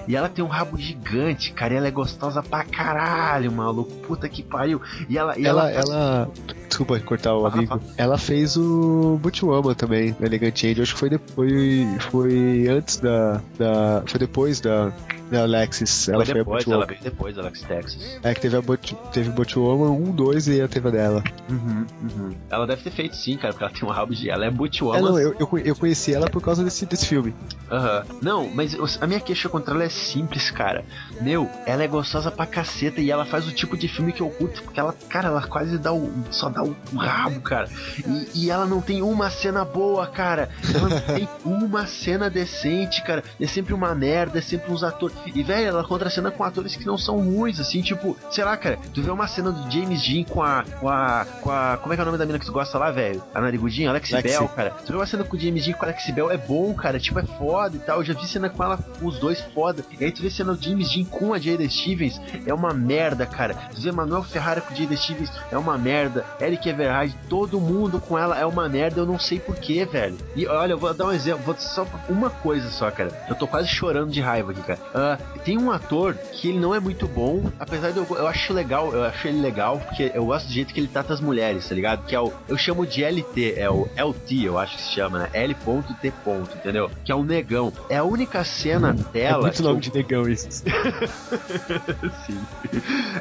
E 0.07 0.15
ela 0.15 0.29
tem 0.29 0.43
um 0.43 0.47
rabo 0.47 0.77
gigante, 0.77 1.51
cara. 1.51 1.73
E 1.73 1.77
ela 1.77 1.87
é 1.87 1.91
gostosa 1.91 2.41
pra 2.43 2.63
caralho, 2.63 3.51
maluco. 3.51 3.91
Puta 4.07 4.29
que 4.29 4.43
pariu. 4.43 4.81
E 5.09 5.17
ela. 5.17 5.37
E 5.37 5.45
Ela, 5.45 5.71
ela, 5.71 5.93
ela. 5.93 6.31
Desculpa 6.67 6.99
cortar 6.99 7.33
o 7.33 7.43
Fala, 7.43 7.53
amigo. 7.53 7.81
Ela 7.97 8.17
fez 8.17 8.57
o 8.57 9.19
Butchwoman 9.21 9.73
também, 9.73 10.15
no 10.19 10.25
Elegant 10.25 10.63
Angel. 10.63 10.83
Acho 10.83 10.93
que 10.93 10.99
foi 10.99 11.09
depois. 11.09 12.03
Foi 12.11 12.67
antes 12.69 12.97
da. 12.97 13.41
da 13.57 14.03
foi 14.05 14.19
depois 14.19 14.59
da. 14.59 14.91
Da 15.31 15.41
Alexis. 15.43 16.07
Ela 16.09 16.25
foi 16.25 16.33
foi, 16.33 16.43
depois, 16.43 16.67
a 16.67 16.71
ela 16.71 16.85
Butchwoman. 16.85 16.85
veio 16.87 17.01
depois, 17.01 17.37
Alex 17.37 17.61
Texas. 17.61 18.19
É 18.21 18.33
que 18.33 18.41
teve 18.41 18.57
a 18.57 18.61
Butch, 18.61 18.93
teve 19.11 19.29
Butchwoman 19.31 19.91
1, 19.91 20.11
2 20.11 20.47
e 20.49 20.61
a 20.61 20.67
teve 20.67 20.87
a 20.87 20.91
dela. 20.91 21.23
Uhum, 21.49 21.85
uhum. 22.01 22.35
Ela 22.49 22.67
deve 22.67 22.83
ter 22.83 22.91
feito 22.91 23.15
sim, 23.15 23.35
cara, 23.37 23.53
porque 23.53 23.63
ela 23.63 23.73
tem 23.73 23.87
um 23.87 23.91
rabo 23.91 24.13
de. 24.13 24.29
Ela 24.29 24.45
é 24.45 24.51
Butchwoman. 24.51 24.97
É, 24.97 25.01
não, 25.01 25.19
eu, 25.19 25.35
eu, 25.39 25.57
eu 25.59 25.75
conheci 25.75 26.13
ela 26.13 26.29
por 26.29 26.41
causa 26.41 26.63
desse, 26.63 26.85
desse 26.85 27.07
filme. 27.07 27.33
Aham. 27.71 28.05
Não, 28.21 28.47
mas 28.49 28.75
a 29.01 29.07
minha 29.07 29.19
queixa 29.19 29.49
contra 29.49 29.73
ela 29.73 29.83
é 29.83 29.89
simples, 29.89 30.51
cara. 30.51 30.85
Meu, 31.21 31.49
ela 31.65 31.83
é 31.83 31.87
gostosa 31.87 32.29
pra 32.29 32.45
caceta 32.45 33.01
e 33.01 33.09
ela 33.09 33.25
faz 33.25 33.47
o 33.47 33.51
tipo 33.51 33.75
de 33.75 33.87
filme 33.87 34.13
que 34.13 34.21
eu 34.21 34.29
curto, 34.29 34.61
porque 34.63 34.79
ela, 34.79 34.93
cara, 35.09 35.29
ela 35.29 35.41
quase 35.47 35.77
dá 35.77 35.91
o. 35.91 36.11
só 36.29 36.49
dá 36.49 36.63
o, 36.63 36.75
o 36.93 36.97
rabo, 36.97 37.41
cara. 37.41 37.67
E, 38.07 38.45
e 38.45 38.49
ela 38.51 38.65
não 38.65 38.81
tem 38.81 39.01
uma 39.01 39.29
cena 39.29 39.65
boa, 39.65 40.05
cara. 40.07 40.49
Ela 40.73 40.89
não 40.89 41.01
tem 41.01 41.27
uma 41.43 41.87
cena 41.87 42.29
decente, 42.29 43.03
cara. 43.03 43.23
É 43.39 43.47
sempre 43.47 43.73
uma 43.73 43.95
merda, 43.95 44.37
é 44.39 44.41
sempre 44.41 44.71
uns 44.71 44.83
atores. 44.83 45.14
E, 45.25 45.43
velho, 45.43 45.67
ela 45.67 45.83
contracena 45.83 46.31
com 46.31 46.43
atores 46.43 46.75
que 46.75 46.85
não 46.85 46.97
são 46.97 47.19
ruins, 47.19 47.59
assim, 47.59 47.81
tipo, 47.81 48.17
sei 48.29 48.43
lá, 48.43 48.55
cara, 48.57 48.77
tu 48.93 49.01
vê 49.01 49.11
uma 49.11 49.27
cena 49.27 49.51
do 49.51 49.71
James 49.71 50.01
Dean 50.01 50.23
com 50.23 50.41
a. 50.41 50.63
com 50.79 50.89
a. 50.89 51.25
com 51.41 51.51
a. 51.51 51.77
Como 51.77 51.93
é 51.93 51.97
que 51.97 52.01
é 52.01 52.03
o 52.03 52.05
nome 52.05 52.17
da 52.17 52.25
mina 52.25 52.39
que 52.39 52.45
tu 52.45 52.51
gosta 52.51 52.77
lá, 52.77 52.91
velho? 52.91 53.23
A 53.33 53.41
narigudinha, 53.41 53.89
Alex 53.89 54.11
Lexi. 54.11 54.27
Bell, 54.27 54.47
cara. 54.49 54.71
Tu 54.85 54.91
vê 54.91 54.97
uma 54.97 55.05
cena 55.05 55.23
com 55.23 55.35
o 55.35 55.39
James 55.39 55.65
Dean 55.65 55.73
com 55.73 55.85
a 55.85 55.87
Alex 55.87 56.09
Bell, 56.11 56.31
é 56.31 56.37
bom, 56.37 56.73
cara. 56.73 56.99
Tipo, 56.99 57.19
é 57.19 57.23
foda 57.23 57.75
e 57.75 57.79
tal. 57.79 57.97
Eu 57.97 58.03
já 58.03 58.13
vi 58.13 58.27
cena 58.27 58.49
com 58.49 58.63
ela, 58.63 58.77
com 58.77 59.05
os 59.05 59.19
dois 59.19 59.41
foda. 59.53 59.83
E 59.99 60.03
aí 60.03 60.11
tu 60.11 60.21
vê 60.21 60.29
cena 60.29 60.53
do 60.53 60.63
James 60.63 60.91
Dean 60.91 61.05
com 61.05 61.33
a 61.33 61.39
Jada 61.39 61.67
Stevens, 61.69 62.19
é 62.45 62.53
uma 62.53 62.73
merda, 62.73 63.25
cara. 63.25 63.55
Tu 63.73 63.81
vê 63.81 63.91
Manuel 63.91 64.23
Ferrara 64.23 64.61
com 64.61 64.75
Jada 64.75 64.95
Stevens, 64.95 65.31
é 65.51 65.57
uma 65.57 65.77
merda. 65.77 66.25
Eric 66.39 66.67
Everhard, 66.67 67.15
todo 67.29 67.59
mundo 67.59 67.99
com 67.99 68.17
ela 68.17 68.37
é 68.37 68.45
uma 68.45 68.67
merda. 68.69 69.01
Eu 69.01 69.05
não 69.05 69.19
sei 69.19 69.39
porquê, 69.39 69.85
velho. 69.85 70.17
E 70.35 70.47
olha, 70.47 70.73
eu 70.73 70.77
vou 70.77 70.93
dar 70.93 71.05
um 71.05 71.11
exemplo, 71.11 71.43
vou 71.43 71.55
só 71.57 71.85
uma 72.09 72.29
coisa 72.29 72.69
só, 72.69 72.89
cara. 72.91 73.09
Eu 73.29 73.35
tô 73.35 73.47
quase 73.47 73.67
chorando 73.67 74.11
de 74.11 74.21
raiva 74.21 74.51
aqui, 74.51 74.61
cara. 74.61 74.79
Ah, 75.05 75.17
tem 75.43 75.57
um 75.57 75.69
ator 75.71 76.15
que 76.31 76.49
ele 76.49 76.59
não 76.59 76.73
é 76.73 76.79
muito 76.79 77.07
bom, 77.07 77.43
apesar 77.59 77.91
de 77.91 77.97
eu, 77.99 78.07
eu 78.09 78.27
acho 78.27 78.51
legal, 78.53 78.91
eu 78.91 79.03
acho 79.03 79.27
ele 79.27 79.39
legal, 79.39 79.77
porque 79.79 80.11
eu 80.15 80.25
gosto 80.25 80.47
do 80.47 80.53
jeito 80.53 80.73
que 80.73 80.79
ele 80.79 80.87
trata 80.87 81.13
as 81.13 81.21
mulheres, 81.21 81.69
tá 81.69 81.75
ligado? 81.75 82.03
Que 82.05 82.15
é 82.15 82.19
o. 82.19 82.31
Eu 82.47 82.57
chamo 82.57 82.85
de 82.87 83.03
LT, 83.03 83.53
é 83.57 83.69
o 83.69 83.87
LT, 83.95 84.45
eu 84.45 84.57
acho 84.57 84.75
que 84.77 84.81
se 84.81 84.91
chama, 84.93 85.19
né? 85.19 85.29
L.T. 85.33 86.11
entendeu? 86.55 86.89
Que 87.03 87.11
é 87.11 87.15
o 87.15 87.23
negão. 87.23 87.71
É 87.89 87.97
a 87.97 88.03
única 88.03 88.43
cena 88.43 88.89
É 88.89 89.11
dela. 89.13 89.43
muito 89.43 89.57
que 89.57 89.61
nome 89.61 89.75
eu- 89.75 89.81
de 89.81 89.93
negão 89.93 90.27
isso. 90.27 90.63
Sim. 92.25 92.41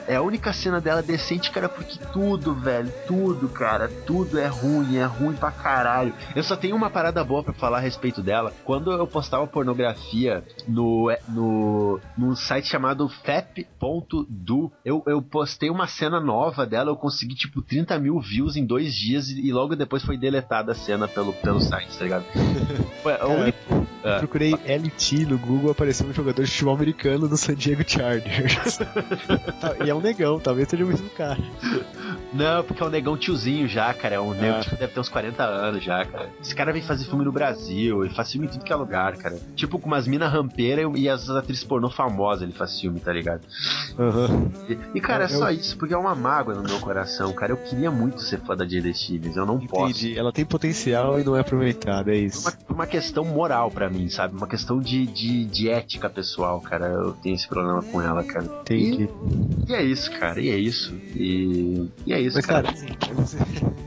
É 0.07 0.17
a 0.17 0.23
única 0.23 0.53
cena 0.53 0.81
dela 0.81 1.03
decente, 1.03 1.51
cara, 1.51 1.69
porque 1.69 1.99
tudo, 2.13 2.55
velho, 2.55 2.93
tudo, 3.07 3.49
cara, 3.49 3.91
tudo 4.07 4.39
é 4.39 4.47
ruim, 4.47 4.97
é 4.97 5.05
ruim 5.05 5.35
pra 5.35 5.51
caralho. 5.51 6.13
Eu 6.35 6.43
só 6.43 6.57
tenho 6.57 6.77
uma 6.77 6.91
parada 6.91 7.23
boa 7.25 7.43
pra 7.43 7.53
falar 7.53 7.79
a 7.79 7.81
respeito 7.81 8.23
dela. 8.23 8.53
Quando 8.65 8.91
eu 8.93 9.07
postava 9.07 9.47
pornografia 9.47 10.43
no, 10.67 11.13
no, 11.29 11.74
num 12.17 12.35
site 12.35 12.69
chamado 12.69 13.09
fap.do, 13.09 14.73
eu, 14.85 15.03
eu 15.07 15.23
postei 15.23 15.71
uma 15.71 15.87
cena 15.87 16.21
nova 16.21 16.67
dela, 16.67 16.91
eu 16.91 16.97
consegui 16.97 17.35
tipo 17.35 17.63
30 17.63 17.99
mil 17.99 18.21
views 18.21 18.57
em 18.57 18.65
dois 18.65 18.95
dias 18.95 19.29
e, 19.29 19.47
e 19.49 19.53
logo 19.53 19.75
depois 19.77 20.03
foi 20.03 20.17
deletada 20.17 20.73
a 20.73 20.75
cena 20.75 21.07
pelo, 21.09 21.33
pelo 21.35 21.61
site, 21.61 21.97
tá 21.97 22.05
ligado? 22.05 22.25
Foi 23.03 23.13
a 23.13 23.19
Cara, 23.19 23.29
única 23.31 23.59
Ah. 24.03 24.19
Procurei 24.19 24.53
LT 24.55 25.27
no 25.27 25.39
Google, 25.39 25.71
apareceu 25.71 26.07
um 26.07 26.13
jogador 26.13 26.43
de 26.45 26.51
futebol 26.51 26.75
americano 26.75 27.29
do 27.29 27.37
San 27.37 27.55
Diego 27.55 27.83
Chargers. 27.87 28.79
Tá, 29.61 29.77
e 29.85 29.89
é 29.91 29.95
um 29.95 30.01
negão, 30.01 30.39
talvez 30.39 30.69
seja 30.69 30.85
o 30.85 30.89
mesmo 30.89 31.09
cara. 31.11 31.39
Não, 32.33 32.63
porque 32.65 32.83
é 32.83 32.87
um 32.87 32.91
negão 32.91 33.17
tiozinho 33.17 33.69
já, 33.69 33.93
cara. 33.95 34.17
É 34.17 34.21
um 34.21 34.33
negão 34.35 34.59
Ah. 34.61 34.65
que 34.65 34.77
deve 34.77 34.93
ter 34.93 35.01
uns 35.01 35.09
40 35.09 35.43
anos 35.45 35.83
já, 35.83 36.05
cara. 36.05 36.31
Esse 36.41 36.55
cara 36.55 36.73
vem 36.73 36.83
fazer 36.83 37.05
filme 37.05 37.25
no 37.25 37.33
Brasil, 37.33 38.05
ele 38.05 38.15
faz 38.15 38.31
filme 38.31 38.47
em 38.47 38.51
tudo 38.51 38.65
que 38.65 38.73
é 38.73 38.77
lugar, 38.77 39.17
cara. 39.17 39.39
Tipo, 39.55 39.79
com 39.79 39.87
umas 39.87 40.07
minas 40.07 40.31
rampeiras 40.33 40.91
e 40.97 41.09
as 41.09 41.29
atrizes 41.31 41.64
pornô 41.65 41.91
famosas 41.91 42.43
ele 42.43 42.53
faz 42.53 42.79
filme, 42.81 43.01
tá 43.01 43.13
ligado? 43.13 43.43
Aham. 43.99 44.51
E, 44.69 44.79
e, 44.99 45.01
cara, 45.01 45.25
é, 45.25 45.27
É, 45.27 45.29
só 45.29 45.51
eu- 45.51 45.57
isso, 45.57 45.77
porque 45.79 45.95
é 45.95 45.97
uma 45.97 46.15
mágoa 46.15 46.55
no 46.55 46.63
meu 46.63 46.79
coração, 46.81 47.33
cara. 47.33 47.53
Eu 47.53 47.57
queria 47.57 47.91
muito 47.91 48.21
ser 48.21 48.41
fã 48.41 48.57
da 48.57 48.67
Jada 48.67 48.93
Stevens, 48.93 49.37
eu 49.37 49.47
não 49.47 49.59
posso. 49.67 49.91
Entendi. 49.91 50.19
Ela 50.19 50.33
tem 50.33 50.45
potencial 50.45 51.19
e 51.21 51.25
não 51.25 51.37
é 51.37 51.41
aproveitada, 51.41 52.13
é 52.13 52.17
isso. 52.19 52.41
Uma, 52.49 52.77
uma 52.77 52.87
questão 52.87 53.25
moral 53.25 53.71
pra 53.71 53.89
mim, 53.89 54.09
sabe? 54.09 54.37
Uma 54.37 54.47
questão 54.47 54.81
de, 54.81 55.07
de, 55.07 55.45
de 55.47 55.69
ética 55.69 56.09
pessoal, 56.11 56.61
cara. 56.61 56.87
Eu 56.87 57.13
tenho 57.13 57.35
esse 57.35 57.47
problema 57.49 57.83
com 57.83 58.01
ela, 58.03 58.23
cara. 58.25 58.47
Entendi. 58.63 59.09
E, 59.69 59.73
e 59.73 59.75
é 59.75 59.83
isso, 59.83 60.11
cara. 60.19 60.41
E 60.41 60.49
é 60.51 60.57
isso. 60.59 60.95
E, 61.15 61.89
e 62.07 62.13
é 62.13 62.21
isso, 62.21 62.37
Mas, 62.37 62.47
cara. 62.47 62.63
cara, 62.65 62.77
você, 63.17 63.37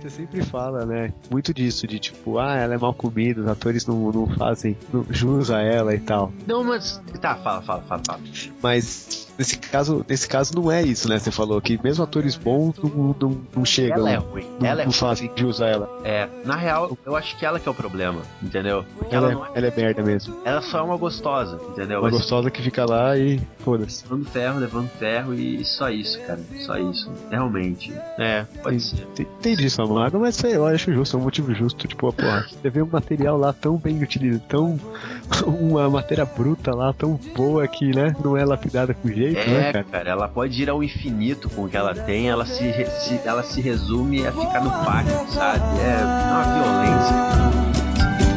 você 0.02 0.10
sempre 0.10 0.42
fala, 0.42 0.86
né? 0.86 1.14
Muito 1.30 1.54
disso, 1.54 1.86
de 1.88 2.00
tipo, 2.00 2.38
ah, 2.40 2.56
ela 2.56 2.74
é 2.74 2.78
mal 2.78 2.94
comida, 2.94 3.42
os 3.42 3.48
atores 3.48 3.86
não, 3.86 4.12
não 4.12 4.28
fazem 4.28 4.76
não, 4.92 5.06
jus 5.10 5.52
a 5.52 5.62
ela 5.62 5.94
e 5.94 6.00
tal. 6.00 6.32
Não, 6.48 6.64
mas. 6.64 7.02
Tá, 7.22 7.36
fala, 7.36 7.62
fala, 7.68 7.82
fala, 7.88 8.02
fala. 8.06 8.20
Mas 8.64 9.28
nesse 9.38 9.58
caso, 9.58 10.04
nesse 10.08 10.28
caso 10.28 10.56
não 10.56 10.72
é 10.72 10.82
isso, 10.82 11.08
né? 11.10 11.20
Você 11.20 11.30
falou 11.32 11.62
que 11.62 11.80
mesmo 11.84 12.04
atores 12.04 12.36
bons 12.36 12.76
não, 12.82 13.16
não, 13.20 13.42
não 13.56 13.66
chegam. 13.66 13.98
Ela 14.00 14.12
é 14.12 14.16
ruim. 14.16 14.46
não, 14.60 14.68
Ela 14.68 14.82
é 14.82 14.86
não 14.86 14.92
fazem 14.92 15.32
jus 15.36 15.62
a 15.62 15.68
ela. 15.68 15.90
É, 16.04 16.28
na 16.46 16.56
real, 16.56 16.98
eu 17.06 17.16
acho 17.16 17.38
que 17.38 17.46
ela 17.46 17.60
que 17.60 17.68
é 17.68 17.72
o 17.72 17.76
problema, 17.76 18.22
entendeu? 18.42 18.84
Porque 18.98 19.14
Ela, 19.16 19.32
ela, 19.32 19.46
é, 19.46 19.50
é, 19.50 19.58
ela 19.58 19.68
é 19.68 19.76
merda 19.76 20.02
mesmo. 20.04 20.36
ela 20.46 20.62
só 20.62 20.80
é 20.80 20.82
uma 20.82 20.98
gostosa, 20.98 21.60
entendeu? 21.70 22.00
Uma 22.00 22.10
Mas 22.10 22.18
gostosa 22.20 22.50
que 22.50 22.62
fica 22.62 22.86
lá 22.86 23.16
e 23.18 23.40
foda-se. 23.60 24.04
Levando 24.04 24.26
ferro, 24.30 24.60
levando 24.60 24.90
ferro 24.98 25.34
e 25.34 25.64
só 25.66 25.90
isso, 25.90 26.20
cara. 26.22 26.40
Só 26.66 26.78
isso. 26.78 27.12
Realmente. 27.30 27.94
É, 28.18 28.46
pode 28.64 28.80
ser. 28.82 29.02
Entendi- 29.02 29.28
Entendi 29.40 29.70
sua 29.70 29.86
mágoa, 29.86 30.20
mas 30.20 30.36
sei, 30.36 30.56
eu 30.56 30.66
acho 30.66 30.92
justo, 30.94 31.16
é 31.18 31.20
um 31.20 31.24
motivo 31.24 31.54
justo. 31.54 31.88
Tipo, 31.88 32.12
porra, 32.14 32.46
você 32.62 32.70
vê 32.70 32.82
um 32.82 32.90
material 32.92 33.38
lá 33.38 33.52
tão 33.54 33.78
bem 33.78 34.02
utilizado, 34.02 34.44
tão. 34.48 34.80
uma 35.46 35.90
matéria 35.90 36.26
bruta 36.26 36.74
lá, 36.74 36.94
tão 36.94 37.20
boa 37.36 37.57
que, 37.66 37.96
né, 37.96 38.14
não 38.22 38.36
é 38.36 38.44
lapidada 38.44 38.94
com 38.94 39.08
jeito, 39.08 39.50
né, 39.50 39.70
É, 39.70 39.72
cara? 39.72 39.86
cara, 39.90 40.10
ela 40.10 40.28
pode 40.28 40.62
ir 40.62 40.70
ao 40.70 40.84
infinito 40.84 41.50
com 41.50 41.64
o 41.64 41.70
que 41.70 41.78
ela 41.78 41.96
tem, 41.96 42.28
ela 42.28 42.46
se, 42.46 42.74
se- 43.06 43.22
ela 43.24 43.42
se 43.44 43.62
resume 43.62 44.28
a 44.28 44.32
ficar 44.34 44.60
no 44.60 44.70
pátio, 44.70 45.14
sabe? 45.34 45.62
É 45.80 46.04
uma 46.30 46.44
violência. 46.54 47.16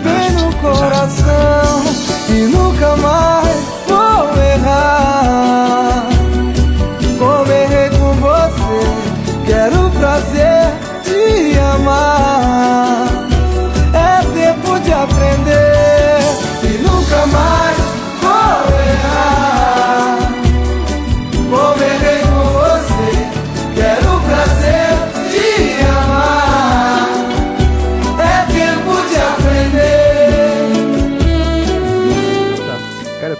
Vem 0.05 0.31
no 0.45 0.55
coração 0.59 1.83
e 2.31 2.47
nunca 2.47 2.97
mais 2.97 3.59
vou 3.89 4.43
errar. 4.43 6.07
Como 7.19 7.51
errei 7.53 7.91
com 7.91 8.13
você, 8.15 8.81
quero 9.47 9.87
o 9.87 9.91
prazer 9.91 10.73
de 11.05 11.59
amar. 11.59 13.00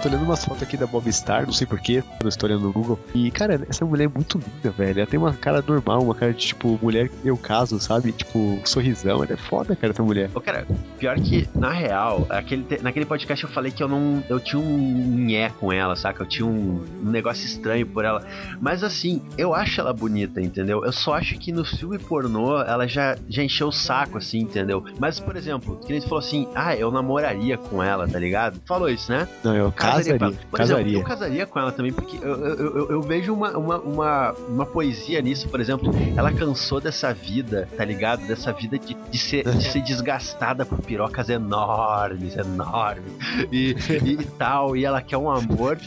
Tô 0.01 0.09
olhando 0.09 0.23
umas 0.23 0.43
fotos 0.43 0.63
aqui 0.63 0.75
da 0.75 0.87
Bob 0.87 1.11
Star, 1.13 1.45
não 1.45 1.53
sei 1.53 1.67
porquê, 1.67 2.03
eu 2.21 2.27
estou 2.27 2.49
olhando 2.49 2.63
no 2.63 2.73
Google. 2.73 2.99
E, 3.13 3.29
cara, 3.29 3.61
essa 3.69 3.85
mulher 3.85 4.05
é 4.05 4.07
muito 4.07 4.39
linda, 4.39 4.71
velho. 4.71 4.99
Ela 4.99 5.07
tem 5.07 5.19
uma 5.19 5.33
cara 5.33 5.63
normal, 5.65 6.01
uma 6.01 6.15
cara 6.15 6.33
de, 6.33 6.47
tipo, 6.47 6.79
mulher 6.81 7.07
que 7.07 7.27
eu 7.27 7.37
caso, 7.37 7.79
sabe? 7.79 8.11
Tipo, 8.11 8.59
sorrisão. 8.65 9.23
Ela 9.23 9.33
é 9.33 9.37
foda, 9.37 9.75
cara, 9.75 9.93
essa 9.93 10.01
mulher. 10.01 10.31
Ô, 10.33 10.41
cara, 10.41 10.65
pior 10.97 11.19
que, 11.19 11.47
na 11.53 11.71
real, 11.71 12.25
aquele, 12.29 12.65
naquele 12.81 13.05
podcast 13.05 13.43
eu 13.43 13.51
falei 13.51 13.71
que 13.71 13.83
eu 13.83 13.87
não. 13.87 14.23
Eu 14.27 14.39
tinha 14.39 14.59
um 14.61 15.25
nhé 15.25 15.49
com 15.59 15.71
ela, 15.71 15.95
saca? 15.95 16.23
Eu 16.23 16.27
tinha 16.27 16.45
um, 16.45 16.83
um 17.03 17.09
negócio 17.09 17.45
estranho 17.45 17.85
por 17.85 18.03
ela. 18.03 18.25
Mas 18.59 18.83
assim, 18.83 19.21
eu 19.37 19.53
acho 19.53 19.79
ela 19.81 19.93
bonita, 19.93 20.41
entendeu? 20.41 20.83
Eu 20.83 20.91
só 20.91 21.13
acho 21.13 21.37
que 21.37 21.51
no 21.51 21.63
filme 21.63 21.99
pornô 21.99 22.59
ela 22.59 22.87
já, 22.87 23.15
já 23.29 23.43
encheu 23.43 23.67
o 23.67 23.71
saco, 23.71 24.17
assim, 24.17 24.39
entendeu? 24.39 24.83
Mas, 24.99 25.19
por 25.19 25.35
exemplo, 25.35 25.79
que 25.85 25.93
ele 25.93 26.01
falou 26.01 26.19
assim: 26.19 26.47
ah, 26.55 26.75
eu 26.75 26.89
namoraria 26.89 27.57
com 27.57 27.83
ela, 27.83 28.07
tá 28.07 28.17
ligado? 28.17 28.59
Falou 28.65 28.89
isso, 28.89 29.11
né? 29.11 29.27
Não, 29.43 29.55
eu 29.55 29.71
casaria. 29.97 30.19
com 30.19 30.25
ela. 30.25 30.35
Por 30.49 30.57
Casaria. 30.57 30.81
Exemplo, 30.85 31.01
eu 31.01 31.03
casaria 31.07 31.45
com 31.45 31.59
ela 31.59 31.71
também, 31.71 31.91
porque 31.93 32.17
eu, 32.17 32.35
eu, 32.45 32.75
eu- 32.77 32.91
eu 32.91 33.01
vejo 33.01 33.33
uma, 33.33 33.57
uma, 33.57 33.77
uma, 33.79 34.31
uma 34.49 34.65
poesia 34.65 35.21
nisso, 35.21 35.47
por 35.49 35.59
exemplo. 35.59 35.91
Ela 36.15 36.31
cansou 36.31 36.79
dessa 36.81 37.13
vida, 37.13 37.67
tá 37.77 37.83
ligado? 37.85 38.25
Dessa 38.27 38.51
vida 38.53 38.77
de, 38.79 38.95
de, 39.09 39.17
ser, 39.17 39.47
de 39.49 39.63
ser 39.63 39.81
desgastada 39.83 40.65
por 40.65 40.79
pirocas 40.79 41.29
enormes, 41.29 42.35
enormes 42.35 43.11
e, 43.51 43.75
e, 44.03 44.11
e 44.13 44.25
tal. 44.37 44.75
E 44.75 44.85
ela 44.85 45.01
quer 45.01 45.17
um 45.17 45.29
amor. 45.29 45.77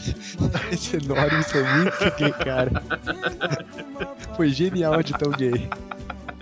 Esse 0.71 0.97
enorme, 0.97 1.39
isso 1.39 1.57
é 1.57 1.75
muito 1.77 2.17
gay, 2.17 2.31
cara. 2.31 2.83
Foi 4.35 4.49
genial 4.49 5.01
de 5.03 5.13
tão 5.13 5.31
gay. 5.31 5.69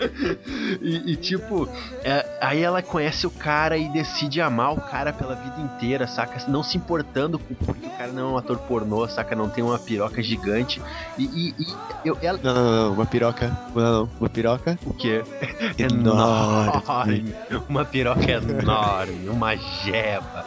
E, 0.81 1.13
e, 1.13 1.15
tipo, 1.15 1.67
é, 2.03 2.25
aí 2.41 2.61
ela 2.61 2.81
conhece 2.81 3.25
o 3.25 3.31
cara 3.31 3.77
e 3.77 3.87
decide 3.89 4.41
amar 4.41 4.73
o 4.73 4.81
cara 4.81 5.13
pela 5.13 5.35
vida 5.35 5.61
inteira, 5.61 6.07
saca? 6.07 6.39
Não 6.49 6.61
se 6.63 6.77
importando 6.77 7.39
com 7.39 7.53
porque 7.55 7.87
o 7.87 7.91
cara 7.91 8.11
não 8.11 8.29
é 8.29 8.33
um 8.33 8.37
ator 8.37 8.57
pornô, 8.59 9.07
saca? 9.07 9.35
Não 9.35 9.49
tem 9.49 9.63
uma 9.63 9.79
piroca 9.79 10.21
gigante. 10.21 10.81
E, 11.17 11.23
e- 11.23 11.55
e 11.61 11.75
eu, 12.03 12.17
ela. 12.21 12.39
Não, 12.43 12.53
não, 12.53 12.63
não, 12.87 12.93
uma 12.93 13.05
piroca. 13.05 13.51
Não, 13.73 13.81
não, 13.83 14.09
uma 14.19 14.29
piroca 14.29 14.77
O 14.85 14.93
quê? 14.93 15.23
enorme. 15.77 17.33
Uma 17.69 17.85
piroca 17.85 18.31
enorme, 18.31 19.29
uma 19.29 19.55
jeba. 19.55 20.43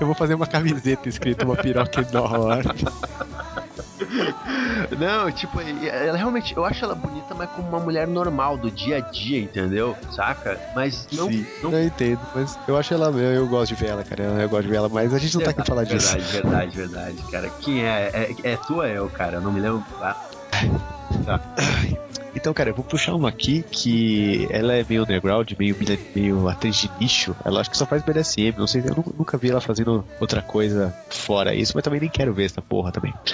Eu 0.00 0.06
vou 0.06 0.14
fazer 0.14 0.34
uma 0.34 0.46
camiseta 0.46 1.08
escrito 1.08 1.44
uma 1.44 1.56
piroca 1.56 2.00
enorme. 2.00 2.64
Não, 4.98 5.30
tipo, 5.32 5.60
ela 5.60 6.16
realmente, 6.16 6.54
eu 6.56 6.64
acho 6.64 6.84
ela 6.84 6.94
bonita, 6.94 7.34
mas 7.34 7.48
como 7.50 7.68
uma 7.68 7.80
mulher 7.80 8.06
normal, 8.06 8.56
do 8.56 8.70
dia 8.70 8.98
a 8.98 9.00
dia, 9.00 9.40
entendeu? 9.40 9.96
Saca? 10.10 10.60
Mas 10.74 11.06
não. 11.12 11.30
Sim, 11.30 11.46
não... 11.62 11.72
eu 11.72 11.86
entendo, 11.86 12.20
mas 12.34 12.58
eu 12.66 12.76
acho 12.76 12.94
ela, 12.94 13.06
eu, 13.10 13.32
eu 13.32 13.48
gosto 13.48 13.74
de 13.74 13.80
ver 13.80 13.90
ela, 13.90 14.04
cara. 14.04 14.22
Eu 14.42 14.48
gosto 14.48 14.64
de 14.64 14.68
ver 14.68 14.76
ela, 14.76 14.88
mas 14.88 15.12
a 15.12 15.18
gente 15.18 15.34
não 15.34 15.42
tá 15.42 15.50
aqui 15.50 15.56
pra 15.56 15.64
falar 15.64 15.84
disso. 15.84 16.12
Verdade, 16.12 16.32
verdade, 16.32 16.76
verdade, 16.76 17.30
cara. 17.30 17.50
Quem 17.60 17.84
é? 17.84 18.10
É, 18.12 18.52
é 18.52 18.56
tu 18.56 18.76
ou 18.76 18.84
é 18.84 18.96
eu, 18.96 19.08
cara? 19.08 19.36
Eu 19.36 19.42
não 19.42 19.52
me 19.52 19.60
lembro. 19.60 19.84
Ah, 20.00 20.16
Então, 22.34 22.52
cara, 22.52 22.70
eu 22.70 22.74
vou 22.74 22.84
puxar 22.84 23.14
uma 23.14 23.28
aqui 23.28 23.64
que 23.70 24.46
ela 24.50 24.74
é 24.74 24.84
meio 24.88 25.02
underground, 25.02 25.52
meio, 25.58 25.76
meio 26.14 26.48
atriz 26.48 26.76
de 26.76 26.90
nicho. 27.00 27.34
Ela 27.44 27.60
acho 27.60 27.70
que 27.70 27.76
só 27.76 27.86
faz 27.86 28.02
BDSM, 28.02 28.58
não 28.58 28.66
sei, 28.66 28.82
eu 28.82 28.94
nu- 28.96 29.14
nunca 29.18 29.38
vi 29.38 29.50
ela 29.50 29.60
fazendo 29.60 30.04
outra 30.20 30.42
coisa 30.42 30.94
fora 31.08 31.54
isso, 31.54 31.72
mas 31.74 31.84
também 31.84 32.00
nem 32.00 32.10
quero 32.10 32.34
ver 32.34 32.46
essa 32.46 32.60
porra 32.62 32.90
também. 32.92 33.12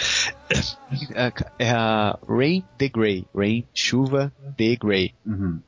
É 1.58 1.70
a 1.70 2.18
Rain 2.28 2.64
the 2.76 2.88
Grey. 2.88 3.24
Rain, 3.34 3.64
chuva 3.72 4.32
the 4.56 4.76
Grey. 4.76 5.14
uhum. 5.24 5.60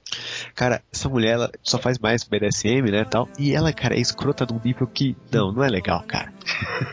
Cara, 0.54 0.82
essa 0.92 1.08
mulher, 1.08 1.32
ela 1.32 1.50
só 1.62 1.78
faz 1.78 1.98
mais 1.98 2.24
BDSM, 2.24 2.90
né, 2.90 3.04
tal. 3.04 3.28
E 3.38 3.54
ela, 3.54 3.72
cara, 3.72 3.96
é 3.96 4.00
escrota 4.00 4.46
num 4.50 4.60
nível 4.62 4.86
que, 4.86 5.16
não, 5.30 5.52
não 5.52 5.64
é 5.64 5.68
legal, 5.68 6.02
cara. 6.06 6.32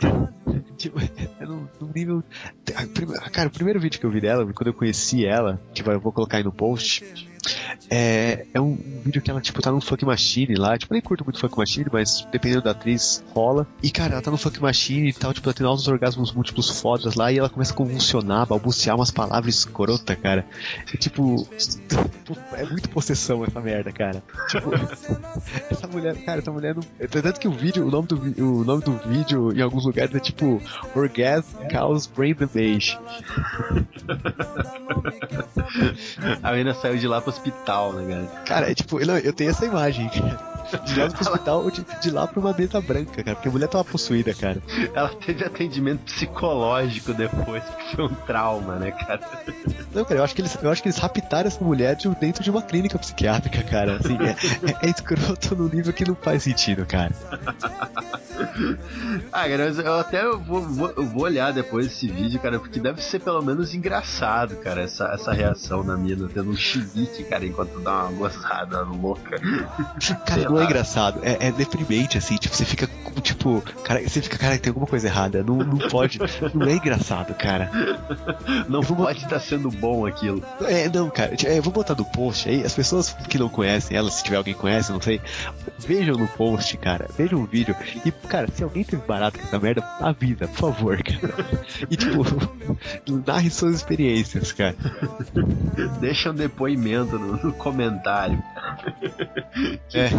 tipo, 0.77 0.99
é 0.99 1.45
num 1.45 1.67
nível... 1.93 2.23
Cara, 3.31 3.49
o 3.49 3.51
primeiro 3.51 3.79
vídeo 3.79 3.99
que 3.99 4.05
eu 4.05 4.11
vi 4.11 4.21
dela, 4.21 4.45
quando 4.53 4.67
eu 4.67 4.73
conheci 4.73 5.25
ela, 5.25 5.59
que 5.73 5.81
eu 5.81 5.99
vou 5.99 6.11
colocar 6.11 6.37
aí 6.37 6.43
no 6.43 6.51
post, 6.51 7.03
é, 7.89 8.45
é 8.53 8.61
um, 8.61 8.77
vídeo 9.03 9.21
que 9.21 9.29
ela, 9.29 9.41
tipo, 9.41 9.61
tá 9.61 9.71
num 9.71 9.81
funk 9.81 10.05
machine 10.05 10.55
lá. 10.55 10.77
Tipo, 10.77 10.93
eu 10.93 10.95
nem 10.95 11.01
curto 11.01 11.23
muito 11.23 11.39
funk 11.39 11.57
machine, 11.57 11.87
mas 11.91 12.27
dependendo 12.31 12.63
da 12.63 12.71
atriz, 12.71 13.23
rola. 13.33 13.67
E, 13.81 13.89
cara, 13.91 14.13
ela 14.13 14.21
tá 14.21 14.31
no 14.31 14.37
funk 14.37 14.61
machine 14.61 15.09
e 15.09 15.13
tal, 15.13 15.33
tipo, 15.33 15.47
ela 15.47 15.53
tem 15.53 15.65
altos 15.65 15.87
orgasmos 15.87 16.31
múltiplos 16.31 16.69
fodas 16.81 17.15
lá, 17.15 17.31
e 17.31 17.39
ela 17.39 17.49
começa 17.49 17.73
a 17.73 17.75
convulsionar, 17.75 18.45
balbuciar 18.45 18.95
umas 18.95 19.11
palavras 19.11 19.55
escrota, 19.55 20.15
cara. 20.15 20.45
E, 20.93 20.97
tipo, 20.97 21.47
é 22.53 22.65
muito 22.65 22.89
possessão 22.89 23.43
essa 23.43 23.59
merda, 23.59 23.91
cara. 23.91 24.23
Tipo, 24.47 24.71
essa 25.69 25.87
mulher, 25.87 26.15
cara, 26.23 26.39
essa 26.39 26.51
mulher 26.51 26.75
não. 26.75 26.83
Tanto 27.07 27.39
que 27.39 27.47
o 27.47 27.51
vídeo, 27.51 27.87
o 27.87 27.91
nome 27.91 28.07
do, 28.07 28.43
o 28.43 28.63
nome 28.63 28.83
do 28.83 28.97
vídeo 29.07 29.51
em 29.51 29.61
alguns 29.61 29.85
lugares 29.85 30.13
é 30.13 30.19
tipo 30.19 30.61
Orgasm 30.95 31.57
Cause 31.71 32.09
Brain 32.15 32.35
Damage. 32.35 32.97
A 36.43 36.51
menina 36.51 36.73
saiu 36.73 36.97
de 36.97 37.07
lá 37.07 37.21
pro 37.21 37.31
hospital, 37.39 37.93
né, 37.93 38.05
cara? 38.05 38.27
Cara, 38.45 38.71
é 38.71 38.75
tipo, 38.75 38.99
não, 39.05 39.17
eu 39.17 39.33
tenho 39.33 39.49
essa 39.49 39.65
imagem, 39.65 40.09
cara. 40.09 40.48
De 40.77 40.99
lá 40.99 41.09
pro 41.09 41.21
hospital 41.21 41.63
ou 41.63 41.71
de, 41.71 41.85
de 42.01 42.11
lá 42.11 42.27
pra 42.27 42.39
uma 42.39 42.53
mesa 42.53 42.81
branca, 42.81 43.23
cara. 43.23 43.35
Porque 43.35 43.49
a 43.49 43.51
mulher 43.51 43.67
tava 43.67 43.83
possuída, 43.83 44.33
cara. 44.33 44.61
Ela 44.93 45.09
teve 45.09 45.43
atendimento 45.43 46.01
psicológico 46.03 47.13
depois, 47.13 47.63
que 47.63 47.95
foi 47.95 48.05
um 48.05 48.13
trauma, 48.13 48.75
né, 48.75 48.91
cara? 48.91 49.19
Não, 49.93 50.05
cara, 50.05 50.19
eu 50.19 50.23
acho 50.23 50.35
que 50.35 50.41
eles, 50.41 50.57
eu 50.61 50.69
acho 50.69 50.81
que 50.81 50.89
eles 50.89 50.97
raptaram 50.97 51.47
essa 51.47 51.63
mulher 51.63 51.95
de, 51.95 52.07
dentro 52.15 52.43
de 52.43 52.51
uma 52.51 52.61
clínica 52.61 52.97
psiquiátrica, 52.97 53.63
cara. 53.63 53.97
Assim, 53.97 54.17
é, 54.21 54.29
é, 54.69 54.87
é 54.87 54.89
escroto 54.89 55.55
no 55.55 55.67
nível 55.67 55.93
que 55.93 56.07
não 56.07 56.15
faz 56.15 56.43
sentido, 56.43 56.85
cara. 56.85 57.11
Ah, 59.31 59.47
cara, 59.47 59.65
mas 59.65 59.79
eu 59.79 59.99
até 59.99 60.23
vou, 60.23 60.61
vou, 60.61 60.93
vou 60.95 61.23
olhar 61.23 61.51
depois 61.51 61.87
esse 61.87 62.07
vídeo, 62.07 62.39
cara, 62.39 62.59
porque 62.59 62.79
deve 62.79 63.01
ser 63.01 63.19
pelo 63.19 63.41
menos 63.41 63.73
engraçado, 63.73 64.55
cara, 64.57 64.81
essa, 64.81 65.05
essa 65.13 65.31
reação 65.33 65.85
da 65.85 65.97
mina 65.97 66.29
tendo 66.33 66.49
um 66.49 66.55
chilique, 66.55 67.23
cara, 67.23 67.45
enquanto 67.45 67.79
dá 67.79 68.05
uma 68.05 68.11
gozada 68.11 68.81
louca. 68.81 69.39
Cara, 70.25 70.49
não 70.59 70.67
é 70.67 70.69
engraçado, 70.69 71.19
é, 71.23 71.47
é 71.47 71.51
deprimente, 71.51 72.17
assim, 72.17 72.35
tipo, 72.37 72.55
você 72.55 72.65
fica 72.65 72.87
tipo, 73.21 73.61
cara, 73.83 74.01
você 74.01 74.21
fica, 74.21 74.37
cara, 74.37 74.57
tem 74.57 74.69
alguma 74.69 74.87
coisa 74.87 75.07
errada, 75.07 75.43
não, 75.43 75.57
não 75.57 75.77
pode, 75.89 76.19
não 76.53 76.67
é 76.67 76.73
engraçado, 76.73 77.33
cara. 77.33 77.69
Não 78.67 78.81
pode 78.81 79.23
estar 79.23 79.39
sendo 79.39 79.69
bom 79.69 80.05
aquilo. 80.05 80.43
É, 80.61 80.89
não, 80.89 81.09
cara, 81.09 81.35
é, 81.45 81.57
eu 81.57 81.61
vou 81.61 81.71
botar 81.71 81.95
no 81.95 82.05
post 82.05 82.47
aí, 82.49 82.63
as 82.63 82.73
pessoas 82.73 83.11
que 83.27 83.37
não 83.37 83.49
conhecem 83.49 83.95
ela, 83.95 84.09
se 84.09 84.23
tiver 84.23 84.37
alguém 84.37 84.53
que 84.53 84.59
conhece, 84.59 84.91
não 84.91 85.01
sei, 85.01 85.21
vejam 85.79 86.15
no 86.15 86.27
post, 86.27 86.75
cara, 86.77 87.07
vejam 87.17 87.41
o 87.41 87.45
vídeo, 87.45 87.75
e, 88.05 88.11
cara, 88.11 88.47
se 88.53 88.63
alguém 88.63 88.83
teve 88.83 89.05
barato 89.05 89.39
com 89.39 89.45
essa 89.45 89.59
merda, 89.59 89.83
avisa, 89.99 90.47
por 90.47 90.57
favor, 90.57 91.01
cara. 91.03 91.33
E, 91.89 91.95
tipo, 91.95 92.23
narre 93.25 93.49
suas 93.49 93.75
experiências, 93.75 94.51
cara. 94.51 94.75
Deixa 95.99 96.31
um 96.31 96.35
depoimento 96.35 97.17
no, 97.17 97.37
no 97.37 97.53
comentário. 97.53 98.41
É. 99.93 100.09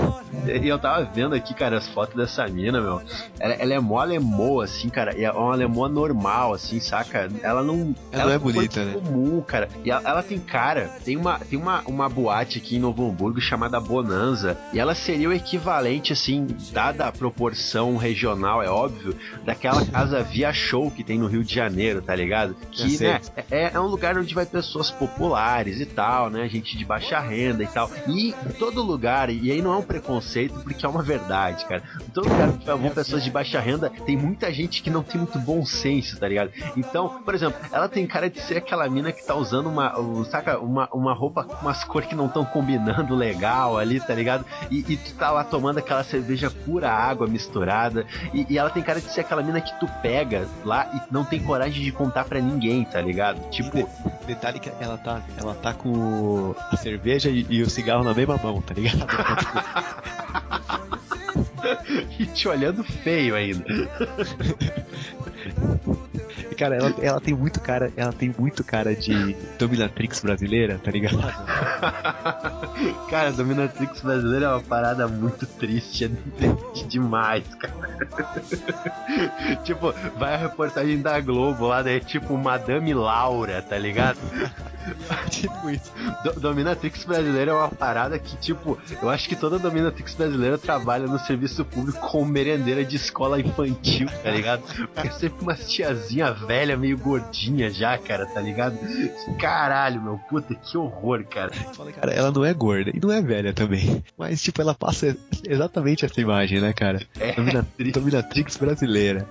E 0.46 0.68
eu 0.68 0.78
tava 0.78 1.04
vendo 1.04 1.34
aqui, 1.34 1.54
cara, 1.54 1.78
as 1.78 1.88
fotos 1.88 2.16
dessa 2.16 2.46
mina, 2.46 2.80
meu. 2.80 3.02
Ela, 3.38 3.54
ela 3.54 3.74
é 3.74 3.80
mó 3.80 3.98
alemoa, 3.98 4.64
assim, 4.64 4.88
cara. 4.88 5.16
E 5.16 5.24
é 5.24 5.32
uma 5.32 5.52
alemoa 5.52 5.88
normal, 5.88 6.54
assim, 6.54 6.80
saca? 6.80 7.28
Ela 7.42 7.62
não. 7.62 7.94
Ela 8.12 8.24
não 8.26 8.32
é 8.32 8.38
bonita, 8.38 8.84
né? 8.84 8.92
comum, 8.92 9.40
cara. 9.42 9.68
E 9.84 9.90
ela, 9.90 10.02
ela 10.04 10.22
tem 10.22 10.38
cara. 10.38 10.90
Tem 11.04 11.16
uma, 11.16 11.38
tem 11.38 11.58
uma, 11.58 11.82
uma 11.86 12.08
boate 12.08 12.58
aqui 12.58 12.76
em 12.76 12.78
Novo 12.78 13.08
Hamburgo 13.08 13.40
chamada 13.40 13.80
Bonanza. 13.80 14.56
E 14.72 14.78
ela 14.78 14.94
seria 14.94 15.28
o 15.28 15.32
equivalente, 15.32 16.12
assim, 16.12 16.46
dada 16.72 17.06
a 17.06 17.12
proporção 17.12 17.96
regional, 17.96 18.62
é 18.62 18.68
óbvio, 18.68 19.16
daquela 19.44 19.84
casa 19.84 20.22
Via 20.30 20.52
Show 20.52 20.90
que 20.90 21.02
tem 21.02 21.18
no 21.18 21.26
Rio 21.26 21.44
de 21.44 21.54
Janeiro, 21.54 22.00
tá 22.00 22.14
ligado? 22.14 22.54
Que, 22.70 23.02
né, 23.02 23.20
é, 23.50 23.70
é 23.74 23.80
um 23.80 23.86
lugar 23.86 24.16
onde 24.16 24.34
vai 24.34 24.46
pessoas 24.46 24.90
populares 24.90 25.80
e 25.80 25.86
tal, 25.86 26.30
né? 26.30 26.48
Gente 26.48 26.76
de 26.76 26.84
baixa 26.84 27.18
renda 27.18 27.62
e 27.62 27.66
tal. 27.66 27.90
E 28.06 28.28
em 28.28 28.52
todo 28.58 28.82
lugar, 28.82 29.30
e 29.30 29.50
aí 29.50 29.60
não 29.60 29.74
é 29.74 29.76
um 29.76 29.82
preconceito, 29.82 30.19
porque 30.62 30.85
é 30.85 30.88
uma 30.88 31.02
verdade, 31.02 31.64
cara. 31.64 31.83
Em 32.00 32.11
todo 32.11 32.28
lugar 32.28 32.52
que 32.52 32.64
vão 32.64 32.90
pessoas 32.90 33.22
de 33.22 33.30
baixa 33.30 33.61
renda, 33.61 33.90
tem 34.04 34.16
muita 34.16 34.52
gente 34.52 34.83
que 34.83 34.90
não 34.90 35.02
tem 35.02 35.20
muito 35.20 35.38
bom 35.38 35.64
senso, 35.64 36.18
tá 36.18 36.28
ligado? 36.28 36.50
Então, 36.76 37.22
por 37.22 37.35
exemplo, 37.35 37.59
ela 37.72 37.88
tem 37.88 38.06
cara 38.06 38.28
de 38.28 38.40
ser 38.40 38.59
aquela 38.59 38.88
mina 38.88 39.12
que 39.12 39.24
tá 39.24 39.35
usando 39.35 39.68
uma, 39.68 39.98
um, 39.98 40.24
saca, 40.24 40.59
uma, 40.59 40.88
uma 40.92 41.14
roupa 41.14 41.44
com 41.44 41.54
umas 41.56 41.85
cores 41.85 42.09
que 42.09 42.14
não 42.14 42.26
estão 42.26 42.44
combinando 42.44 43.14
legal 43.14 43.78
ali, 43.78 44.00
tá 44.00 44.14
ligado? 44.14 44.44
E, 44.70 44.85
e 44.88 44.96
tu 44.96 45.14
tá 45.14 45.30
lá 45.30 45.44
tomando 45.44 45.78
aquela 45.78 46.04
cerveja 46.04 46.50
pura 46.50 46.90
água 46.90 47.26
misturada. 47.26 48.06
E, 48.33 48.46
e 48.48 48.59
ela 48.59 48.70
tem 48.70 48.83
cara 48.83 49.00
de 49.00 49.11
ser 49.11 49.20
aquela 49.20 49.42
mina 49.42 49.61
que 49.61 49.78
tu 49.78 49.87
pega 50.02 50.46
lá 50.64 50.90
e 50.94 51.12
não 51.12 51.24
tem 51.24 51.42
coragem 51.42 51.83
de 51.83 51.92
contar 51.92 52.24
pra 52.24 52.40
ninguém, 52.40 52.85
tá 52.85 53.00
ligado? 53.00 53.48
Tipo, 53.50 53.88
Detalhe 54.26 54.61
que 54.61 54.70
ela 54.80 54.96
tá, 54.96 55.20
ela 55.37 55.54
tá 55.54 55.74
com 55.74 56.54
a 56.70 56.76
cerveja 56.76 57.28
e, 57.28 57.44
e 57.48 57.62
o 57.62 57.70
cigarro 57.70 58.04
na 58.04 58.14
mesma 58.14 58.37
mão, 58.37 58.61
tá 58.61 58.74
ligado? 58.74 59.04
e 62.18 62.26
te 62.26 62.48
olhando 62.48 62.85
feio 62.85 63.35
ainda. 63.35 63.64
Cara, 66.61 66.77
ela, 66.77 66.94
ela 67.01 67.20
tem 67.23 67.33
muito 67.33 67.59
cara, 67.59 67.90
ela 67.96 68.12
tem 68.12 68.35
muito 68.38 68.62
cara 68.62 68.94
de 68.94 69.35
dominatrix 69.59 70.20
brasileira, 70.20 70.79
tá 70.79 70.90
ligado? 70.90 71.16
Cara, 73.09 73.33
Dominatrix 73.33 74.01
brasileira 74.03 74.46
é 74.46 74.49
uma 74.51 74.61
parada 74.61 75.09
muito 75.09 75.46
triste, 75.46 76.05
é 76.05 76.09
triste 76.09 76.87
demais, 76.87 77.44
cara. 77.55 77.75
tipo, 79.64 79.92
vai 80.18 80.35
a 80.35 80.37
reportagem 80.37 81.01
da 81.01 81.18
Globo 81.20 81.66
lá, 81.66 81.83
daí 81.83 81.96
é 81.96 82.01
tipo 82.01 82.37
Madame 82.37 82.94
Laura, 82.94 83.61
tá 83.62 83.77
ligado? 83.77 84.18
tipo 85.31 85.70
isso. 85.70 85.92
Do- 86.23 86.40
Dominatrix 86.40 87.05
brasileira 87.05 87.51
é 87.51 87.55
uma 87.55 87.68
parada 87.68 88.18
que, 88.18 88.37
tipo, 88.37 88.79
eu 89.03 89.09
acho 89.11 89.29
que 89.29 89.37
toda 89.37 89.59
Dominatrix 89.59 90.14
brasileira 90.14 90.57
trabalha 90.57 91.07
no 91.07 91.18
serviço 91.18 91.64
público 91.64 91.99
como 92.01 92.27
merendeira 92.31 92.85
de 92.85 92.96
escola 92.96 93.40
infantil, 93.40 94.09
tá 94.23 94.31
ligado? 94.31 94.62
Porque 94.94 95.09
é 95.09 95.11
sempre 95.11 95.42
umas 95.42 95.68
tiazinha 95.68 96.33
velha, 96.33 96.49
meio 96.76 96.98
gordinha 96.98 97.70
já, 97.70 97.96
cara, 97.98 98.26
tá 98.26 98.40
ligado? 98.40 98.78
Caralho, 99.38 100.02
meu, 100.02 100.18
puta, 100.28 100.54
que 100.54 100.76
horror, 100.76 101.24
cara. 101.24 101.52
Fala, 101.74 101.92
cara, 101.92 102.12
ela 102.12 102.30
não 102.30 102.44
é 102.44 102.52
gorda 102.54 102.90
e 102.94 103.00
não 103.00 103.10
é 103.12 103.20
velha 103.20 103.52
também. 103.52 104.02
Mas, 104.16 104.42
tipo, 104.42 104.60
ela 104.60 104.74
passa 104.74 105.16
exatamente 105.46 106.04
essa 106.04 106.20
imagem, 106.20 106.60
né, 106.60 106.72
cara? 106.72 107.00
É, 107.18 107.32
Domina- 107.32 107.66
triste. 107.76 107.92
dominatrix 107.98 108.56
brasileira. 108.56 109.28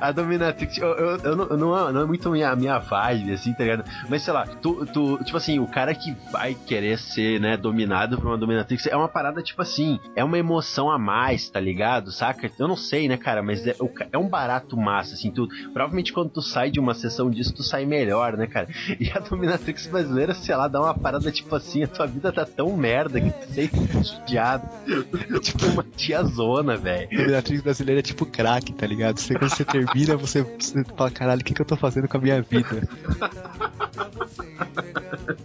A 0.00 0.12
Dominatrix, 0.12 0.78
eu, 0.78 0.88
eu, 0.88 1.16
eu 1.18 1.36
não, 1.36 1.44
eu 1.46 1.56
não, 1.56 1.92
não 1.92 2.00
é 2.02 2.04
muito 2.06 2.30
minha, 2.30 2.54
minha 2.56 2.78
vibe, 2.78 3.32
assim, 3.32 3.52
tá 3.52 3.62
ligado? 3.64 3.84
Mas 4.08 4.22
sei 4.22 4.32
lá, 4.32 4.46
tu, 4.46 4.86
tu, 4.86 5.18
tipo 5.24 5.36
assim, 5.36 5.58
o 5.58 5.66
cara 5.66 5.94
que 5.94 6.14
vai 6.30 6.54
querer 6.54 6.98
ser, 6.98 7.40
né, 7.40 7.56
dominado 7.56 8.18
por 8.18 8.26
uma 8.26 8.38
Dominatrix 8.38 8.86
é 8.86 8.96
uma 8.96 9.08
parada, 9.08 9.42
tipo 9.42 9.60
assim, 9.62 9.98
é 10.14 10.22
uma 10.24 10.38
emoção 10.38 10.90
a 10.90 10.98
mais, 10.98 11.48
tá 11.48 11.60
ligado? 11.60 12.10
Saca? 12.12 12.50
Eu 12.58 12.68
não 12.68 12.76
sei, 12.76 13.08
né, 13.08 13.16
cara, 13.16 13.42
mas 13.42 13.66
é, 13.66 13.74
é 14.12 14.18
um 14.18 14.28
barato 14.28 14.76
massa, 14.76 15.14
assim, 15.14 15.30
tu, 15.30 15.48
provavelmente 15.72 16.12
quando 16.12 16.30
tu 16.30 16.37
sai 16.42 16.70
de 16.70 16.80
uma 16.80 16.94
sessão 16.94 17.30
disso, 17.30 17.54
tu 17.54 17.62
sai 17.62 17.84
melhor, 17.84 18.36
né, 18.36 18.46
cara? 18.46 18.68
E 18.98 19.10
a 19.10 19.18
Dominatrix 19.18 19.86
brasileira, 19.86 20.34
sei 20.34 20.54
lá, 20.54 20.68
dá 20.68 20.80
uma 20.80 20.94
parada, 20.94 21.30
tipo 21.30 21.54
assim, 21.54 21.82
a 21.82 21.86
tua 21.86 22.06
vida 22.06 22.32
tá 22.32 22.44
tão 22.44 22.76
merda 22.76 23.20
que 23.20 23.30
tu 23.30 23.52
sente 23.52 23.76
judiado. 24.02 24.68
tipo 25.40 25.66
uma 25.66 25.84
tiazona, 25.96 26.76
velho. 26.76 27.08
Dominatrix 27.10 27.62
brasileira 27.62 28.00
é 28.00 28.02
tipo 28.02 28.26
crack, 28.26 28.72
tá 28.72 28.86
ligado? 28.86 29.18
Você, 29.18 29.34
quando 29.34 29.50
você 29.50 29.64
termina, 29.64 30.16
você, 30.16 30.42
você 30.42 30.84
fala, 30.96 31.10
caralho, 31.10 31.40
o 31.40 31.44
que, 31.44 31.54
que 31.54 31.62
eu 31.62 31.66
tô 31.66 31.76
fazendo 31.76 32.08
com 32.08 32.16
a 32.16 32.20
minha 32.20 32.42
vida? 32.42 32.88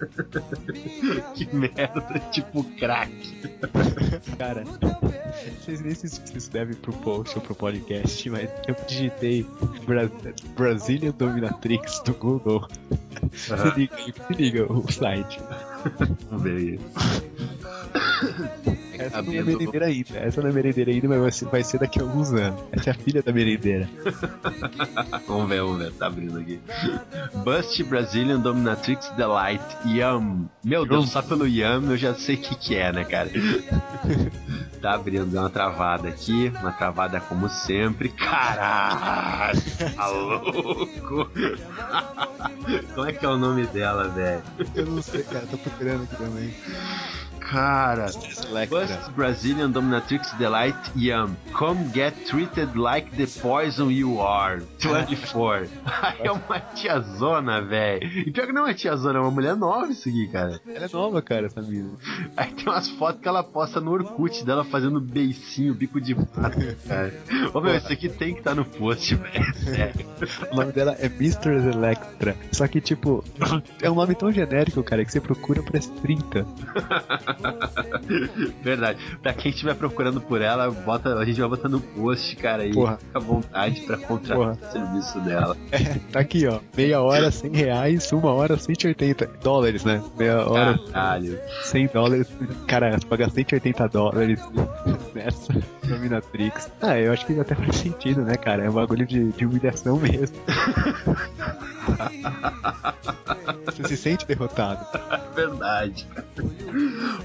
Que 1.44 1.56
merda, 1.56 2.20
tipo 2.32 2.64
crack. 2.78 3.12
Cara, 4.38 4.64
sei 5.66 5.78
nem 5.78 5.96
se 5.96 6.06
isso 6.06 6.52
deve 6.52 6.76
pro 6.76 6.94
post 6.94 7.36
ou 7.38 7.42
pro 7.42 7.56
podcast, 7.56 8.30
mas 8.30 8.50
eu 8.68 8.76
digitei 8.88 9.46
Bra 9.86 10.10
Brazilian 10.56 11.12
Dominatrix 11.12 12.02
do 12.06 12.14
Google. 12.14 12.68
Se 13.32 13.54
liga, 13.76 13.96
se 14.28 14.34
liga 14.34 14.72
o 14.72 14.92
site. 14.92 15.40
Vamos 16.30 16.44
ver 16.44 16.58
aí. 16.58 16.80
Essa 18.98 19.22
não 19.22 19.34
é 19.34 19.44
merendeira 19.44 19.86
ainda. 19.86 20.18
Essa 20.18 20.42
não 20.42 20.50
é 20.50 20.54
merendeira 20.54 20.92
ainda, 20.92 21.08
mas 21.08 21.20
vai 21.20 21.32
ser, 21.32 21.46
vai 21.46 21.64
ser 21.64 21.80
daqui 21.80 22.00
a 22.00 22.04
alguns 22.04 22.32
anos. 22.34 22.62
Essa 22.72 22.90
é 22.90 22.94
a 22.94 22.96
filha 22.96 23.22
da 23.22 23.32
merendeira. 23.32 23.90
Vamos 25.28 25.50
ver, 25.50 25.62
vamos 25.62 25.78
ver, 25.78 25.92
tá 25.94 26.08
abrindo 26.08 26.38
aqui. 26.38 26.60
Bust 27.44 27.84
Brazilian 27.84 28.40
Dominatrix 28.40 29.10
Delight 29.16 29.64
Yum. 29.86 30.48
Meu 30.64 30.86
Deus, 30.86 31.10
só 31.10 31.22
pelo 31.22 31.48
Yum 31.48 31.92
eu 31.92 31.98
já 31.98 32.14
sei 32.14 32.36
o 32.36 32.38
que, 32.40 32.56
que 32.56 32.76
é, 32.76 32.92
né, 32.92 33.04
cara? 33.04 33.30
tá 34.82 34.94
abrindo, 34.94 35.26
deu 35.26 35.42
uma 35.42 35.50
travada 35.50 36.10
aqui, 36.10 36.52
uma 36.60 36.72
travada 36.72 37.20
como 37.22 37.50
sempre. 37.50 38.10
Caralho, 38.10 39.62
tá 39.96 40.08
louco? 40.08 41.30
Como 42.94 43.08
é 43.08 43.14
que 43.14 43.26
é 43.26 43.30
o 43.30 43.38
nome 43.38 43.66
dela, 43.68 44.08
velho? 44.10 44.42
Eu 44.76 44.86
não 44.86 45.02
sei, 45.02 45.24
cara, 45.24 45.46
tô 45.48 45.58
procurando 45.58 46.04
aqui 46.04 46.16
também. 46.16 46.54
Cara. 47.50 48.06
Bust 48.70 49.12
Brazilian 49.16 49.72
Dominatrix 49.72 50.32
Delight 50.38 50.78
Yum. 50.96 51.36
Come 51.54 51.90
get 51.94 52.14
treated 52.26 52.76
like 52.76 53.16
the 53.16 53.28
poison 53.42 53.90
you 53.90 54.20
are. 54.22 54.62
24. 54.80 55.68
é 56.24 56.32
uma 56.32 56.60
tiazona, 56.60 57.62
velho. 57.62 58.04
E 58.06 58.32
pior 58.32 58.48
que 58.48 58.54
não 58.54 58.64
é 58.64 58.70
uma 58.70 58.74
tiazona, 58.74 59.20
é 59.20 59.22
uma 59.22 59.32
mulher 59.32 59.56
nova 59.56 59.92
isso 59.92 60.10
aqui, 60.10 60.28
cara. 60.28 60.60
Ela 60.68 60.86
é 60.86 60.90
nova, 60.92 61.22
cara, 61.22 61.48
essa 61.48 61.62
mina. 61.62 61.92
Aí 62.36 62.52
tem 62.52 62.66
umas 62.66 62.90
fotos 62.90 63.22
que 63.22 63.28
ela 63.28 63.44
posta 63.44 63.80
no 63.80 63.92
Orkut 63.92 64.44
dela 64.44 64.64
fazendo 64.64 65.00
beicinho, 65.00 65.74
bico 65.74 66.00
de 66.00 66.16
pato, 66.16 66.58
cara. 66.88 67.14
Ô 67.54 67.62
meu, 67.62 67.76
isso 67.76 67.92
aqui 67.92 68.10
tem 68.10 68.34
que 68.34 68.40
estar 68.40 68.56
no 68.56 68.66
post, 68.66 69.16
velho. 69.16 69.54
Sério. 69.56 70.06
O 70.52 70.56
nome 70.56 70.72
dela 70.72 70.96
é 71.00 71.06
Mr. 71.06 71.50
Electra. 71.74 72.36
Só 72.52 72.68
que, 72.68 72.82
tipo, 72.82 73.24
é 73.82 73.90
um 73.90 73.96
nome 73.96 74.16
tão 74.16 74.32
genérico, 74.32 74.84
cara, 74.84 75.04
que 75.04 75.12
você 75.12 75.20
procura 75.20 75.62
parece 75.64 75.92
30. 75.92 76.46
Verdade. 78.64 79.00
Pra 79.22 79.34
quem 79.34 79.52
estiver 79.52 79.76
procurando 79.76 80.22
por 80.22 80.42
ela, 80.42 80.70
bota, 80.72 81.16
a 81.16 81.26
gente 81.26 81.40
vai 81.40 81.50
botar 81.50 81.70
no 81.70 81.80
post, 81.80 82.36
cara, 82.36 82.64
aí 82.64 82.74
Porra. 82.74 82.98
fica 82.98 83.18
à 83.18 83.22
vontade 83.22 83.82
pra 83.82 83.98
contratar 83.98 84.38
Porra. 84.38 84.60
o 84.62 84.72
serviço 84.72 85.20
dela. 85.22 85.58
É, 85.72 86.00
tá 86.12 86.20
aqui, 86.20 86.48
ó. 86.48 86.60
Meia 86.76 87.02
hora, 87.02 87.32
100 87.32 87.52
reais, 87.56 88.12
uma 88.12 88.32
hora, 88.34 88.58
180 88.58 89.28
dólares, 89.42 89.84
né? 89.84 90.02
Meia 90.18 90.46
hora, 90.48 90.80
Caralho. 90.92 91.40
100 91.64 91.88
dólares. 91.88 92.28
Cara, 92.68 92.98
você 92.98 93.06
paga 93.06 93.30
180 93.30 93.88
dólares 93.90 94.40
nessa 95.14 95.54
Dominatrix. 95.84 96.72
Ah, 96.82 97.00
eu 97.00 97.12
acho 97.12 97.26
que 97.26 97.40
até 97.40 97.56
faz 97.56 97.76
sentido, 97.76 98.22
né, 98.22 98.36
cara? 98.36 98.64
É 98.64 98.70
um 98.70 98.74
bagulho 98.74 99.06
de, 99.06 99.32
de 99.32 99.46
humilhação 99.46 99.98
mesmo. 99.98 100.36
Você 103.66 103.88
se 103.88 103.98
sente 103.98 104.26
derrotado. 104.26 104.86
Verdade. 105.36 106.08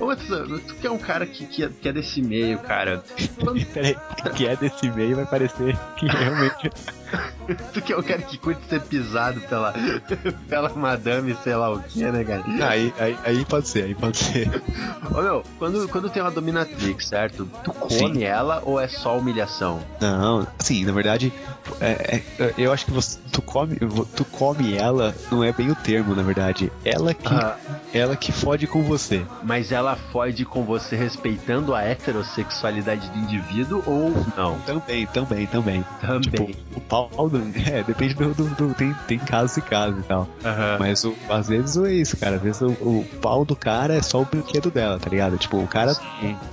Ô, 0.00 0.14
tu 0.16 0.74
que 0.74 0.86
é 0.86 0.90
um 0.90 0.98
cara 0.98 1.26
que, 1.26 1.46
que, 1.46 1.64
é, 1.64 1.68
que 1.68 1.88
é 1.88 1.92
desse 1.92 2.22
meio, 2.22 2.58
cara. 2.58 3.02
Peraí, 3.72 3.96
que 4.34 4.46
é 4.46 4.56
desse 4.56 4.90
meio 4.90 5.16
vai 5.16 5.26
parecer 5.26 5.76
que 5.96 6.06
realmente. 6.06 6.70
tu 7.72 7.80
que 7.82 7.92
é 7.92 7.96
um 7.98 8.02
cara 8.02 8.22
que 8.22 8.36
curte 8.38 8.60
ser 8.68 8.80
pisado 8.82 9.40
pela, 9.42 9.72
pela 10.48 10.68
madame, 10.70 11.34
sei 11.42 11.54
lá 11.54 11.72
o 11.72 11.80
que, 11.80 12.04
né, 12.04 12.24
cara? 12.24 12.42
Aí, 12.68 12.92
aí, 12.98 13.18
aí 13.24 13.44
pode 13.44 13.68
ser, 13.68 13.84
aí 13.84 13.94
pode 13.94 14.16
ser. 14.18 14.48
Ô, 15.10 15.22
meu, 15.22 15.44
quando, 15.58 15.88
quando 15.88 16.10
tem 16.10 16.22
uma 16.22 16.30
dominatrix, 16.30 17.06
certo? 17.08 17.48
Tu 17.64 17.72
come 17.72 18.22
ela 18.22 18.62
ou 18.64 18.78
é 18.80 18.88
só 18.88 19.16
humilhação? 19.18 19.80
Não, 20.00 20.46
assim, 20.58 20.84
na 20.84 20.92
verdade, 20.92 21.32
é- 21.80 22.22
é- 22.38 22.54
eu 22.58 22.72
acho 22.72 22.84
que 22.84 22.92
você, 22.92 23.18
tu 23.32 23.40
come, 23.42 23.76
tu 24.14 24.24
come 24.24 24.74
ela, 24.74 25.14
não 25.30 25.42
é 25.42 25.52
bem 25.52 25.70
o 25.70 25.74
termo, 25.74 26.14
na 26.14 26.22
verdade. 26.22 26.70
Ela 26.84 27.14
que, 27.14 27.26
Ah. 27.32 27.56
ela 27.94 28.16
que 28.16 28.32
fode 28.32 28.66
com 28.66 28.82
você. 28.82 29.24
Mas 29.42 29.72
ela 29.72 29.96
fode 30.12 30.44
com 30.44 30.64
você 30.64 30.96
respeitando 30.96 31.74
a 31.74 31.82
heterossexualidade 31.82 33.08
do 33.10 33.18
indivíduo 33.18 33.82
ou 33.86 34.12
não? 34.36 34.58
Também, 34.60 35.06
também, 35.06 35.46
também. 35.46 35.84
Também. 36.00 36.20
Tipo, 36.20 36.50
o 36.76 36.80
pau 36.80 36.97
é, 37.70 37.82
depende 37.82 38.14
do, 38.14 38.34
do, 38.34 38.44
do- 38.54 38.74
tem, 38.74 38.92
tem 39.06 39.18
casos 39.18 39.56
e 39.56 39.62
casos 39.62 40.00
e 40.00 40.02
tal. 40.02 40.28
Aham. 40.44 40.76
Mas 40.78 41.04
o- 41.04 41.16
às 41.28 41.48
vezes 41.48 41.76
é 41.76 41.92
isso, 41.92 42.16
cara. 42.16 42.36
Às 42.36 42.42
vezes 42.42 42.60
o, 42.62 42.70
o 42.72 43.04
pau 43.20 43.44
do 43.44 43.54
cara 43.56 43.94
é 43.94 44.02
só 44.02 44.20
o 44.22 44.24
brinquedo 44.24 44.70
dela, 44.70 44.98
tá 44.98 45.08
ligado? 45.10 45.36
Tipo, 45.38 45.58
o 45.62 45.68
cara. 45.68 45.92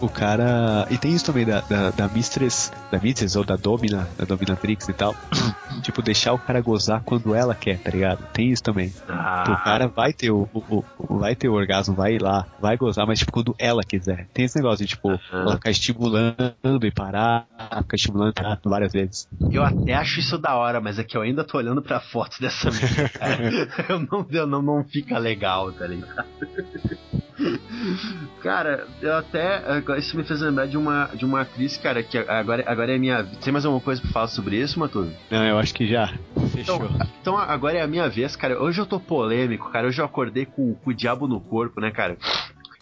O 0.02 0.10
cara. 0.10 0.88
E 0.90 0.98
tem 0.98 1.12
isso 1.12 1.26
também 1.26 1.46
da, 1.46 1.62
da, 1.62 1.92
da 1.92 2.08
Mistress. 2.08 2.72
Da 2.92 3.00
Mistress 3.00 3.38
ou 3.38 3.44
da 3.44 3.56
Domina, 3.56 4.08
da 4.18 4.26
Dominatrix 4.26 4.88
e 4.90 4.94
tal. 4.94 5.16
tipo, 5.82 6.02
deixar 6.02 6.34
o 6.34 6.40
cara 6.40 6.62
gozar 6.62 7.02
quando 7.04 7.34
ela 7.36 7.56
quer, 7.56 7.80
tá 7.80 7.92
ligado? 7.92 8.20
Tem 8.34 8.52
isso 8.52 8.64
também. 8.64 8.94
Ah, 9.10 9.44
O 9.48 9.64
cara 9.64 9.88
vai 9.88 10.14
ter 10.14 10.32
o, 10.32 10.48
o- 10.54 10.84
o- 11.00 11.18
vai 11.20 11.36
ter 11.36 11.48
o 11.50 11.54
orgasmo, 11.54 11.96
vai 11.96 12.14
ir 12.16 12.22
lá, 12.22 12.46
vai 12.60 12.78
gozar, 12.78 13.06
mas 13.08 13.20
tipo, 13.20 13.32
quando 13.32 13.56
ela 13.58 13.84
quiser. 13.84 14.28
Tem 14.34 14.46
esse 14.46 14.58
negócio 14.58 14.86
de, 14.86 14.90
tipo, 14.90 15.20
ela 15.32 15.54
ficar 15.56 15.70
estimulando 15.72 16.86
e 16.86 16.92
parar, 16.92 17.46
ficar 17.82 17.96
estimulando 17.96 18.32
e 18.32 18.34
parar 18.34 18.60
várias 18.64 18.94
vezes. 18.94 19.28
eu 19.52 19.64
até 19.64 19.94
acho 19.96 20.20
isso 20.20 20.35
da 20.38 20.56
hora, 20.56 20.80
mas 20.82 21.00
é 21.00 21.04
que 21.04 21.16
eu 21.16 21.22
ainda 21.22 21.44
tô 21.44 21.58
olhando 21.58 21.82
pra 21.82 22.00
foto 22.00 22.40
dessa 22.40 22.70
menina, 22.72 23.10
cara. 23.10 23.36
Eu 23.90 24.00
não, 24.00 24.26
eu 24.32 24.48
não, 24.48 24.62
não 24.62 24.84
fica 24.84 25.18
legal, 25.18 25.72
tá 25.72 25.86
ligado? 25.88 26.26
Cara, 28.42 28.88
eu 29.02 29.16
até. 29.16 29.58
agora 29.58 30.00
Isso 30.00 30.16
me 30.16 30.24
fez 30.24 30.42
lembrar 30.42 30.68
de 30.68 30.78
uma, 30.78 31.10
de 31.14 31.26
uma 31.26 31.42
atriz, 31.42 31.78
cara, 31.78 32.02
que 32.02 32.18
agora, 32.18 32.64
agora 32.66 32.96
é 32.96 32.98
minha. 32.98 33.24
Tem 33.24 33.52
mais 33.52 33.66
alguma 33.66 33.82
coisa 33.82 34.02
pra 34.02 34.12
falar 34.12 34.28
sobre 34.28 34.58
isso, 34.58 34.80
Matuto? 34.80 35.12
Não, 35.30 35.44
eu 35.46 35.58
acho 35.58 35.74
que 35.74 35.86
já. 35.88 36.14
Fechou. 36.52 36.76
Então, 36.76 37.08
então 37.22 37.38
agora 37.38 37.78
é 37.78 37.82
a 37.82 37.88
minha 37.88 38.08
vez, 38.10 38.36
cara. 38.36 38.62
Hoje 38.62 38.80
eu 38.80 38.86
tô 38.86 39.00
polêmico, 39.00 39.70
cara. 39.72 39.88
Hoje 39.88 40.02
eu 40.02 40.06
acordei 40.06 40.46
com, 40.46 40.74
com 40.76 40.90
o 40.90 40.94
diabo 40.94 41.28
no 41.28 41.42
corpo, 41.42 41.82
né, 41.82 41.92
cara? 41.92 42.18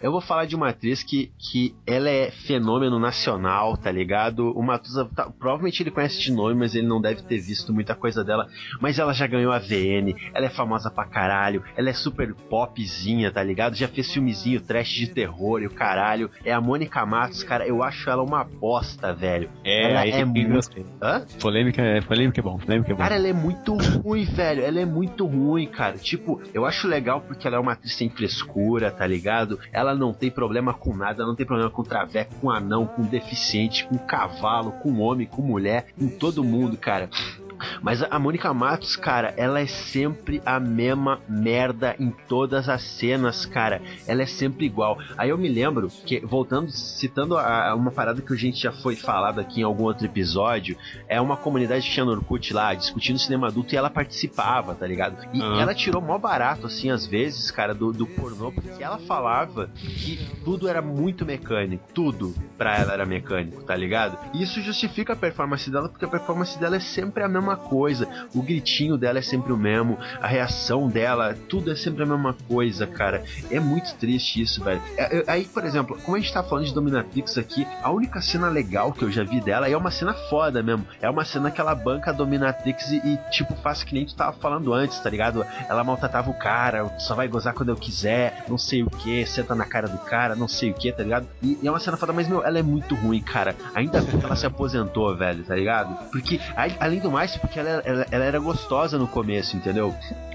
Eu 0.03 0.11
vou 0.11 0.19
falar 0.19 0.43
de 0.43 0.53
uma 0.53 0.67
atriz 0.67 1.01
que, 1.01 1.31
que 1.39 1.73
ela 1.87 2.09
é 2.09 2.29
fenômeno 2.29 2.99
nacional, 2.99 3.77
tá 3.77 3.89
ligado? 3.89 4.51
O 4.51 4.61
Matusa, 4.61 5.05
tá- 5.15 5.29
provavelmente 5.39 5.81
ele 5.81 5.91
conhece 5.91 6.19
de 6.19 6.29
nome, 6.29 6.55
mas 6.55 6.75
ele 6.75 6.85
não 6.85 6.99
deve 6.99 7.21
ter 7.21 7.39
visto 7.39 7.71
muita 7.73 7.95
coisa 7.95 8.21
dela. 8.21 8.49
Mas 8.81 8.99
ela 8.99 9.13
já 9.13 9.25
ganhou 9.25 9.53
a 9.53 9.59
VN, 9.59 10.13
ela 10.33 10.47
é 10.47 10.49
famosa 10.49 10.91
pra 10.91 11.05
caralho, 11.05 11.63
ela 11.77 11.89
é 11.89 11.93
super 11.93 12.35
popzinha, 12.49 13.31
tá 13.31 13.41
ligado? 13.41 13.75
Já 13.75 13.87
fez 13.87 14.11
filmezinho 14.11 14.59
trash 14.59 14.89
de 14.89 15.07
terror 15.07 15.61
e 15.61 15.67
o 15.67 15.69
caralho. 15.69 16.29
É 16.43 16.51
a 16.51 16.59
Mônica 16.59 17.05
Matos, 17.05 17.41
cara, 17.41 17.65
eu 17.65 17.81
acho 17.81 18.09
ela 18.09 18.23
uma 18.23 18.43
bosta, 18.43 19.13
velho. 19.13 19.49
É, 19.63 19.89
ela 19.89 20.05
é 20.05 20.25
muito. 20.25 20.69
Hã? 21.01 21.25
Polêmica 21.39 21.81
é, 21.81 22.01
polêmica 22.01 22.41
é 22.41 22.43
bom, 22.43 22.57
polêmica 22.57 22.91
é 22.91 22.93
bom. 22.93 23.01
Cara, 23.01 23.15
ela 23.15 23.27
é 23.29 23.33
muito 23.33 23.73
ruim, 23.77 24.25
velho. 24.25 24.63
Ela 24.65 24.81
é 24.81 24.85
muito 24.85 25.25
ruim, 25.25 25.65
cara. 25.65 25.97
Tipo, 25.97 26.41
eu 26.53 26.65
acho 26.65 26.89
legal 26.89 27.21
porque 27.21 27.47
ela 27.47 27.55
é 27.55 27.59
uma 27.59 27.71
atriz 27.71 27.95
sem 27.95 28.09
frescura, 28.09 28.91
tá 28.91 29.07
ligado? 29.07 29.57
Ela 29.71 29.92
não 29.95 30.13
tem 30.13 30.31
problema 30.31 30.73
com 30.73 30.95
nada, 30.95 31.21
ela 31.21 31.29
não 31.29 31.35
tem 31.35 31.45
problema 31.45 31.69
com 31.69 31.83
traveco, 31.83 32.35
com 32.41 32.49
anão, 32.49 32.85
com 32.85 33.03
deficiente, 33.03 33.85
com 33.85 33.97
cavalo, 33.97 34.71
com 34.73 34.99
homem, 34.99 35.27
com 35.27 35.41
mulher, 35.41 35.87
com 35.97 36.07
todo 36.07 36.43
mundo, 36.43 36.77
cara. 36.77 37.09
Mas 37.81 38.03
a 38.03 38.19
Mônica 38.19 38.53
Matos, 38.53 38.95
cara, 38.95 39.33
ela 39.37 39.59
é 39.59 39.67
sempre 39.67 40.41
a 40.45 40.59
mesma 40.59 41.19
merda 41.27 41.95
em 41.99 42.11
todas 42.27 42.69
as 42.69 42.81
cenas, 42.83 43.45
cara. 43.45 43.81
Ela 44.07 44.23
é 44.23 44.25
sempre 44.25 44.65
igual. 44.65 44.97
Aí 45.17 45.29
eu 45.29 45.37
me 45.37 45.49
lembro 45.49 45.89
que, 46.05 46.19
voltando, 46.19 46.69
citando 46.71 47.37
a, 47.37 47.69
a 47.69 47.75
uma 47.75 47.91
parada 47.91 48.21
que 48.21 48.33
a 48.33 48.35
gente 48.35 48.61
já 48.61 48.71
foi 48.71 48.95
falado 48.95 49.39
aqui 49.39 49.61
em 49.61 49.63
algum 49.63 49.83
outro 49.83 50.05
episódio, 50.05 50.77
é 51.07 51.19
uma 51.19 51.37
comunidade 51.37 51.85
que 51.87 51.93
tinha 51.93 52.05
no 52.05 52.11
Orkut 52.11 52.53
lá, 52.53 52.73
discutindo 52.73 53.19
cinema 53.19 53.47
adulto, 53.47 53.73
e 53.73 53.77
ela 53.77 53.89
participava, 53.89 54.75
tá 54.75 54.85
ligado? 54.85 55.17
E 55.33 55.41
Aham. 55.41 55.61
ela 55.61 55.73
tirou 55.73 56.01
mó 56.01 56.17
barato, 56.17 56.67
assim, 56.67 56.89
às 56.89 57.05
vezes, 57.05 57.51
cara, 57.51 57.73
do, 57.73 57.91
do 57.91 58.05
pornô, 58.05 58.51
porque 58.51 58.83
ela 58.83 58.97
falava 58.99 59.69
que 59.75 60.19
tudo 60.43 60.67
era 60.67 60.81
muito 60.81 61.25
mecânico. 61.25 61.83
Tudo 61.93 62.33
pra 62.57 62.77
ela 62.77 62.93
era 62.93 63.05
mecânico, 63.05 63.63
tá 63.63 63.75
ligado? 63.75 64.17
E 64.33 64.41
isso 64.41 64.61
justifica 64.61 65.13
a 65.13 65.15
performance 65.15 65.69
dela, 65.69 65.89
porque 65.89 66.05
a 66.05 66.07
performance 66.07 66.57
dela 66.59 66.75
é 66.75 66.79
sempre 66.79 67.23
a 67.23 67.27
mesma 67.27 67.52
coisa. 67.55 68.07
O 68.33 68.41
gritinho 68.41 68.97
dela 68.97 69.19
é 69.19 69.21
sempre 69.21 69.51
o 69.51 69.57
mesmo, 69.57 69.97
a 70.21 70.27
reação 70.27 70.87
dela, 70.87 71.35
tudo 71.47 71.71
é 71.71 71.75
sempre 71.75 72.03
a 72.03 72.05
mesma 72.05 72.35
coisa, 72.47 72.85
cara. 72.85 73.23
É 73.49 73.59
muito 73.59 73.93
triste 73.95 74.41
isso, 74.41 74.63
velho. 74.63 74.81
É, 74.97 75.23
Aí, 75.27 75.45
por 75.45 75.65
exemplo, 75.65 75.97
como 76.03 76.17
a 76.17 76.19
gente 76.19 76.33
tá 76.33 76.43
falando 76.43 76.65
de 76.65 76.73
Dominatrix 76.73 77.37
aqui, 77.37 77.67
a 77.81 77.91
única 77.91 78.21
cena 78.21 78.49
legal 78.49 78.91
que 78.91 79.03
eu 79.03 79.11
já 79.11 79.23
vi 79.23 79.41
dela 79.41 79.69
é 79.69 79.75
uma 79.75 79.91
cena 79.91 80.13
foda 80.13 80.61
mesmo. 80.61 80.85
É 81.01 81.09
uma 81.09 81.25
cena 81.25 81.49
que 81.49 81.59
ela 81.59 81.73
banca 81.73 82.11
a 82.11 82.13
Dominatrix 82.13 82.91
e, 82.91 82.97
e, 82.97 83.17
tipo, 83.31 83.55
faz 83.55 83.83
que 83.83 83.93
nem 83.93 84.05
tu 84.05 84.15
tava 84.15 84.33
falando 84.33 84.73
antes, 84.73 84.99
tá 84.99 85.09
ligado? 85.09 85.45
Ela 85.69 85.83
maltratava 85.83 86.29
o 86.29 86.33
cara, 86.33 86.87
só 86.99 87.15
vai 87.15 87.27
gozar 87.27 87.53
quando 87.53 87.69
eu 87.69 87.75
quiser, 87.75 88.45
não 88.47 88.57
sei 88.57 88.83
o 88.83 88.89
que, 88.89 89.25
senta 89.25 89.55
na 89.55 89.65
cara 89.65 89.87
do 89.87 89.97
cara, 89.97 90.35
não 90.35 90.47
sei 90.47 90.71
o 90.71 90.73
que, 90.73 90.91
tá 90.91 91.03
ligado? 91.03 91.27
E, 91.41 91.57
e 91.61 91.67
é 91.67 91.71
uma 91.71 91.79
cena 91.79 91.97
foda, 91.97 92.13
mas, 92.13 92.27
meu, 92.27 92.43
ela 92.43 92.59
é 92.59 92.63
muito 92.63 92.95
ruim, 92.95 93.21
cara. 93.21 93.55
Ainda 93.73 94.01
bem 94.01 94.19
que 94.19 94.25
ela 94.25 94.35
se 94.35 94.45
aposentou, 94.45 95.15
velho, 95.15 95.43
tá 95.43 95.55
ligado? 95.55 96.09
Porque, 96.11 96.39
além 96.79 96.99
do 96.99 97.11
mais, 97.11 97.37
porque 97.43 97.59
ela, 97.59 97.81
ela, 97.85 98.05
ela 98.09 98.23
era 98.25 98.39
gostosa 98.39 98.97
no 98.97 99.07
começo, 99.07 99.55
entendeu? 99.57 99.93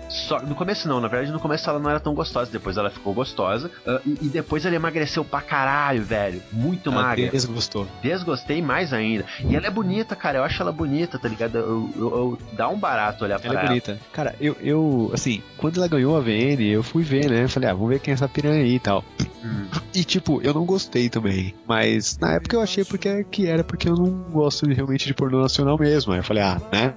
Só, 0.09 0.40
no 0.40 0.55
começo 0.55 0.88
não, 0.88 1.01
na 1.03 1.09
verdade 1.09 1.31
no 1.31 1.38
começo 1.38 1.68
ela 1.68 1.79
não 1.79 1.90
era 1.90 2.01
tão 2.01 2.14
gostosa, 2.14 2.51
depois 2.51 2.79
ela 2.79 2.88
ficou 2.88 3.12
gostosa 3.12 3.71
ah, 3.87 4.01
e, 4.07 4.12
e 4.23 4.29
depois 4.31 4.64
ela 4.64 4.75
emagreceu 4.75 5.23
pra 5.23 5.42
caralho, 5.42 6.03
velho. 6.03 6.40
Muito 6.51 6.90
Ela 6.90 7.03
magra. 7.03 7.29
desgostou. 7.29 7.87
Desgostei 8.03 8.62
mais 8.62 8.92
ainda. 8.94 9.27
E 9.44 9.55
ela 9.55 9.66
é 9.66 9.71
bonita, 9.71 10.16
cara. 10.16 10.38
Eu 10.38 10.44
acho 10.44 10.62
ela 10.62 10.73
bonita, 10.73 11.18
tá 11.18 11.29
ligado? 11.29 11.59
Eu, 11.59 11.90
eu- 11.94 12.03
eu- 12.16 12.38
dá 12.55 12.68
um 12.71 12.79
barato 12.79 13.23
olhar 13.25 13.38
pra 13.38 13.51
Ela 13.51 13.59
ela. 13.61 13.64
é 13.64 13.68
bonita. 13.68 13.99
Cara, 14.11 14.35
eu, 14.40 14.57
eu, 14.62 15.11
assim, 15.12 15.42
quando 15.59 15.77
ela 15.77 15.88
ganhou 15.88 16.16
a 16.16 16.21
VN, 16.21 16.62
eu 16.64 16.83
fui 16.83 17.03
ver, 17.03 17.29
né? 17.31 17.47
Falei, 17.47 17.68
ah, 17.68 17.75
vamos 17.75 17.90
ver 17.90 17.99
quem 18.01 18.12
é 18.12 18.14
essa 18.14 18.29
piranha 18.29 18.62
aí 18.64 18.77
e 18.77 18.81
tal. 18.81 19.05
Hum. 19.44 19.68
E, 19.94 20.05
tipo, 20.05 20.40
eu 20.42 20.53
não 20.53 20.64
gostei 20.64 21.09
também. 21.09 21.55
Mas 21.66 22.18
na 22.18 22.35
época 22.35 22.57
eu 22.57 22.61
achei 22.61 22.85
porque, 22.85 23.24
que 23.24 23.46
era 23.46 23.64
porque 23.64 23.88
eu 23.88 23.94
não 23.94 24.11
gosto 24.31 24.66
realmente 24.66 25.07
de 25.07 25.14
pornô 25.14 25.40
nacional 25.42 25.79
mesmo. 25.79 26.12
Aí 26.12 26.18
eu 26.18 26.24
falei, 26.24 26.42
ah, 26.42 26.61
né? 26.72 26.94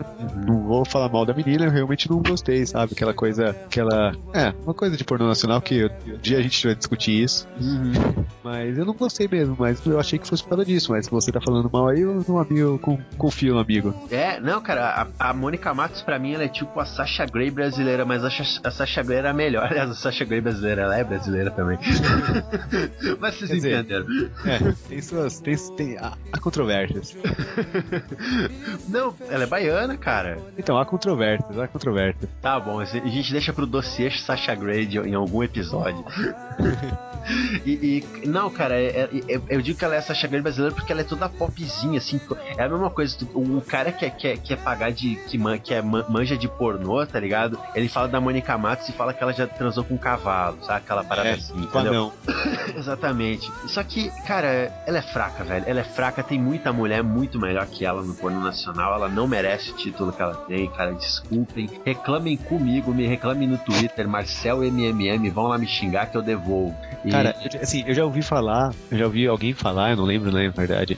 Não 0.47 0.63
vou 0.63 0.85
falar 0.85 1.09
mal 1.09 1.25
da 1.25 1.33
menina, 1.33 1.65
eu 1.65 1.71
realmente 1.71 2.09
não 2.09 2.21
gostei, 2.21 2.65
sabe? 2.65 2.93
Aquela 2.93 3.13
coisa, 3.13 3.49
aquela. 3.49 4.13
É, 4.33 4.53
uma 4.63 4.73
coisa 4.73 4.97
de 4.97 5.03
pornô 5.03 5.27
nacional 5.27 5.61
que 5.61 5.85
um 5.85 6.17
dia 6.21 6.37
a 6.37 6.41
gente 6.41 6.65
vai 6.65 6.75
discutir 6.75 7.23
isso. 7.23 7.47
Mas 8.43 8.77
eu 8.77 8.85
não 8.85 8.93
gostei 8.93 9.27
mesmo, 9.27 9.55
mas 9.57 9.85
eu 9.85 9.99
achei 9.99 10.17
que 10.17 10.27
fosse 10.27 10.41
por 10.41 10.49
causa 10.49 10.65
disso. 10.65 10.91
Mas 10.91 11.05
se 11.05 11.11
você 11.11 11.31
tá 11.31 11.39
falando 11.39 11.69
mal 11.71 11.87
aí, 11.87 12.01
eu, 12.01 12.25
um 12.27 12.37
amigo, 12.39 12.79
confio 13.17 13.53
no 13.53 13.59
amigo. 13.59 13.93
É, 14.09 14.39
não, 14.39 14.59
cara, 14.61 15.07
a, 15.19 15.29
a 15.29 15.33
Mônica 15.33 15.71
Matos 15.73 16.01
pra 16.01 16.17
mim 16.17 16.33
ela 16.33 16.43
é 16.43 16.47
tipo 16.47 16.79
a 16.79 16.85
Sasha 16.85 17.25
Grey 17.25 17.51
brasileira, 17.51 18.03
mas 18.03 18.23
a, 18.23 18.29
a 18.67 18.71
Sasha 18.71 19.03
Grey 19.03 19.19
era 19.19 19.33
melhor. 19.33 19.67
Aliás, 19.71 19.91
a 19.91 19.95
Sasha 19.95 20.25
Grey 20.25 20.41
brasileira, 20.41 20.83
ela 20.83 20.97
é 20.97 21.03
brasileira 21.03 21.51
também. 21.51 21.77
mas 23.19 23.35
vocês 23.35 23.49
Quer 23.49 23.55
dizer, 23.55 23.79
entenderam. 23.79 24.05
É, 24.45 24.73
tem 24.87 25.01
suas. 25.01 25.39
Tem, 25.39 25.55
tem, 25.75 25.97
há, 25.97 26.13
há 26.31 26.39
controvérsias. 26.39 27.15
Não, 28.87 29.15
ela 29.29 29.43
é 29.43 29.47
baiana, 29.47 29.97
cara. 29.97 30.37
Então, 30.57 30.77
há 30.77 30.85
controvérsias, 30.85 31.57
há 31.57 31.67
controvérsias. 31.67 32.29
Tá 32.41 32.59
bom, 32.59 32.79
a 32.79 32.85
gente 32.85 33.31
deixa 33.31 33.53
pro 33.53 33.65
dossiê 33.65 34.09
Sasha 34.11 34.53
Grey 34.55 34.87
em 35.05 35.13
algum 35.13 35.43
episódio. 35.43 36.03
e, 37.65 38.03
e- 38.23 38.27
não, 38.27 38.49
cara, 38.49 38.75
é- 38.75 39.09
é- 39.11 39.35
é- 39.35 39.41
eu 39.49 39.61
digo 39.61 39.77
que 39.77 39.85
ela 39.85 39.95
é 39.95 39.99
a 39.99 40.01
Sasha 40.01 40.27
Grey 40.27 40.41
brasileira 40.41 40.75
porque 40.75 40.91
ela 40.91 41.01
é 41.01 41.03
toda 41.03 41.29
popzinha, 41.29 41.97
assim. 41.97 42.19
É 42.57 42.63
a 42.63 42.69
mesma 42.69 42.89
coisa. 42.89 43.17
O 43.33 43.61
cara 43.61 43.91
que, 43.91 44.05
é- 44.05 44.09
que, 44.09 44.27
é- 44.27 44.37
que 44.37 44.53
é 44.53 44.55
pagar 44.55 44.91
de. 44.91 45.15
que, 45.27 45.37
man, 45.37 45.57
que 45.57 45.73
é 45.73 45.81
man- 45.81 46.05
manja 46.09 46.37
de 46.37 46.47
pornô, 46.47 47.05
tá 47.05 47.19
ligado? 47.19 47.59
Ele 47.75 47.87
fala 47.87 48.07
da 48.07 48.19
Mônica 48.19 48.57
Matos 48.57 48.89
e 48.89 48.91
fala 48.91 49.13
que 49.13 49.21
ela 49.23 49.33
já 49.33 49.47
transou 49.47 49.83
com 49.83 49.93
um 49.95 49.97
cavalo, 49.97 50.57
sabe? 50.63 50.79
Aquela 50.79 51.03
parada 51.03 51.31
assim, 51.31 51.53
com 51.53 51.59
entendeu? 51.59 51.91
anão. 51.91 52.13
Exatamente. 52.75 53.51
Só 53.67 53.83
que, 53.83 54.09
cara, 54.25 54.71
ela 54.85 54.97
é 54.99 55.01
fraca, 55.01 55.43
velho. 55.43 55.65
Ela 55.67 55.79
é 55.81 55.83
fraca, 55.83 56.23
tem 56.23 56.39
muita 56.39 56.71
mulher 56.71 57.03
muito 57.03 57.39
melhor 57.39 57.65
que 57.67 57.85
ela 57.85 58.01
no 58.01 58.13
porno 58.13 58.39
nacional. 58.41 58.93
Ela 58.95 59.09
não 59.09 59.27
merece 59.27 59.71
o 59.71 59.75
título 59.75 60.11
que 60.11 60.21
ela 60.21 60.35
tem, 60.47 60.67
cara. 60.69 60.93
Desculpem. 60.93 61.69
Reclamem 61.85 62.37
comigo, 62.37 62.93
me 62.93 63.07
reclamem 63.07 63.47
no 63.47 63.57
Twitter, 63.57 64.07
Marcel 64.07 64.63
MMM, 64.63 65.29
vão 65.29 65.47
lá 65.47 65.57
me 65.57 65.67
xingar 65.67 66.07
que 66.07 66.17
eu 66.17 66.21
devolvo. 66.21 66.75
E- 67.05 67.11
Cara, 67.11 67.35
assim, 67.61 67.83
eu 67.87 67.93
já 67.93 68.03
ouvi 68.05 68.21
falar, 68.21 68.73
eu 68.91 68.97
já 68.97 69.05
ouvi 69.05 69.27
alguém 69.27 69.53
falar, 69.53 69.91
eu 69.91 69.97
não 69.97 70.05
lembro, 70.05 70.31
né, 70.31 70.45
na 70.47 70.51
verdade, 70.51 70.97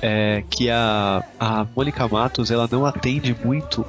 é, 0.00 0.42
que 0.48 0.70
a, 0.70 1.22
a 1.38 1.66
Mônica 1.76 2.06
Matos, 2.06 2.50
ela 2.50 2.68
não 2.70 2.86
atende 2.86 3.36
muito 3.44 3.84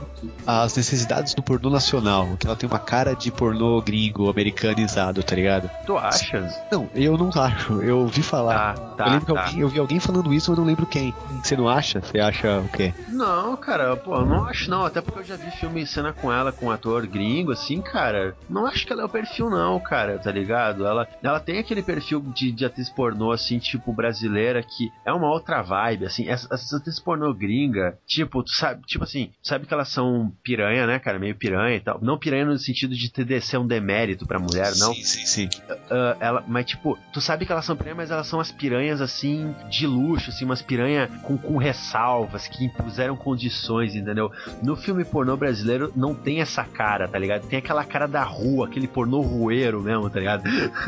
às 0.46 0.76
necessidades 0.76 1.34
do 1.36 1.44
pornô 1.44 1.70
nacional, 1.70 2.36
que 2.39 2.48
ela 2.48 2.56
tem 2.56 2.67
uma 2.67 2.80
cara 2.80 3.13
de 3.15 3.32
pornô 3.32 3.82
gringo, 3.82 4.30
americanizado, 4.30 5.22
tá 5.24 5.36
ligado? 5.36 5.70
tu 5.86 5.98
achas? 5.98 6.60
Não, 6.71 6.89
eu 6.95 7.17
não 7.17 7.29
acho, 7.36 7.81
eu 7.81 7.99
ouvi 7.99 8.23
falar. 8.23 8.75
Tá, 8.75 8.95
tá, 8.95 9.05
eu 9.05 9.12
lembro 9.12 9.25
que 9.25 9.34
tá. 9.34 9.41
alguém, 9.41 9.60
eu 9.60 9.67
vi 9.67 9.79
alguém 9.79 9.99
falando 9.99 10.34
isso, 10.34 10.49
mas 10.49 10.57
eu 10.57 10.63
não 10.63 10.69
lembro 10.69 10.88
quem. 10.88 11.13
Você 11.43 11.57
não 11.57 11.67
acha? 11.67 11.99
Você 11.99 12.17
acha 12.17 12.62
o 12.62 12.69
quê? 12.69 12.93
Não, 13.10 13.57
cara, 13.57 13.97
pô, 13.97 14.15
eu 14.15 14.25
não 14.25 14.45
acho 14.45 14.69
não. 14.69 14.86
Até 14.86 15.01
porque 15.01 15.19
eu 15.19 15.23
já 15.23 15.36
vi 15.36 15.51
filme 15.51 15.86
cena 15.86 16.13
com 16.13 16.31
ela, 16.31 16.53
com 16.53 16.67
um 16.67 16.71
ator 16.71 17.05
gringo, 17.05 17.51
assim, 17.51 17.81
cara. 17.81 18.38
Não 18.49 18.65
acho 18.65 18.88
que 18.88 18.93
ela 18.93 19.01
é 19.01 19.05
o 19.05 19.10
perfil, 19.10 19.49
não, 19.49 19.81
cara, 19.81 20.17
tá 20.17 20.31
ligado? 20.31 20.86
Ela, 20.86 21.10
ela 21.21 21.41
tem 21.41 21.60
aquele 21.60 21.84
perfil 21.84 22.21
de, 22.34 22.53
de 22.53 22.63
atriz 22.63 22.89
pornô, 22.89 23.34
assim, 23.34 23.60
tipo, 23.60 23.91
brasileira, 23.91 24.63
que 24.63 24.93
é 25.05 25.12
uma 25.12 25.29
outra 25.29 25.62
vibe, 25.62 26.05
assim. 26.05 26.29
Essas, 26.29 26.73
atrizes 26.73 27.02
pornô 27.02 27.33
gringa, 27.33 27.98
tipo, 28.08 28.41
tu 28.43 28.52
sabe, 28.52 28.83
tipo 28.85 29.04
assim, 29.04 29.31
sabe 29.43 29.65
que 29.65 29.73
elas 29.73 29.89
são 29.89 30.31
piranha, 30.41 30.87
né, 30.87 31.00
cara? 31.00 31.19
Meio 31.19 31.35
piranha 31.35 31.75
e 31.75 31.81
tal. 31.81 32.00
Não 32.02 32.17
piranha 32.17 32.46
no 32.46 32.58
sentido 32.58 32.96
de 32.96 33.12
ter 33.12 33.25
de 33.25 33.41
ser 33.41 33.58
um 33.58 33.67
demérito 33.67 34.25
pra 34.25 34.39
mulher, 34.39 34.71
não. 34.77 34.93
Sim, 34.93 35.04
sim, 35.04 35.25
sim. 35.25 35.50
Ah, 35.89 36.15
ela, 36.19 36.43
mas 36.48 36.60
tipo, 36.63 36.97
tu 37.12 37.21
sabe 37.21 37.45
que 37.45 37.51
elas 37.51 37.65
são 37.65 37.75
piranhas, 37.75 37.97
mas 37.97 38.12
elas 38.12 38.27
são 38.27 38.39
as 38.39 38.51
piranhas 38.51 39.01
assim 39.01 39.53
de 39.69 39.87
luxo, 39.87 40.29
assim, 40.29 40.45
umas 40.45 40.62
piranha 40.62 41.07
com, 41.23 41.37
com 41.37 41.57
ressalvas, 41.57 42.47
que 42.47 42.65
impuseram 42.65 43.15
condições, 43.15 43.95
entendeu? 43.95 44.31
No 44.62 44.75
filme 44.75 45.03
pornô 45.03 45.35
brasileiro 45.37 45.91
não 45.95 46.13
tem 46.13 46.41
essa 46.41 46.63
cara, 46.63 47.07
tá 47.07 47.17
ligado? 47.17 47.47
Tem 47.47 47.59
aquela 47.59 47.83
cara 47.83 48.07
da 48.07 48.23
rua, 48.23 48.67
aquele 48.67 48.87
pornô 48.87 49.21
rueiro 49.21 49.81
mesmo, 49.81 50.09
tá 50.09 50.19
ligado? 50.19 50.43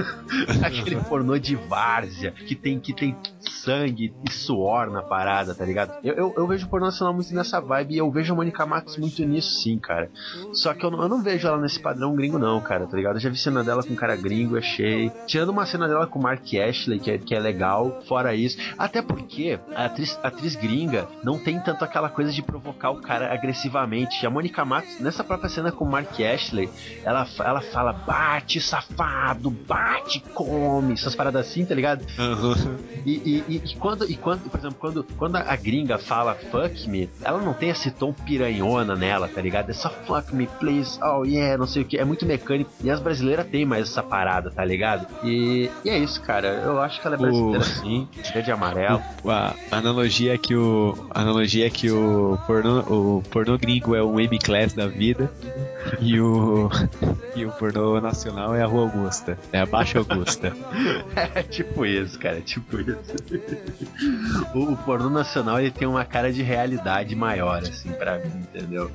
aquele 0.64 0.98
pornô 0.98 1.38
de 1.38 1.56
várzea, 1.56 2.32
que 2.32 2.56
tem, 2.56 2.80
que 2.80 2.94
tem 2.94 3.16
sangue 3.40 4.14
e 4.28 4.32
suor 4.32 4.90
na 4.90 5.02
parada, 5.02 5.56
tá 5.56 5.66
ligado? 5.66 5.98
Eu, 6.04 6.14
eu, 6.16 6.34
eu 6.38 6.48
vejo 6.48 6.66
o 6.66 6.70
pornô 6.70 6.88
nacional 6.88 7.14
muito 7.14 7.34
nessa 7.34 7.60
vibe 7.60 7.96
e 7.96 7.98
eu 7.98 8.12
vejo 8.12 8.34
a 8.34 8.36
Mônica 8.36 8.66
Matos 8.66 8.98
muito 8.98 9.24
nisso 9.24 9.62
sim, 9.62 9.78
cara. 9.78 10.10
Só 10.54 10.74
que 10.74 10.86
eu 10.86 10.92
não, 10.92 11.02
eu 11.02 11.10
não 11.10 11.22
vejo 11.22 11.48
ela 11.48 11.60
nesse 11.60 11.80
padrão 11.80 12.16
gringo, 12.16 12.38
não, 12.38 12.60
cara, 12.62 12.86
tá 12.86 12.96
ligado? 12.96 13.16
Eu 13.16 13.22
já 13.22 13.30
vi 13.30 13.38
cena 13.38 13.64
dela 13.64 13.84
com 13.84 13.96
cara 13.96 14.16
gringo, 14.16 14.58
achei. 14.58 15.12
Tirando 15.26 15.50
uma 15.50 15.63
cena 15.66 15.88
dela 15.88 16.08
com 16.08 16.20
o 16.20 16.22
Mark 16.22 16.44
Ashley, 16.56 17.00
que 17.00 17.12
é, 17.12 17.18
que 17.18 17.34
é 17.36 17.40
legal, 17.40 18.02
fora 18.08 18.34
isso. 18.36 18.58
Até 18.78 19.02
porque 19.02 19.60
a 19.76 19.86
atriz, 19.86 20.20
a 20.24 20.28
atriz 20.28 20.56
gringa 20.56 21.08
não 21.24 21.38
tem 21.40 21.60
tanto 21.60 21.84
aquela 21.84 22.10
coisa 22.10 22.32
de 22.32 22.42
provocar 22.42 22.92
o 22.92 23.02
cara 23.02 23.34
agressivamente. 23.34 24.24
E 24.24 24.28
a 24.28 24.30
Mônica 24.30 24.64
Matos, 24.66 25.00
nessa 25.00 25.24
própria 25.24 25.50
cena 25.50 25.72
com 25.72 25.86
o 25.86 25.90
Mark 25.90 26.12
Ashley, 26.20 26.70
ela, 27.04 27.28
ela 27.40 27.62
fala: 27.62 27.94
bate, 27.94 28.60
safado, 28.62 29.50
bate, 29.50 30.20
come, 30.34 30.94
essas 30.94 31.16
paradas 31.16 31.48
assim, 31.48 31.66
tá 31.66 31.74
ligado? 31.76 32.04
E, 33.06 33.12
e- 33.14 33.44
e- 33.48 33.62
e 33.66 33.76
quando, 33.76 34.10
e 34.10 34.16
quando, 34.16 34.50
por 34.50 34.60
exemplo, 34.60 34.78
quando, 34.80 35.04
quando 35.18 35.36
a 35.36 35.56
gringa 35.56 35.98
fala 35.98 36.36
fuck 36.52 36.90
me, 36.90 37.10
ela 37.24 37.42
não 37.42 37.54
tem 37.54 37.70
esse 37.70 37.92
tom 37.92 38.14
piranhona 38.14 38.96
nela, 38.96 39.28
tá 39.28 39.42
ligado? 39.42 39.70
É 39.70 39.74
só 39.74 39.90
fuck 39.90 40.34
me, 40.36 40.48
please, 40.60 41.00
oh 41.02 41.24
yeah, 41.26 41.58
não 41.58 41.68
sei 41.68 41.82
o 41.82 41.86
que. 41.86 41.98
É 41.98 42.06
muito 42.06 42.26
mecânico. 42.26 42.72
E 42.84 42.90
as 42.90 43.00
brasileiras 43.00 43.46
têm 43.48 43.66
mais 43.66 43.90
essa 43.90 44.02
parada, 44.04 44.52
tá 44.52 44.64
ligado? 44.64 45.08
E, 45.24 45.30
e 45.84 45.90
é 45.90 45.98
isso, 45.98 46.22
cara. 46.22 46.48
Eu 46.64 46.80
acho 46.82 47.00
que 47.02 47.08
ela 47.08 47.16
é 47.16 47.20
brasileira 47.20 47.60
O- 47.60 47.64
sim, 47.64 48.08
verde 48.34 48.50
e 48.50 48.54
amarelo. 48.54 49.04
A 49.26 49.56
a 49.72 49.78
analogia 49.78 50.34
é 50.34 50.38
que 50.38 50.56
o 50.56 50.96
analogia 51.12 51.66
é 51.66 51.70
que 51.70 51.90
o 51.92 52.38
pornô, 52.46 52.80
o 53.18 53.24
pornô 53.30 53.58
gringo 53.58 53.96
é 53.96 54.04
um 54.04 54.20
M-Class 54.20 54.74
da 54.74 54.88
vida 54.88 55.32
e 56.00 56.20
o 56.20 56.70
e 57.36 57.46
o 57.46 57.52
pornô 57.52 58.00
nacional 58.00 58.54
é 58.56 58.62
a 58.62 58.68
Rua 58.68 58.84
Augusta, 58.84 59.38
é 59.52 59.60
a 59.60 59.66
Baixa 59.66 60.00
Augusta. 60.00 60.56
É 61.36 61.44
tipo 61.44 61.86
isso, 61.86 62.18
cara, 62.20 62.38
é 62.38 62.42
tipo 62.42 62.80
isso. 62.80 63.16
O, 64.54 64.74
o 64.74 64.78
pornô 64.78 65.10
nacional 65.10 65.60
ele 65.60 65.72
tem 65.72 65.88
uma 65.88 66.04
cara 66.06 66.32
de 66.32 66.42
realidade 66.44 67.16
maior, 67.16 67.60
assim, 67.60 67.92
pra 67.92 68.20
mim, 68.20 68.32
entendeu? 68.54 68.92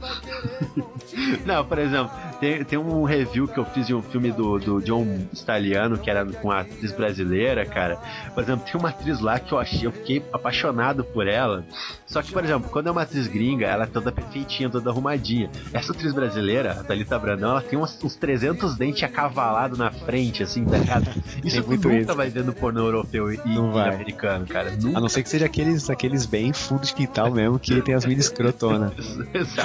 Não, 1.46 1.64
por 1.64 1.78
exemplo, 1.78 2.10
tem, 2.40 2.64
tem 2.64 2.78
um 2.78 3.02
review 3.04 3.48
que 3.48 3.58
eu 3.58 3.64
fiz 3.64 3.86
de 3.86 3.94
um 3.94 4.02
filme 4.02 4.30
do, 4.32 4.58
do 4.58 4.80
John 4.82 5.06
Staliano, 5.32 5.98
que 5.98 6.10
era 6.10 6.24
com 6.24 6.47
a 6.50 6.60
atriz 6.60 6.92
brasileira, 6.92 7.64
cara. 7.66 7.98
Por 8.34 8.42
exemplo, 8.42 8.64
tem 8.64 8.80
uma 8.80 8.88
atriz 8.90 9.20
lá 9.20 9.38
que 9.38 9.52
eu 9.52 9.58
achei, 9.58 9.86
eu 9.86 9.92
fiquei 9.92 10.22
apaixonado 10.32 11.04
por 11.04 11.26
ela. 11.26 11.64
Só 12.06 12.22
que, 12.22 12.32
por 12.32 12.42
exemplo, 12.44 12.70
quando 12.70 12.86
é 12.88 12.90
uma 12.90 13.02
atriz 13.02 13.26
gringa, 13.26 13.66
ela 13.66 13.84
é 13.84 13.86
toda 13.86 14.10
perfeitinha, 14.12 14.70
toda 14.70 14.90
arrumadinha. 14.90 15.50
Essa 15.72 15.92
atriz 15.92 16.12
brasileira, 16.12 16.72
a 16.72 16.84
Thalita 16.84 17.18
Brandão, 17.18 17.50
ela 17.50 17.62
tem 17.62 17.78
uns, 17.78 17.98
uns 18.02 18.16
300 18.16 18.76
dentes 18.76 19.02
acavalados 19.02 19.78
na 19.78 19.90
frente, 19.90 20.42
assim, 20.42 20.64
tá 20.64 20.76
ligado? 20.78 21.08
Isso 21.44 21.62
tu 21.62 21.68
muito 21.68 21.88
nunca 21.88 22.00
isso. 22.02 22.14
vai 22.14 22.30
ver 22.30 22.44
no 22.44 22.52
pornô 22.52 22.80
europeu 22.86 23.32
e, 23.32 23.38
Não 23.44 23.70
e 23.70 23.72
vai. 23.74 23.94
americano, 23.94 24.46
cara. 24.46 24.70
A 24.70 24.76
Nunca. 24.76 25.00
não 25.00 25.08
ser 25.08 25.22
que 25.22 25.28
seja 25.28 25.46
aqueles, 25.46 25.88
aqueles 25.90 26.24
bem 26.26 26.52
fundo 26.52 26.82
de 26.86 26.94
quintal 26.94 27.30
mesmo, 27.30 27.58
que 27.58 27.80
tem 27.82 27.94
as 27.94 28.04
minas 28.06 28.24
escrotonas. 28.26 28.92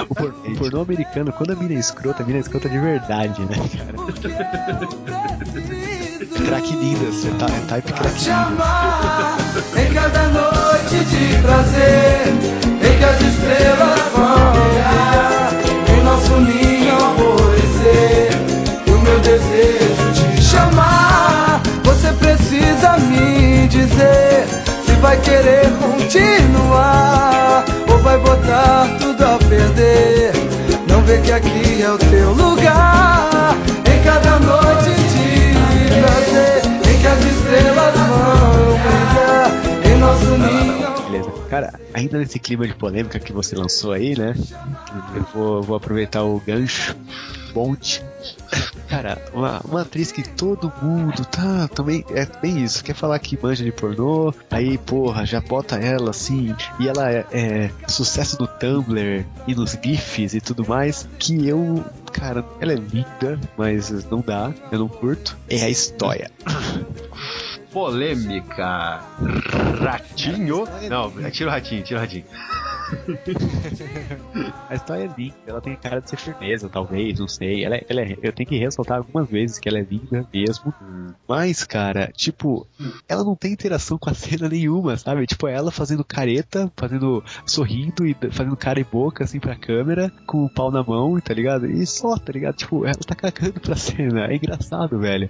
O, 0.08 0.14
por- 0.14 0.34
o 0.46 0.56
pornô 0.56 0.80
americano, 0.82 1.32
quando 1.32 1.50
a 1.52 1.56
mina 1.56 1.74
é 1.74 1.78
escrota, 1.78 2.22
a 2.22 2.26
mina 2.26 2.38
é 2.38 2.40
escrota 2.40 2.68
de 2.68 2.78
verdade, 2.78 3.40
né, 3.42 3.56
cara? 3.76 3.94
Crack 6.42 6.74
linda, 6.76 7.04
você 7.10 7.28
tá, 7.38 7.46
é 7.46 7.60
type 7.68 7.92
crack 7.92 8.14
te 8.14 8.24
linda. 8.24 8.42
amar 8.42 9.36
em 9.76 9.92
cada 9.92 10.28
noite 10.28 11.04
de 11.04 11.38
prazer 11.42 12.28
em 12.82 12.98
que 12.98 13.04
as 13.04 13.20
estrelas 13.20 14.00
vão 14.14 14.52
brilhar 14.52 15.52
em 15.88 16.02
nosso 16.02 16.36
ninho 16.40 16.94
alvorecer 16.94 18.30
o 18.86 18.98
meu 18.98 19.20
desejo 19.20 20.12
de 20.12 20.42
chamar 20.42 21.60
você 21.84 22.12
precisa 22.12 22.96
me 22.98 23.68
dizer 23.68 24.46
se 24.84 24.92
vai 25.00 25.16
querer 25.20 25.70
continuar 25.78 27.64
ou 27.90 27.98
vai 27.98 28.18
botar 28.18 28.88
tudo 28.98 29.24
a 29.24 29.38
perder 29.38 30.32
não 30.88 31.02
vê 31.02 31.18
que 31.18 31.32
aqui 31.32 31.82
é 31.82 31.90
o 31.90 31.98
teu 31.98 32.32
lugar 32.32 33.56
em 33.86 34.02
cada 34.02 34.38
noite 34.40 34.94
de 35.08 35.13
estrelas 37.54 37.94
vão 37.94 38.78
brilhar 38.82 39.86
em 39.86 39.98
nosso 39.98 40.30
ninho. 40.38 41.10
Beleza. 41.10 41.30
Cara, 41.48 41.80
ainda 41.92 42.18
nesse 42.18 42.38
clima 42.38 42.66
de 42.66 42.74
polêmica 42.74 43.18
que 43.20 43.32
você 43.32 43.54
lançou 43.54 43.92
aí, 43.92 44.18
né? 44.18 44.34
Eu 45.14 45.22
vou, 45.32 45.62
vou 45.62 45.76
aproveitar 45.76 46.22
o 46.24 46.40
gancho. 46.40 46.96
Bonde. 47.52 48.02
Cara, 48.88 49.22
uma, 49.32 49.60
uma 49.60 49.82
atriz 49.82 50.10
que 50.10 50.28
todo 50.28 50.72
mundo 50.82 51.24
tá 51.26 51.68
também. 51.68 52.04
É 52.10 52.26
bem 52.42 52.64
isso. 52.64 52.82
Quer 52.82 52.94
falar 52.94 53.18
que 53.20 53.38
manja 53.40 53.62
de 53.62 53.70
pornô, 53.70 54.34
aí, 54.50 54.76
porra, 54.76 55.24
já 55.24 55.40
bota 55.40 55.76
ela 55.76 56.10
assim. 56.10 56.54
E 56.80 56.88
ela 56.88 57.10
é, 57.12 57.24
é 57.32 57.70
sucesso 57.86 58.36
no 58.40 58.48
Tumblr 58.48 59.24
e 59.46 59.54
nos 59.54 59.78
GIFs 59.80 60.34
e 60.34 60.40
tudo 60.40 60.66
mais. 60.66 61.08
Que 61.18 61.46
eu. 61.46 61.84
Cara, 62.12 62.44
ela 62.60 62.72
é 62.72 62.76
linda, 62.76 63.38
mas 63.56 63.90
não 64.10 64.20
dá, 64.20 64.52
eu 64.70 64.78
não 64.78 64.88
curto. 64.88 65.36
É 65.48 65.62
a 65.64 65.70
história. 65.70 66.30
Polêmica. 67.74 69.00
Ratinho. 69.80 70.64
Não, 70.88 71.10
tira 71.32 71.50
o 71.50 71.52
ratinho, 71.52 71.82
tira 71.82 71.98
o 71.98 72.02
ratinho. 72.02 72.24
A 74.68 74.74
história 74.74 75.04
é 75.04 75.14
linda, 75.20 75.34
ela 75.46 75.60
tem 75.60 75.76
cara 75.76 76.00
de 76.00 76.08
ser 76.10 76.16
firmeza, 76.16 76.68
talvez, 76.68 77.18
não 77.18 77.28
sei. 77.28 77.64
Ela, 77.64 77.76
é- 77.76 77.84
ela 77.88 78.00
é- 78.00 78.16
eu 78.22 78.32
tenho 78.32 78.48
que 78.48 78.56
ressaltar 78.58 78.98
algumas 78.98 79.28
vezes 79.28 79.58
que 79.58 79.68
ela 79.68 79.78
é 79.78 79.82
linda 79.88 80.26
mesmo. 80.32 80.72
Mas, 81.28 81.64
cara, 81.64 82.10
tipo, 82.14 82.66
ela 83.08 83.22
não 83.24 83.34
tem 83.36 83.52
interação 83.52 83.98
com 83.98 84.10
a 84.10 84.14
cena 84.14 84.48
nenhuma, 84.48 84.96
sabe? 84.96 85.26
Tipo, 85.26 85.46
ela 85.48 85.70
fazendo 85.70 86.04
careta, 86.04 86.70
fazendo. 86.76 87.22
sorrindo 87.46 88.06
e 88.06 88.14
fazendo 88.30 88.56
cara 88.56 88.80
e 88.80 88.84
boca 88.84 89.24
assim 89.24 89.38
pra 89.38 89.54
câmera, 89.56 90.10
com 90.26 90.44
o 90.44 90.50
pau 90.50 90.70
na 90.70 90.82
mão, 90.82 91.18
tá 91.20 91.32
ligado? 91.34 91.66
E 91.70 91.86
só, 91.86 92.16
tá 92.16 92.32
ligado? 92.32 92.56
Tipo, 92.56 92.84
ela 92.84 92.94
tá 92.94 93.14
cagando 93.14 93.60
pra 93.60 93.76
cena. 93.76 94.26
É 94.26 94.36
engraçado, 94.36 94.98
velho. 94.98 95.28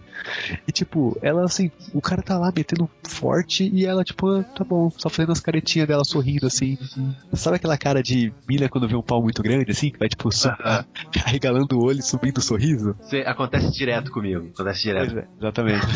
E 0.67 0.73
tipo, 0.73 1.17
ela 1.23 1.45
assim, 1.45 1.71
o 1.93 2.01
cara 2.01 2.23
tá 2.23 2.39
lá 2.39 2.53
metendo 2.55 2.89
forte 3.07 3.69
e 3.73 3.85
ela, 3.85 4.05
tipo, 4.05 4.29
ah, 4.29 4.43
tá 4.43 4.65
bom, 4.65 4.91
só 4.97 5.09
fazendo 5.09 5.33
as 5.33 5.41
caretinhas 5.41 5.89
dela 5.89 6.05
sorrindo 6.05 6.47
assim. 6.47 6.79
Sabe 7.33 7.54
aquela 7.57 7.77
cara 7.79 8.03
de 8.03 8.33
mina 8.49 8.69
quando 8.69 8.89
vê 8.89 8.97
um 8.97 9.03
pau 9.03 9.23
muito 9.23 9.43
grande, 9.43 9.71
assim, 9.71 9.91
que 9.91 9.99
vai 9.99 10.09
tipo 10.09 10.31
su- 10.33 10.49
Aham. 10.49 10.85
arregalando 11.27 11.79
o 11.79 11.85
olho 11.85 11.99
e 12.01 12.03
subindo 12.03 12.39
o 12.39 12.43
sorriso? 12.43 12.95
Cê- 13.03 13.25
acontece 13.27 13.71
direto 13.73 14.11
comigo. 14.11 14.51
Acontece 14.55 14.83
direto. 14.83 15.19
É, 15.19 15.27
exatamente. 15.39 15.87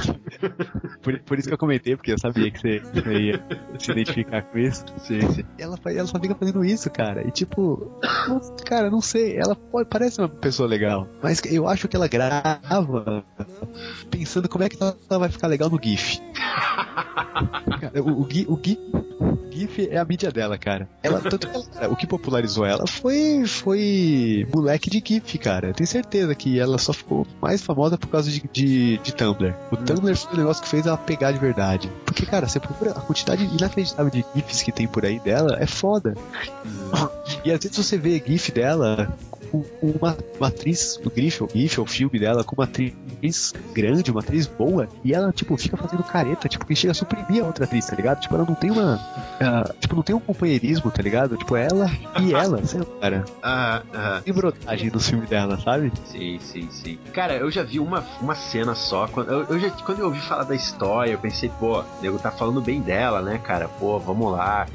por, 1.03 1.19
por 1.21 1.39
isso 1.39 1.49
que 1.49 1.55
eu 1.55 1.59
comentei, 1.59 1.97
porque 1.97 2.13
eu 2.13 2.19
sabia 2.19 2.51
que 2.51 2.59
você, 2.61 2.81
você 2.81 3.21
ia 3.21 3.45
se 3.79 3.91
identificar 3.91 4.43
com 4.43 4.59
isso. 4.59 4.85
Sim, 4.99 5.21
sim. 5.33 5.45
Ela, 5.59 5.79
ela 5.87 6.07
só 6.07 6.19
fica 6.19 6.35
fazendo 6.35 6.65
isso, 6.65 6.91
cara. 6.91 7.27
E 7.27 7.31
tipo, 7.31 7.91
cara, 8.65 8.91
não 8.91 9.01
sei, 9.01 9.37
ela 9.37 9.55
pode, 9.55 9.89
parece 9.89 10.21
uma 10.21 10.29
pessoa 10.29 10.69
legal, 10.69 11.09
mas 11.23 11.41
eu 11.47 11.67
acho 11.69 11.89
que 11.89 11.97
ela 11.97 12.09
grava 12.09 13.25
pensando 14.11 14.49
como 14.49 14.65
é 14.65 14.69
que 14.69 14.77
ela, 14.81 14.97
vai 15.19 15.29
ficar 15.29 15.47
legal 15.49 15.69
no 15.71 15.79
GIF. 15.83 16.19
Cara, 17.81 18.03
o, 18.03 18.23
o, 18.23 18.29
o 18.49 18.59
o 19.21 19.28
GIF 19.59 19.89
é 19.91 19.99
a 19.99 20.05
mídia 20.05 20.31
dela, 20.31 20.57
cara. 20.59 20.89
Ela, 21.03 21.21
tanto 21.29 21.49
o 21.91 21.97
que 21.97 22.07
popularizou 22.07 22.65
ela 22.65 22.87
foi, 22.87 23.45
foi 23.47 24.47
moleque 24.55 24.91
de 24.91 25.03
GIF, 25.05 25.39
cara. 25.39 25.69
Eu 25.69 25.75
tenho 25.75 25.87
certeza 25.87 26.35
que 26.35 26.59
ela 26.59 26.79
só 26.79 26.93
ficou 26.93 27.27
mais 27.41 27.63
famosa 27.63 27.99
por 27.99 28.09
causa 28.09 28.31
de, 28.31 28.43
de, 28.53 28.99
de 28.99 29.15
Tumblr. 29.15 29.55
O 29.71 29.77
Tumblr 29.77 30.17
foi 30.17 30.35
o 30.35 30.37
negócio 30.37 30.63
que 30.63 30.69
fez 30.69 30.87
ela 30.87 30.97
pegar 30.97 31.33
de 31.33 31.39
verdade. 31.39 31.91
Porque, 32.05 32.25
cara, 32.25 32.47
você 32.47 32.61
procura 32.61 32.93
a 32.93 33.01
quantidade 33.01 33.45
inacreditável 33.45 34.11
de 34.11 34.25
GIFs 34.35 34.63
que 34.63 34.73
tem 34.73 34.87
por 34.87 35.05
aí 35.05 35.19
dela, 35.21 35.57
é 35.61 35.67
foda. 35.67 36.15
E 37.45 37.53
às 37.53 37.61
vezes 37.61 37.77
você 37.77 37.97
vê 37.99 38.23
GIF 38.25 38.53
dela 38.53 39.17
uma, 39.83 40.17
uma 40.39 40.49
atriz, 40.49 40.99
o 41.05 41.09
o 41.09 41.49
GIF, 41.53 41.81
o 41.81 41.87
filme 41.87 42.19
dela, 42.19 42.45
com 42.45 42.55
uma 42.55 42.65
atriz 42.65 43.53
grande, 43.73 44.11
uma 44.11 44.21
atriz 44.21 44.47
boa, 44.47 44.89
e 45.05 45.13
ela, 45.13 45.33
tipo, 45.33 45.57
fica 45.57 45.77
fazendo 45.77 46.03
careta, 46.03 46.49
tipo, 46.49 46.65
que 46.67 46.75
chega 46.75 46.93
a 46.93 46.95
suprimir 46.95 47.43
a 47.43 47.47
outra 47.47 47.65
atriz, 47.65 47.87
tá 47.87 47.97
ligado? 47.97 48.21
Tipo, 48.21 48.35
ela 48.35 48.45
não 48.45 48.55
tem 48.55 48.71
uma. 48.71 48.97
ah, 49.41 49.75
tipo, 49.81 49.97
não 49.97 50.03
tem 50.03 50.15
um 50.15 50.21
companheirismo, 50.21 50.91
tá 50.91 51.03
ligado? 51.03 51.37
Tipo, 51.37 51.57
ela 51.57 51.91
e 52.21 52.35
ela, 52.35 52.63
sei 52.67 52.81
lá, 52.81 52.87
cara. 53.01 53.25
Ah, 53.43 53.83
ah. 53.93 54.21
Tem 54.25 54.35
brotagem 54.35 54.91
no 54.91 55.01
filme 55.01 55.27
dela, 55.27 55.59
sabe? 55.59 55.93
Sim, 56.05 56.39
sim, 56.41 56.69
sim. 56.71 56.99
Cara, 57.13 57.37
eu 57.37 57.51
já 57.51 57.63
vi 57.63 57.81
uma, 57.81 58.05
uma 58.21 58.35
cena 58.35 58.75
só. 58.75 59.07
Quando 59.09 59.31
eu, 59.31 59.45
eu 59.45 59.59
já, 59.59 59.71
quando 59.71 60.01
eu 60.01 60.07
ouvi 60.07 60.21
falar 60.21 60.45
da 60.45 60.55
história, 60.55 61.13
eu 61.13 61.19
pensei, 61.19 61.51
pô, 61.59 61.81
o 61.81 61.85
nego 62.03 62.19
tá 62.19 62.31
falando 62.31 62.61
bem 62.61 62.81
dela, 62.81 63.23
né, 63.23 63.39
cara? 63.39 63.69
Pô, 63.69 63.99
vamos 63.99 64.33
lá. 64.33 64.67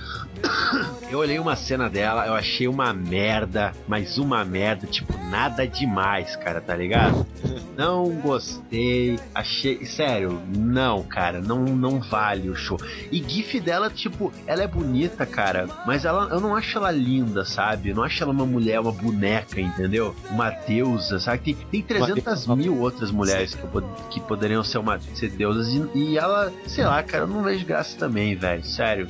Eu 1.09 1.19
olhei 1.19 1.37
uma 1.37 1.55
cena 1.55 1.89
dela, 1.89 2.25
eu 2.25 2.33
achei 2.33 2.67
uma 2.67 2.91
merda, 2.91 3.71
mas 3.87 4.17
uma 4.17 4.43
merda, 4.43 4.62
tipo, 4.87 5.17
nada 5.29 5.67
demais, 5.67 6.35
cara, 6.35 6.61
tá 6.61 6.75
ligado? 6.75 7.25
Não 7.77 8.09
gostei, 8.21 9.19
achei. 9.33 9.83
Sério, 9.85 10.39
não, 10.55 11.01
cara, 11.01 11.41
não, 11.41 11.65
não 11.65 11.99
vale 11.99 12.47
o 12.49 12.55
show. 12.55 12.79
E 13.11 13.17
GIF 13.17 13.59
dela, 13.59 13.89
tipo, 13.89 14.31
ela 14.45 14.61
é 14.61 14.67
bonita, 14.67 15.25
cara, 15.25 15.67
mas 15.85 16.05
ela, 16.05 16.29
eu 16.29 16.39
não 16.39 16.55
acho 16.55 16.77
ela 16.77 16.91
linda, 16.91 17.43
sabe? 17.43 17.89
Eu 17.89 17.95
não 17.95 18.03
acho 18.03 18.21
ela 18.21 18.31
uma 18.31 18.45
mulher, 18.45 18.79
uma 18.79 18.91
boneca, 18.91 19.59
entendeu? 19.59 20.15
Uma 20.29 20.51
deusa, 20.51 21.19
sabe? 21.19 21.39
Tem, 21.39 21.55
tem 21.55 21.81
300 21.81 22.45
mil 22.55 22.79
outras 22.79 23.09
mulheres 23.09 23.55
que, 23.55 23.67
que 24.11 24.19
poderiam 24.21 24.63
ser, 24.63 24.77
uma, 24.77 24.99
ser 24.99 25.31
deusas 25.31 25.67
e, 25.69 25.97
e 25.97 26.17
ela, 26.17 26.53
sei 26.67 26.85
lá, 26.85 27.01
cara, 27.01 27.23
eu 27.23 27.27
não 27.27 27.41
vejo 27.41 27.65
graça 27.65 27.97
também, 27.97 28.35
velho, 28.35 28.63
sério. 28.63 29.07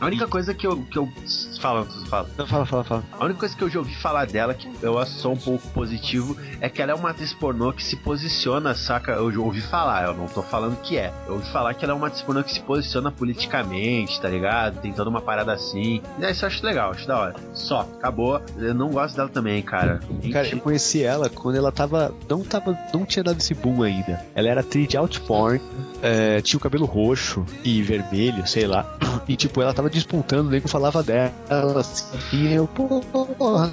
A 0.00 0.06
única 0.06 0.26
coisa 0.26 0.54
que 0.54 0.66
eu. 0.66 0.76
Que 0.82 0.98
eu 0.98 1.12
fala, 1.60 1.84
fala. 2.08 2.28
Não, 2.38 2.46
fala, 2.46 2.64
fala, 2.64 2.84
fala. 2.84 3.04
A 3.12 3.24
única 3.24 3.40
coisa 3.40 3.56
que 3.56 3.62
eu 3.62 3.68
já 3.68 3.78
ouvi 3.78 3.94
falar 3.94 4.26
dela, 4.26 4.54
que 4.54 4.68
eu 4.82 4.98
acho 4.98 5.12
só 5.12 5.30
um 5.30 5.36
pouco 5.36 5.68
positivo, 5.68 6.36
é 6.60 6.68
que 6.68 6.80
ela 6.80 6.92
é 6.92 6.94
uma 6.94 7.10
atriz 7.10 7.34
pornô 7.34 7.72
que 7.72 7.84
se 7.84 7.96
posiciona, 7.96 8.74
saca? 8.74 9.12
Eu 9.12 9.30
já 9.30 9.40
ouvi 9.40 9.60
falar, 9.60 10.06
eu 10.06 10.14
não 10.14 10.26
tô 10.26 10.42
falando 10.42 10.80
que 10.80 10.96
é. 10.96 11.12
Eu 11.26 11.34
ouvi 11.34 11.46
falar 11.52 11.74
que 11.74 11.84
ela 11.84 11.92
é 11.92 11.96
uma 11.96 12.06
atriz 12.06 12.22
pornô 12.22 12.42
que 12.42 12.52
se 12.52 12.60
posiciona 12.60 13.12
politicamente, 13.12 14.20
tá 14.20 14.28
ligado? 14.28 14.80
Tem 14.80 14.92
toda 14.92 15.10
uma 15.10 15.20
parada 15.20 15.52
assim. 15.52 16.00
E 16.18 16.30
isso 16.30 16.44
eu 16.44 16.46
acho 16.46 16.64
legal, 16.64 16.92
acho 16.92 17.06
da 17.06 17.18
hora. 17.18 17.34
Só, 17.52 17.80
acabou. 17.98 18.40
Eu 18.56 18.74
não 18.74 18.90
gosto 18.90 19.16
dela 19.16 19.28
também, 19.28 19.62
cara. 19.62 20.00
Cara, 20.32 20.48
eu 20.48 20.60
conheci 20.60 21.02
ela 21.02 21.28
quando 21.28 21.56
ela 21.56 21.70
tava. 21.70 22.14
Não 22.28 22.42
tava. 22.42 22.78
Não 22.94 23.04
tinha 23.04 23.22
dado 23.22 23.38
esse 23.38 23.52
boom 23.52 23.82
ainda. 23.82 24.24
Ela 24.34 24.48
era 24.48 24.60
atriz 24.60 24.88
de 24.88 24.96
outporn, 24.96 25.60
é, 26.02 26.40
tinha 26.40 26.56
o 26.56 26.60
cabelo 26.60 26.86
roxo 26.86 27.44
e 27.62 27.82
vermelho, 27.82 28.46
sei 28.46 28.66
lá. 28.66 28.96
E 29.28 29.36
tipo, 29.36 29.60
ela 29.60 29.72
tava 29.72 29.89
despontando, 29.90 30.48
o 30.48 30.50
nego 30.50 30.68
falava 30.68 31.02
dela 31.02 31.32
assim. 31.76 32.06
E 32.32 32.52
eu, 32.52 32.66
porra, 32.66 33.72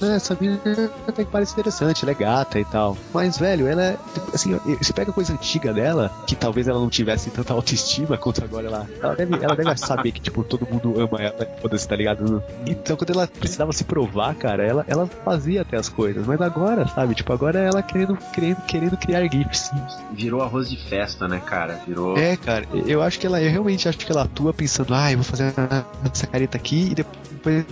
né, 0.00 0.16
essa 0.16 0.36
menina 0.40 0.90
até 1.06 1.24
que 1.24 1.30
parece 1.30 1.52
interessante, 1.52 2.04
ela 2.04 2.12
é 2.12 2.14
gata 2.14 2.58
e 2.58 2.64
tal. 2.64 2.96
Mas, 3.12 3.38
velho, 3.38 3.66
ela 3.66 3.82
é. 3.82 3.96
Assim, 4.34 4.58
você 4.80 4.92
pega 4.92 5.12
coisa 5.12 5.32
antiga 5.32 5.72
dela, 5.72 6.10
que 6.26 6.34
talvez 6.34 6.68
ela 6.68 6.78
não 6.78 6.90
tivesse 6.90 7.30
tanta 7.30 7.52
autoestima 7.52 8.16
quanto 8.16 8.42
agora 8.42 8.66
ela. 8.66 8.86
Ela 9.02 9.14
deve, 9.14 9.44
ela 9.44 9.56
deve 9.56 9.76
saber 9.76 10.12
que, 10.12 10.20
tipo, 10.20 10.42
todo 10.44 10.66
mundo 10.70 11.00
ama 11.00 11.22
ela, 11.22 11.46
foda-se, 11.60 11.86
tá 11.86 11.96
ligado? 11.96 12.42
Então, 12.66 12.96
quando 12.96 13.10
ela 13.10 13.26
precisava 13.26 13.72
se 13.72 13.84
provar, 13.84 14.34
cara, 14.34 14.64
ela, 14.64 14.84
ela 14.88 15.06
fazia 15.24 15.62
até 15.62 15.76
as 15.76 15.88
coisas. 15.88 16.26
Mas 16.26 16.40
agora, 16.40 16.86
sabe, 16.88 17.14
tipo, 17.14 17.32
agora 17.32 17.58
ela 17.58 17.82
querendo, 17.82 18.16
querendo, 18.32 18.60
querendo 18.62 18.96
criar 18.96 19.26
GIFs. 19.28 19.70
Virou 20.12 20.42
arroz 20.42 20.68
de 20.68 20.76
festa, 20.76 21.28
né, 21.28 21.40
cara? 21.44 21.80
Virou. 21.86 22.16
É, 22.16 22.36
cara, 22.36 22.66
eu 22.86 23.02
acho 23.02 23.18
que 23.18 23.26
ela, 23.26 23.40
eu 23.40 23.50
realmente 23.50 23.88
acho 23.88 23.98
que 23.98 24.10
ela 24.10 24.22
atua 24.22 24.52
pensando, 24.52 24.94
ah, 24.94 25.10
eu 25.10 25.18
vou 25.18 25.24
fazer 25.24 25.35
essa 25.40 26.26
careta 26.26 26.56
aqui 26.56 26.90
e 26.90 26.94
depois 26.94 27.64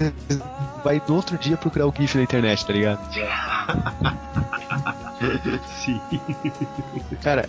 vai 0.85 1.03
no 1.09 1.15
outro 1.15 1.37
dia 1.39 1.57
procurar 1.57 1.87
o 1.87 1.95
GIF 1.97 2.17
na 2.17 2.23
internet, 2.23 2.67
tá 2.67 2.73
ligado? 2.73 3.01
Sim. 5.85 6.01
Cara, 7.23 7.49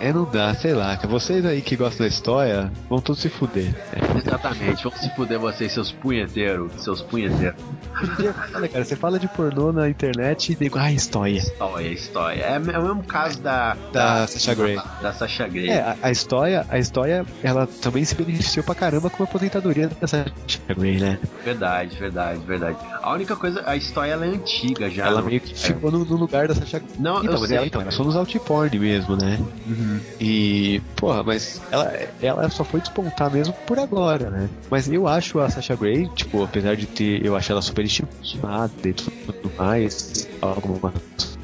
é 0.00 0.12
não 0.12 0.24
dá, 0.24 0.54
sei 0.54 0.74
lá, 0.74 0.96
vocês 0.96 1.44
aí 1.44 1.60
que 1.60 1.76
gostam 1.76 2.06
da 2.06 2.08
história 2.08 2.70
vão 2.88 3.00
todos 3.00 3.20
se 3.20 3.28
fuder. 3.28 3.74
Exatamente. 4.24 4.84
Vamos 4.84 5.00
se 5.00 5.10
fuder 5.14 5.38
vocês, 5.38 5.72
seus 5.72 5.92
punheteiros. 5.92 6.72
Seus 6.82 7.02
punheteiros. 7.02 7.56
Olha, 8.54 8.68
cara, 8.68 8.84
você 8.84 8.96
fala 8.96 9.18
de 9.18 9.28
pornô 9.28 9.72
na 9.72 9.88
internet 9.88 10.52
e 10.52 10.54
digo, 10.54 10.78
ah, 10.78 10.92
história. 10.92 11.38
História, 11.38 11.88
história. 11.88 12.42
É, 12.42 12.54
é 12.54 12.78
o 12.78 12.82
mesmo 12.82 13.02
caso 13.04 13.40
da. 13.40 13.76
Da 13.92 14.26
Sasha 14.26 14.54
Grey. 14.54 14.78
Da 15.02 15.12
Sasha 15.12 15.48
Grey. 15.48 15.70
É, 15.70 15.80
a, 15.80 15.96
a 16.02 16.10
história, 16.10 16.66
a 16.68 16.78
história, 16.78 17.24
ela 17.42 17.66
também 17.66 18.04
se 18.04 18.14
beneficiou 18.14 18.64
pra 18.64 18.74
caramba 18.74 19.10
com 19.10 19.22
a 19.22 19.26
aposentadoria 19.58 19.88
dessa 20.00 20.24
Grey, 20.68 20.98
né? 20.98 21.18
Verdade, 21.44 21.96
verdade, 21.96 22.40
verdade. 22.44 22.78
A 23.02 23.12
única 23.12 23.36
coisa, 23.36 23.62
a 23.66 23.76
história 23.76 24.12
ela 24.12 24.26
é 24.26 24.28
antiga 24.28 24.90
já. 24.90 25.06
ela 25.06 25.20
não- 25.20 25.28
meio 25.28 25.40
que 25.40 25.52
é. 25.52 25.56
ficou 25.56 25.90
no, 25.90 26.04
no 26.04 26.16
lugar 26.16 26.48
da 26.48 26.54
Sasha. 26.54 26.82
Não, 26.98 27.18
então, 27.18 27.34
eu 27.34 27.40
mas 27.40 27.48
sei. 27.48 27.56
ela, 27.56 27.66
então, 27.66 27.80
ela 27.80 27.90
só 27.90 28.04
nos 28.04 28.16
outporn 28.16 28.78
mesmo, 28.78 29.16
né? 29.16 29.38
Uhum. 29.66 30.00
E, 30.20 30.80
porra, 30.96 31.22
mas 31.22 31.60
ela, 31.70 31.92
ela 32.20 32.50
só 32.50 32.64
foi 32.64 32.80
despontar 32.80 33.30
mesmo 33.30 33.54
por 33.66 33.78
agora, 33.78 34.30
né? 34.30 34.48
Mas 34.70 34.90
eu 34.90 35.06
acho 35.06 35.38
a 35.38 35.48
Sasha 35.48 35.76
Grey, 35.76 36.08
tipo, 36.14 36.42
apesar 36.42 36.76
de 36.76 36.86
ter, 36.86 37.24
eu 37.24 37.36
acho 37.36 37.52
ela 37.52 37.62
superestimada 37.62 38.72
e 38.84 38.92
tudo 38.92 39.52
mais, 39.56 40.28
alguma 40.40 40.92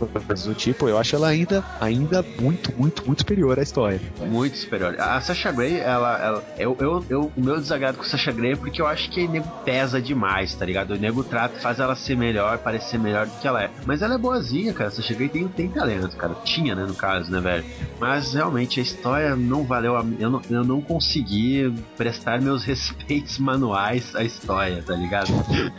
coisa 0.08 0.48
do 0.48 0.54
tipo, 0.54 0.88
eu 0.88 0.98
acho 0.98 1.14
ela 1.16 1.28
ainda, 1.28 1.64
ainda 1.80 2.24
muito, 2.40 2.72
muito, 2.76 3.04
muito 3.06 3.20
superior 3.20 3.58
à 3.58 3.62
história. 3.62 4.00
Muito 4.20 4.56
superior. 4.58 4.96
A 5.00 5.20
Sasha 5.20 5.50
Grey, 5.52 5.78
ela. 5.80 6.18
ela 6.18 6.44
eu, 6.58 6.76
eu, 6.80 7.04
eu- 7.08 7.32
o 7.36 7.40
meu 7.40 7.56
desagrado 7.60 7.96
com 7.98 8.04
a 8.04 8.06
Sasha 8.06 8.32
Grey 8.32 8.52
é 8.52 8.56
porque 8.56 8.80
eu 8.80 8.86
acho 8.86 9.10
que 9.10 9.24
o 9.24 9.30
nego 9.30 9.48
pesa 9.64 10.00
demais, 10.00 10.54
tá 10.54 10.64
ligado? 10.66 10.92
O 10.94 10.98
nego 10.98 11.22
trata, 11.24 11.58
faz 11.60 11.78
ela 11.80 11.94
ser 11.94 12.16
melhor, 12.16 12.58
parecer 12.58 12.98
melhor 12.98 13.26
do 13.26 13.32
que 13.38 13.46
ela 13.46 13.62
é. 13.62 13.70
Mas 13.86 14.02
ela 14.02 14.14
é 14.14 14.18
boazinha, 14.18 14.72
cara. 14.72 14.88
A 14.88 14.92
Sasha 14.92 15.14
Grey 15.14 15.28
tem, 15.28 15.46
tem 15.48 15.68
talento, 15.68 16.16
cara. 16.16 16.34
Tinha, 16.44 16.74
né, 16.74 16.84
no 16.84 16.94
caso, 16.94 17.30
né, 17.30 17.40
velho? 17.40 17.64
Mas 17.98 18.34
realmente 18.34 18.80
a 18.80 18.82
história 18.82 19.36
não 19.36 19.64
valeu 19.64 19.96
a. 19.96 20.04
Eu 20.18 20.30
não, 20.30 20.42
eu 20.50 20.64
não 20.64 20.80
consegui 20.80 21.72
prestar 21.96 22.40
meus 22.40 22.64
respeitos 22.64 23.38
manuais 23.38 24.14
à 24.16 24.22
história, 24.24 24.82
tá 24.82 24.94
ligado? 24.94 25.28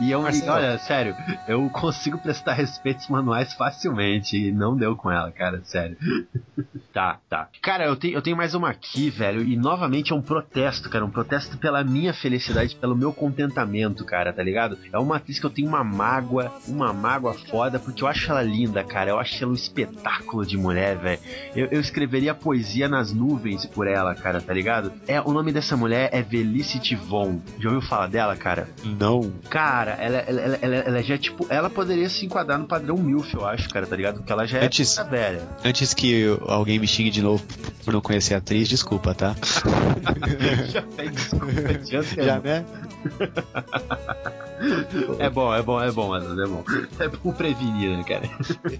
E 0.00 0.10
eu, 0.10 0.22
Marcelo. 0.22 0.52
olha, 0.52 0.78
sério, 0.78 1.16
eu 1.46 1.68
consigo 1.70 2.18
prestar 2.18 2.52
respeitos 2.54 3.08
manuais 3.08 3.52
facilmente 3.68 4.36
e 4.36 4.50
não 4.50 4.76
deu 4.76 4.96
com 4.96 5.10
ela, 5.10 5.30
cara, 5.30 5.60
sério. 5.64 5.96
Tá, 6.92 7.20
tá. 7.28 7.48
Cara, 7.62 7.84
eu 7.84 7.94
tenho, 7.94 8.14
eu 8.14 8.22
tenho 8.22 8.36
mais 8.36 8.54
uma 8.54 8.70
aqui, 8.70 9.08
velho, 9.08 9.42
e 9.42 9.56
novamente 9.56 10.12
é 10.12 10.16
um 10.16 10.22
protesto, 10.22 10.90
cara. 10.90 11.04
Um 11.04 11.10
protesto 11.10 11.56
pela 11.56 11.84
minha 11.84 12.12
felicidade, 12.12 12.74
pelo 12.74 12.96
meu 12.96 13.12
contentamento, 13.12 14.04
cara, 14.04 14.32
tá 14.32 14.42
ligado? 14.42 14.76
É 14.92 14.98
uma 14.98 15.16
atriz 15.16 15.38
que 15.38 15.46
eu 15.46 15.50
tenho 15.50 15.68
uma 15.68 15.84
mágoa, 15.84 16.52
uma 16.66 16.92
mágoa 16.92 17.34
foda, 17.34 17.78
porque 17.78 18.02
eu 18.02 18.08
acho 18.08 18.30
ela 18.30 18.42
linda, 18.42 18.82
cara. 18.82 19.10
Eu 19.10 19.18
acho 19.20 19.40
ela 19.40 19.52
um 19.52 19.54
espetáculo 19.54 20.44
de 20.44 20.56
mulher, 20.56 20.96
velho. 20.96 21.20
Eu, 21.54 21.68
eu 21.70 21.80
escreveria 21.80 22.34
poesia 22.34 22.88
nas 22.88 23.12
nuvens 23.12 23.64
por 23.64 23.86
ela, 23.86 24.14
cara, 24.16 24.40
tá 24.40 24.52
ligado? 24.52 24.90
É, 25.06 25.20
o 25.20 25.32
nome 25.32 25.52
dessa 25.52 25.76
mulher 25.76 26.10
é 26.12 26.22
Felicity 26.22 26.96
Von. 26.96 27.40
Já 27.60 27.68
ouviu 27.68 27.88
falar 27.88 28.08
dela, 28.08 28.34
cara? 28.34 28.68
Não. 28.98 29.30
Cara, 29.48 29.92
ela, 29.92 30.18
ela, 30.18 30.40
ela, 30.40 30.58
ela, 30.62 30.76
ela 30.76 31.02
já 31.02 31.14
é 31.14 31.18
tipo. 31.18 31.46
Ela 31.48 31.70
poderia 31.70 32.08
se 32.08 32.26
enquadrar 32.26 32.58
no 32.58 32.66
padrão 32.66 32.96
MILF, 32.96 33.34
eu 33.34 33.46
acho, 33.46 33.57
cara, 33.66 33.86
tá 33.86 33.96
ligado? 33.96 34.16
Porque 34.18 34.32
ela 34.32 34.46
já 34.46 34.58
é 34.58 34.64
Antes- 34.66 34.96
puta 34.96 35.10
velha. 35.10 35.42
Antes 35.64 35.94
que 35.94 36.24
alguém 36.46 36.78
me 36.78 36.86
xingue 36.86 37.10
de 37.10 37.22
novo 37.22 37.42
por 37.84 37.92
não 37.92 38.00
conhecer 38.00 38.34
a 38.34 38.38
atriz, 38.38 38.68
desculpa, 38.68 39.14
tá? 39.14 39.34
já 40.68 40.80
desculpa. 41.10 42.22
Já, 42.22 42.38
né? 42.40 42.64
É 45.20 45.30
bom, 45.30 45.54
é 45.54 45.62
bom, 45.62 45.80
é 45.80 45.92
bom, 45.92 46.08
mano, 46.08 46.42
é 46.42 46.46
bom. 46.48 46.64
É 46.98 47.06
bom 47.08 47.32
prevenir, 47.32 47.96
né, 47.96 48.02
cara? 48.02 48.28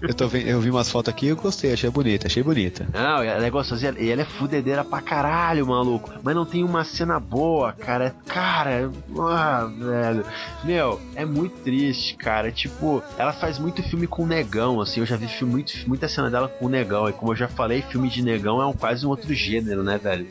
Eu, 0.01 0.13
tô 0.13 0.27
vendo, 0.27 0.47
eu 0.49 0.59
vi 0.59 0.69
umas 0.69 0.91
fotos 0.91 1.13
aqui 1.13 1.27
e 1.27 1.29
eu 1.29 1.37
gostei, 1.37 1.71
achei 1.71 1.89
bonita, 1.89 2.27
achei 2.27 2.43
bonita. 2.43 2.85
Não, 2.93 3.23
ela 3.23 3.45
é 3.45 3.49
gostosinha 3.49 3.95
e 3.97 4.09
ela 4.11 4.21
é 4.23 4.25
fudedeira 4.25 4.83
pra 4.83 5.01
caralho, 5.01 5.65
maluco. 5.65 6.11
Mas 6.21 6.35
não 6.35 6.45
tem 6.45 6.65
uma 6.65 6.83
cena 6.83 7.17
boa, 7.17 7.71
cara. 7.71 8.13
Cara, 8.27 8.91
ah, 9.19 9.69
velho. 9.73 10.25
Meu, 10.65 10.99
é 11.15 11.23
muito 11.23 11.55
triste, 11.63 12.15
cara. 12.15 12.51
Tipo, 12.51 13.01
ela 13.17 13.31
faz 13.31 13.57
muito 13.57 13.81
filme 13.81 14.05
com 14.05 14.25
negão, 14.27 14.58
assim. 14.81 14.99
Eu 14.99 15.05
já 15.05 15.15
vi 15.15 15.27
filme, 15.27 15.53
muito, 15.53 15.73
muita 15.87 16.07
cena 16.07 16.29
dela 16.29 16.47
com 16.47 16.67
negão. 16.67 17.07
E 17.07 17.13
como 17.13 17.31
eu 17.31 17.35
já 17.35 17.47
falei, 17.47 17.81
filme 17.81 18.09
de 18.09 18.21
negão 18.21 18.61
é 18.61 18.65
um, 18.65 18.73
quase 18.73 19.05
um 19.05 19.09
outro 19.09 19.33
gênero, 19.33 19.83
né, 19.83 19.97
velho? 19.97 20.27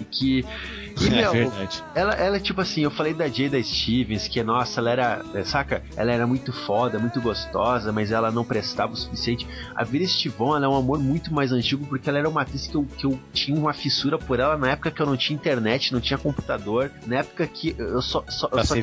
E 0.00 0.04
que. 0.04 0.44
E, 1.00 1.06
É 1.06 1.10
meu, 1.10 1.32
verdade. 1.32 1.82
ela, 1.94 2.12
ela 2.14 2.36
é 2.36 2.40
tipo 2.40 2.60
assim, 2.60 2.82
eu 2.82 2.90
falei 2.90 3.14
da 3.14 3.28
Jada 3.28 3.62
Stevens, 3.62 4.26
que 4.28 4.42
nossa, 4.42 4.80
ela 4.80 4.90
era, 4.90 5.22
saca? 5.44 5.82
Ela 5.96 6.12
era 6.12 6.26
muito 6.26 6.52
foda, 6.52 6.98
muito 6.98 7.20
gostosa, 7.20 7.92
mas 7.92 8.10
ela 8.10 8.30
não 8.30 8.44
prestava 8.44 8.92
o 8.92 8.96
suficiente. 8.96 9.46
A 9.74 9.84
Vera 9.84 10.06
Stivon, 10.06 10.56
ela 10.56 10.66
é 10.66 10.68
um 10.68 10.76
amor 10.76 10.98
muito 10.98 11.32
mais 11.32 11.52
antigo, 11.52 11.86
porque 11.86 12.08
ela 12.08 12.18
era 12.18 12.28
uma 12.28 12.42
atriz 12.42 12.66
que 12.66 12.74
eu, 12.74 12.84
que 12.84 13.06
eu 13.06 13.18
tinha 13.32 13.56
uma 13.56 13.72
fissura 13.72 14.18
por 14.18 14.40
ela 14.40 14.56
na 14.56 14.70
época 14.70 14.90
que 14.90 15.00
eu 15.00 15.06
não 15.06 15.16
tinha 15.16 15.36
internet, 15.36 15.92
não 15.92 16.00
tinha 16.00 16.18
computador, 16.18 16.90
na 17.06 17.16
época 17.16 17.46
que 17.46 17.74
eu 17.78 18.02
só, 18.02 18.24
só, 18.28 18.48
eu 18.52 18.64
só 18.64 18.74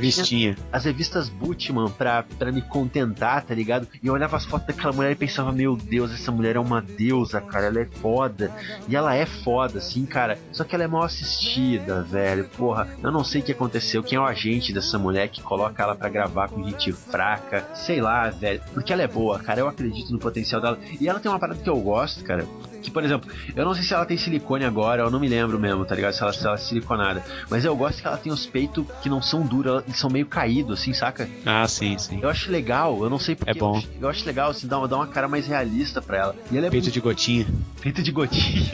as 0.72 0.86
revistas 0.86 1.30
Butman 1.30 1.90
pra, 1.90 2.24
pra 2.38 2.52
me 2.52 2.62
contentar, 2.62 3.44
tá 3.44 3.54
ligado? 3.54 3.88
E 4.02 4.08
eu 4.08 4.14
olhava 4.14 4.38
as 4.38 4.46
fotos 4.46 4.68
daquela 4.68 4.94
mulher 4.94 5.12
e 5.12 5.16
pensava, 5.16 5.52
meu 5.52 5.76
Deus, 5.76 6.12
essa 6.12 6.32
mulher 6.32 6.56
é 6.56 6.60
uma 6.60 6.82
deusa, 6.82 7.42
cara, 7.42 7.68
ela 7.68 7.80
é 7.82 7.86
foda. 7.86 8.52
E 8.88 8.96
ela 8.96 9.16
é 9.16 9.26
foda, 9.26 9.80
assim, 9.80 10.06
cara. 10.06 10.38
Só 10.52 10.64
que 10.64 10.74
ela 10.76 10.84
é 10.84 10.88
mal 10.88 11.04
assistida, 11.08 12.02
velho. 12.04 12.48
Porra, 12.56 12.88
eu 13.02 13.12
não 13.12 13.24
sei 13.24 13.42
o 13.42 13.44
que 13.44 13.52
aconteceu. 13.52 14.04
Quem 14.04 14.18
é 14.18 14.22
o 14.22 14.26
agente 14.26 14.74
dessa 14.74 14.98
mulher 14.98 15.30
que 15.30 15.42
coloca 15.42 15.82
ela 15.82 15.96
pra 15.96 16.10
gravar 16.10 16.50
com 16.50 16.64
gente 16.64 16.92
fraca? 16.92 17.68
Sei 17.74 18.00
lá, 18.00 18.30
velho. 18.30 18.62
Porque 18.74 18.94
ela 18.94 19.02
é 19.02 19.08
boa, 19.08 19.40
cara. 19.40 19.62
Eu 19.62 19.68
acredito 19.68 20.12
no 20.12 20.20
potencial 20.20 20.62
dela. 20.62 20.78
E 21.00 21.08
ela 21.08 21.20
tem 21.20 21.32
uma 21.32 21.40
parada 21.40 21.60
que 21.60 21.70
eu 21.70 21.78
gosto, 21.78 22.24
cara. 22.24 22.46
Que, 22.82 22.92
por 22.92 23.04
exemplo, 23.04 23.30
eu 23.56 23.66
não 23.66 23.74
sei 23.74 23.84
se 23.84 23.94
ela 23.94 24.06
tem 24.06 24.18
silicone 24.18 24.66
agora, 24.66 25.04
eu 25.04 25.12
não 25.12 25.20
me 25.20 25.28
lembro 25.28 25.60
mesmo, 25.60 25.86
tá 25.86 25.96
ligado? 25.96 26.14
Se 26.14 26.22
ela, 26.22 26.34
se 26.34 26.46
ela 26.46 26.56
é 26.56 26.58
siliconada. 26.58 27.24
Mas 27.50 27.66
eu 27.66 27.76
gosto 27.76 28.02
que 28.02 28.08
ela 28.08 28.18
tem 28.18 28.32
os 28.32 28.46
peitos 28.46 28.86
que 29.02 29.10
não 29.10 29.22
são 29.22 29.42
duros, 29.42 29.84
eles 29.86 30.00
são 30.00 30.10
meio 30.10 30.26
caídos, 30.26 30.80
assim, 30.80 30.94
saca? 30.94 31.30
Ah, 31.46 31.68
sim, 31.68 31.98
sim. 31.98 32.20
Eu 32.22 32.30
acho 32.30 32.52
legal, 32.52 33.04
eu 33.04 33.10
não 33.10 33.20
sei 33.20 33.36
porque. 33.36 33.52
É 33.52 33.54
bom. 33.54 33.74
Eu 33.74 33.78
acho, 33.78 33.90
eu 34.02 34.10
acho 34.10 34.26
legal, 34.26 34.52
assim, 34.52 34.68
dar 34.68 34.78
uma, 34.80 34.88
dar 34.88 34.98
uma 34.98 35.08
cara 35.08 35.28
mais 35.28 35.48
realista 35.48 36.02
pra 36.02 36.18
ela. 36.18 36.36
E 36.52 36.58
ela 36.58 36.68
é 36.68 36.70
Peito 36.70 36.92
de 36.92 37.00
gotinha. 37.00 37.48
Peito 37.82 38.04
de 38.04 38.12
gotinha. 38.12 38.72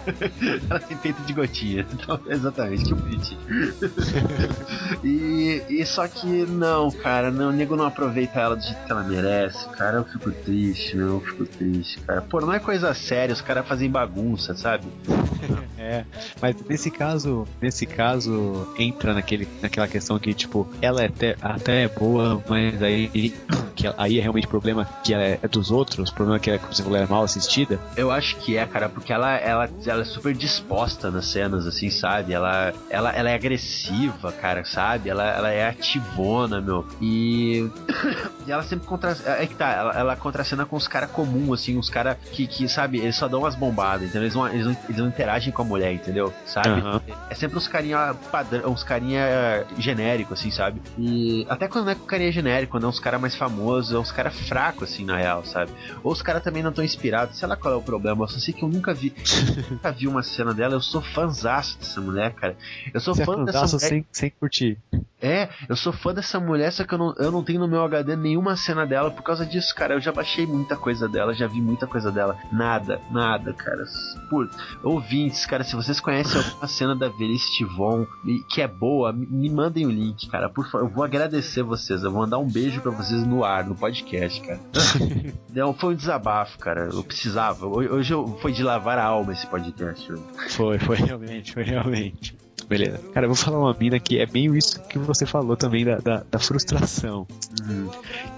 ela 0.68 0.80
tem 0.80 0.96
peito 0.96 1.22
de 1.22 1.32
gotinha. 1.32 1.86
Então, 1.92 2.20
exatamente, 2.28 2.84
que 2.84 2.94
bonitinho. 2.94 3.40
e, 5.04 5.62
e 5.68 5.86
só 5.86 6.06
que 6.06 6.26
não, 6.26 6.90
cara, 6.90 7.30
não, 7.30 7.50
o 7.50 7.52
nego 7.52 7.76
não 7.76 7.86
aproveita 7.86 8.40
ela 8.40 8.56
do 8.56 8.62
jeito 8.62 8.84
que 8.84 8.92
ela 8.92 9.02
merece. 9.02 9.68
Cara, 9.70 9.98
eu 9.98 10.04
fico 10.04 10.30
triste, 10.30 10.96
meu, 10.96 11.06
eu 11.06 11.20
fico 11.20 11.46
triste, 11.46 11.98
cara. 12.00 12.22
Pô, 12.22 12.40
não 12.40 12.52
é 12.52 12.58
coisa 12.58 12.92
séria, 12.94 13.29
os 13.32 13.40
caras 13.40 13.66
fazem 13.66 13.90
bagunça, 13.90 14.54
sabe? 14.54 14.86
É, 15.80 16.04
mas 16.42 16.54
nesse 16.68 16.90
caso, 16.90 17.48
nesse 17.58 17.86
caso 17.86 18.68
entra 18.78 19.14
naquele, 19.14 19.48
naquela 19.62 19.88
questão 19.88 20.18
que 20.18 20.34
tipo, 20.34 20.68
ela 20.82 21.02
é 21.02 21.06
até, 21.06 21.36
até 21.40 21.84
é 21.84 21.88
boa, 21.88 22.44
mas 22.46 22.82
aí 22.82 23.34
que 23.74 23.90
aí 23.96 24.18
é 24.18 24.20
realmente 24.20 24.46
problema 24.46 24.86
que 25.02 25.14
ela 25.14 25.24
é 25.24 25.48
dos 25.48 25.70
outros, 25.70 26.10
o 26.10 26.14
problema 26.14 26.36
é 26.36 26.40
que 26.40 26.50
ela, 26.50 26.58
como 26.58 26.74
você 26.74 26.82
falou, 26.82 26.98
ela 26.98 27.06
é 27.06 27.10
mal 27.10 27.24
assistida. 27.24 27.80
Eu 27.96 28.10
acho 28.10 28.36
que 28.36 28.58
é, 28.58 28.66
cara, 28.66 28.90
porque 28.90 29.10
ela, 29.10 29.34
ela, 29.36 29.70
ela 29.86 30.02
é 30.02 30.04
super 30.04 30.34
disposta 30.34 31.10
nas 31.10 31.26
cenas, 31.26 31.66
assim, 31.66 31.88
sabe? 31.88 32.32
Ela, 32.32 32.74
ela, 32.90 33.10
ela 33.10 33.30
é 33.30 33.34
agressiva, 33.34 34.32
cara, 34.32 34.64
sabe? 34.64 35.08
Ela, 35.08 35.24
ela 35.24 35.50
é 35.50 35.66
ativona, 35.68 36.60
meu. 36.60 36.86
E. 37.00 37.68
e 38.46 38.52
ela 38.52 38.62
sempre 38.62 38.86
contra. 38.86 39.16
É 39.24 39.46
que 39.46 39.54
tá, 39.54 39.70
ela, 39.70 39.98
ela 39.98 40.16
contracena 40.16 40.64
com 40.64 40.76
os 40.76 40.88
caras 40.88 41.10
comuns, 41.10 41.60
assim, 41.60 41.78
os 41.78 41.88
caras 41.88 42.16
que, 42.32 42.46
que, 42.46 42.68
sabe, 42.68 42.98
eles 42.98 43.16
só 43.16 43.28
dão 43.28 43.40
umas 43.40 43.54
bombadas, 43.54 44.02
entendeu? 44.02 44.22
Eles 44.22 44.34
não, 44.34 44.48
eles 44.48 44.66
não, 44.66 44.76
eles 44.84 44.96
não 44.96 45.08
interagem 45.08 45.52
com 45.52 45.62
a 45.62 45.64
mulher, 45.64 45.92
entendeu? 45.92 46.32
Sabe? 46.44 46.80
Aham. 46.80 47.00
É 47.28 47.34
sempre 47.34 47.58
uns 47.58 47.68
carinha 47.68 48.14
padrão, 48.30 48.70
uns 48.70 48.82
carinha 48.82 49.66
genérico, 49.78 50.34
assim, 50.34 50.50
sabe? 50.50 50.80
E 50.98 51.46
até 51.48 51.68
quando 51.68 51.86
não 51.86 51.92
é 51.92 51.94
com 51.94 52.06
carinha 52.06 52.32
genérico, 52.32 52.72
quando 52.72 52.84
é 52.84 52.88
uns 52.88 53.00
caras 53.00 53.20
mais 53.20 53.34
famosos, 53.34 53.92
é 53.92 53.98
uns 53.98 54.12
caras 54.12 54.38
fracos, 54.48 54.92
assim, 54.92 55.04
na 55.04 55.16
real, 55.16 55.44
sabe? 55.44 55.72
Ou 56.02 56.12
os 56.12 56.22
caras 56.22 56.42
também 56.42 56.62
não 56.62 56.70
estão 56.70 56.84
inspirados, 56.84 57.38
sei 57.38 57.48
lá 57.48 57.56
qual 57.56 57.74
é 57.74 57.76
o 57.76 57.82
problema, 57.82 58.24
eu 58.24 58.28
só 58.28 58.38
sei 58.38 58.54
que 58.54 58.62
eu 58.62 58.68
nunca 58.68 58.94
vi, 58.94 59.12
nunca 59.70 59.92
vi 59.92 60.06
uma 60.06 60.22
cena 60.22 60.54
dela, 60.54 60.74
eu 60.74 60.80
sou 60.80 61.02
fãzaço 61.02 61.78
dessa 61.78 62.00
mulher, 62.00 62.32
cara. 62.34 62.56
Eu 62.92 63.00
sou 63.00 63.14
Você 63.14 63.22
é 63.22 63.26
fã 63.26 63.44
dessa 63.44 63.60
fanzaço 63.60 63.76
mulher. 63.76 63.88
sem, 63.88 64.06
sem 64.12 64.30
curtir. 64.30 64.78
É, 65.20 65.48
eu 65.68 65.76
sou 65.76 65.92
fã 65.92 66.14
dessa 66.14 66.40
mulher, 66.40 66.72
só 66.72 66.84
que 66.84 66.94
eu 66.94 66.98
não, 66.98 67.14
eu 67.18 67.30
não 67.30 67.44
tenho 67.44 67.60
no 67.60 67.68
meu 67.68 67.82
HD 67.84 68.16
nenhuma 68.16 68.56
cena 68.56 68.86
dela 68.86 69.10
por 69.10 69.22
causa 69.22 69.44
disso, 69.44 69.74
cara. 69.74 69.94
Eu 69.94 70.00
já 70.00 70.12
baixei 70.12 70.46
muita 70.46 70.76
coisa 70.76 71.08
dela, 71.08 71.34
já 71.34 71.46
vi 71.46 71.60
muita 71.60 71.86
coisa 71.86 72.10
dela. 72.10 72.36
Nada, 72.52 73.00
nada, 73.10 73.52
cara. 73.52 73.84
Por 74.28 74.48
ouvintes, 74.82 75.44
cara, 75.44 75.62
se 75.62 75.76
vocês 75.76 76.00
conhecem 76.00 76.40
alguma 76.40 76.66
cena 76.68 76.96
da 76.96 77.08
Velhice 77.08 77.52
Tivon 77.52 78.06
que 78.48 78.62
é 78.62 78.68
boa, 78.68 79.12
me, 79.12 79.50
mandem 79.50 79.86
o 79.86 79.90
link, 79.90 80.28
cara. 80.28 80.48
Por 80.48 80.66
favor, 80.70 80.86
eu 80.86 80.88
vou 80.88 81.04
agradecer 81.04 81.62
vocês. 81.62 82.02
Eu 82.02 82.10
vou 82.10 82.22
mandar 82.22 82.38
um 82.38 82.48
beijo 82.48 82.80
pra 82.80 82.90
vocês 82.90 83.26
no 83.26 83.44
ar, 83.44 83.64
no 83.64 83.74
podcast, 83.74 84.40
cara. 84.40 84.60
Não, 85.52 85.74
foi 85.74 85.92
um 85.92 85.96
desabafo, 85.96 86.58
cara. 86.58 86.88
Eu 86.92 87.04
precisava. 87.04 87.66
Hoje 87.66 88.12
eu, 88.12 88.38
foi 88.40 88.52
de 88.52 88.62
lavar 88.62 88.98
a 88.98 89.04
alma 89.04 89.32
esse 89.32 89.46
podcast. 89.46 90.10
Foi, 90.50 90.78
foi 90.78 90.96
realmente, 90.96 91.52
foi 91.52 91.62
realmente. 91.62 92.36
Beleza. 92.70 93.00
Cara, 93.12 93.26
eu 93.26 93.30
vou 93.30 93.36
falar 93.36 93.58
uma 93.58 93.74
mina 93.74 93.98
que 93.98 94.20
é 94.20 94.24
bem 94.24 94.56
isso 94.56 94.80
que 94.84 94.96
você 94.96 95.26
falou 95.26 95.56
também 95.56 95.84
da, 95.84 95.96
da, 95.96 96.22
da 96.30 96.38
frustração. 96.38 97.26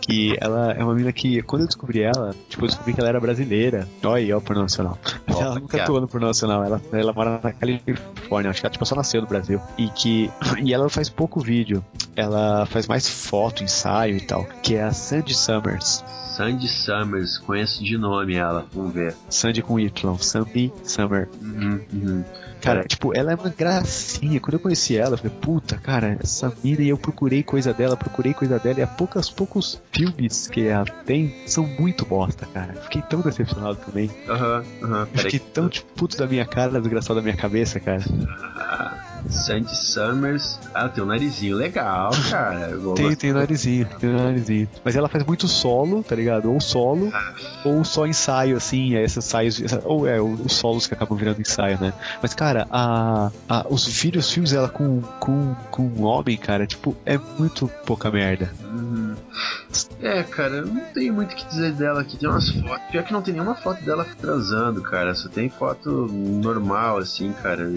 Que 0.01 0.35
ela 0.41 0.73
é 0.73 0.83
uma 0.83 0.95
mina 0.95 1.13
que, 1.13 1.43
quando 1.43 1.63
eu 1.63 1.67
descobri 1.67 2.01
ela, 2.01 2.35
tipo, 2.49 2.65
eu 2.65 2.69
descobri 2.69 2.95
que 2.95 3.01
ela 3.01 3.11
era 3.11 3.21
brasileira. 3.21 3.87
Olha 4.03 4.15
aí, 4.15 4.33
ó, 4.33 4.41
por 4.41 4.57
nacional. 4.57 4.99
Ó, 5.31 5.39
ela 5.39 5.61
nunca 5.61 5.83
atuou 5.83 6.01
no 6.01 6.09
por 6.09 6.19
nacional, 6.19 6.65
ela, 6.65 6.81
ela 6.93 7.13
mora 7.13 7.41
na 7.45 7.53
Califórnia, 7.53 8.51
acho 8.51 8.61
que 8.61 8.67
ela 8.67 8.73
tipo, 8.73 8.87
só 8.87 8.95
nasceu 8.95 9.21
no 9.21 9.29
Brasil. 9.29 9.61
E 9.77 9.91
que. 9.91 10.31
E 10.63 10.73
ela 10.73 10.89
faz 10.89 11.11
pouco 11.11 11.39
vídeo. 11.39 11.85
Ela 12.17 12.65
faz 12.65 12.89
mais 12.89 13.07
foto, 13.07 13.63
ensaio 13.63 14.17
e 14.17 14.21
tal. 14.23 14.45
Que 14.63 14.77
é 14.77 14.85
a 14.85 14.93
Sandy 14.93 15.35
Summers. 15.35 16.03
Sandy 16.37 16.69
Summers, 16.69 17.37
conheço 17.37 17.85
de 17.85 17.99
nome 17.99 18.35
ela, 18.35 18.65
vamos 18.73 18.95
ver. 18.95 19.15
Sandy 19.29 19.61
com 19.61 19.79
Y, 19.79 20.17
Sandy 20.19 20.73
Summer. 20.83 21.29
Uhum, 21.43 21.81
uhum. 21.93 22.25
Cara, 22.63 22.85
tipo, 22.85 23.17
ela 23.17 23.33
é 23.33 23.35
uma 23.35 23.49
gracinha. 23.49 24.39
Quando 24.41 24.55
eu 24.55 24.61
conheci 24.61 24.97
ela, 24.97 25.15
eu 25.15 25.19
falei, 25.19 25.33
puta, 25.41 25.77
cara, 25.79 26.17
essa 26.23 26.53
mina, 26.63 26.81
e 26.83 26.89
eu 26.89 26.97
procurei 26.97 27.43
coisa 27.43 27.75
dela, 27.75 27.97
procurei 27.97 28.33
coisa 28.33 28.59
dela, 28.59 28.79
e 28.79 28.83
a 28.83 28.87
poucos, 28.87 29.29
poucos 29.31 29.81
filmes 29.93 30.47
que 30.47 30.67
ela 30.69 30.85
tem 31.05 31.35
são 31.45 31.67
muito 31.67 32.07
bosta, 32.07 32.47
cara. 32.47 32.75
Fiquei 32.75 33.03
tão 33.03 33.21
decepcionado 33.21 33.77
também. 33.77 34.09
Aham, 34.29 34.65
aham, 34.83 35.01
Eu 35.01 35.07
peraí. 35.09 35.31
fiquei 35.31 35.41
tão, 35.53 35.69
tipo, 35.69 35.93
puto 35.95 36.17
da 36.17 36.27
minha 36.27 36.47
cara, 36.47 36.81
desgraçado 36.81 37.17
da 37.17 37.23
minha 37.23 37.37
cabeça, 37.37 37.81
cara. 37.81 38.03
Ah, 39.25 39.31
Sandy 39.31 39.77
Summers. 39.77 40.59
Ah, 40.75 40.89
tem 40.89 41.03
um 41.03 41.07
narizinho 41.07 41.57
legal, 41.57 42.11
cara. 42.31 42.77
Tem, 42.95 43.15
tem 43.17 43.31
o 43.31 43.35
narizinho, 43.35 43.87
tem 44.01 44.11
o 44.11 44.17
narizinho. 44.17 44.69
Mas 44.85 44.97
ela 44.97 45.09
faz 45.09 45.25
muito 45.25 45.47
solo, 45.49 46.03
tá 46.03 46.15
ligado? 46.15 46.53
Ou 46.53 46.61
solo, 46.61 47.13
ou 47.65 47.85
só 47.85 48.07
ensaio, 48.07 48.57
assim, 48.57 48.95
é 48.95 49.03
esses 49.05 49.19
ensaios, 49.19 49.61
ou 49.85 50.07
é, 50.07 50.21
os 50.21 50.53
solos 50.55 50.87
que 50.87 50.95
acabam 50.95 51.17
virando 51.17 51.41
ensaio, 51.41 51.79
né? 51.81 51.93
Mas, 52.21 52.35
cara, 52.35 52.67
a, 52.71 53.31
a- 53.49 53.67
os 53.69 53.87
vídeos, 53.87 54.27
os 54.27 54.33
filmes 54.33 54.51
dela 54.53 54.69
com, 54.69 55.01
com, 55.21 55.55
com 55.71 55.83
um 55.83 56.05
homem, 56.05 56.37
cara, 56.37 56.67
tipo, 56.67 56.97
é 57.07 57.19
muito 57.39 57.69
pouca 57.87 58.11
merda. 58.11 58.53
É, 60.01 60.23
cara, 60.25 60.57
eu 60.57 60.67
não 60.67 60.81
tenho 60.93 61.15
muito 61.15 61.33
o 61.33 61.37
que 61.37 61.47
dizer 61.47 61.73
dela 61.73 62.01
aqui. 62.01 62.17
Tem 62.17 62.29
umas 62.29 62.49
fotos. 62.49 62.87
Pior 62.91 63.05
que 63.05 63.13
não 63.13 63.23
tem 63.23 63.33
nenhuma 63.35 63.55
foto 63.55 63.83
dela 63.85 64.05
transando, 64.21 64.83
cara. 64.83 65.15
Só 65.15 65.29
tem 65.29 65.49
foto 65.49 65.91
normal, 66.11 66.99
assim, 66.99 67.33
cara. 67.33 67.71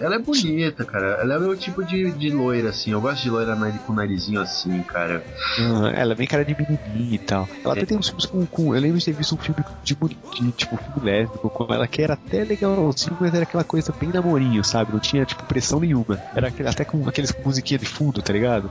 Ela 0.00 0.14
é 0.16 0.18
bonita, 0.18 0.84
cara. 0.84 1.18
Ela 1.20 1.34
é 1.34 1.38
o 1.38 1.40
meu 1.40 1.56
tipo 1.56 1.84
de, 1.84 2.12
de 2.12 2.30
loira, 2.30 2.70
assim. 2.70 2.92
Eu 2.92 3.00
gosto 3.00 3.22
de 3.22 3.30
loira 3.30 3.56
com 3.86 3.92
narizinho 3.92 4.40
assim, 4.40 4.82
cara. 4.84 5.24
Ah, 5.58 5.90
ela 5.94 6.12
é 6.12 6.16
bem 6.16 6.26
cara 6.26 6.44
de 6.44 6.54
menininha 6.56 7.14
e 7.16 7.18
tal. 7.18 7.48
Ela 7.64 7.74
até 7.74 7.84
tem 7.86 7.98
uns 7.98 8.06
filmes 8.08 8.26
com, 8.26 8.46
com- 8.46 8.74
Eu 8.74 8.80
lembro 8.80 8.98
de 8.98 9.04
ter 9.04 9.12
visto 9.12 9.34
um 9.34 9.38
filme 9.38 9.64
de, 9.82 9.94
de 9.94 10.52
tipo, 10.52 10.76
filme 10.76 11.00
lésbico 11.10 11.50
com 11.50 11.72
ela 11.74 11.86
que 11.88 12.00
era 12.00 12.14
até 12.14 12.44
legalzinho, 12.44 13.16
mas 13.20 13.34
era 13.34 13.42
aquela 13.42 13.64
coisa 13.64 13.92
bem 13.98 14.10
namorinho, 14.10 14.62
sabe? 14.62 14.92
Não 14.92 15.00
tinha, 15.00 15.24
tipo, 15.24 15.44
pressão 15.44 15.80
nenhuma. 15.80 16.20
Era 16.34 16.52
até 16.70 16.84
com 16.84 17.06
aqueles 17.08 17.32
com 17.32 17.42
musiquinha 17.42 17.78
de 17.78 17.86
fundo, 17.86 18.22
tá 18.22 18.32
ligado? 18.32 18.70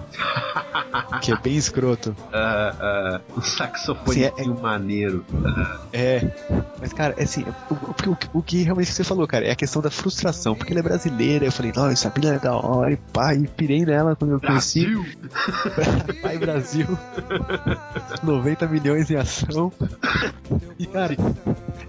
que 1.22 1.32
é 1.32 1.38
bem 1.38 1.56
escroto. 1.58 1.87
Ah, 2.34 2.74
ah, 2.80 3.22
um 3.38 3.42
saxofone 3.42 4.14
Sim, 4.16 4.24
é- 4.26 4.48
maneiro. 4.62 5.24
É, 5.94 6.22
mas 6.80 6.92
cara, 6.94 7.14
é 7.18 7.24
assim, 7.24 7.46
o, 7.70 7.74
o, 7.74 8.12
o- 8.12 8.18
o 8.40 8.44
que 8.44 8.64
realmente 8.64 8.92
você 8.92 9.04
falou, 9.04 9.28
cara, 9.28 9.46
é 9.46 9.52
a 9.52 9.56
questão 9.56 9.82
da 9.82 9.90
frustração, 9.92 10.56
porque 10.56 10.74
ela 10.74 10.80
é 10.80 10.84
brasileira, 10.84 11.46
eu 11.46 11.52
falei, 11.52 11.72
nossa, 11.76 11.94
essa 11.94 12.12
mina 12.16 12.36
é 12.36 12.40
da 12.40 12.56
hora, 12.56 12.92
e 12.92 12.98
pá, 12.98 13.34
e 13.34 13.48
pirei 13.48 13.86
nela 13.86 14.16
quando 14.16 14.32
eu 14.32 14.40
conheci. 14.42 14.86
Brasil! 14.86 15.06
Pai 16.22 16.38
Brasil, 16.38 16.98
90 18.24 18.68
milhões 18.68 19.10
em 19.10 19.16
ação. 19.16 19.72
E 20.80 20.86
cara, 20.86 21.16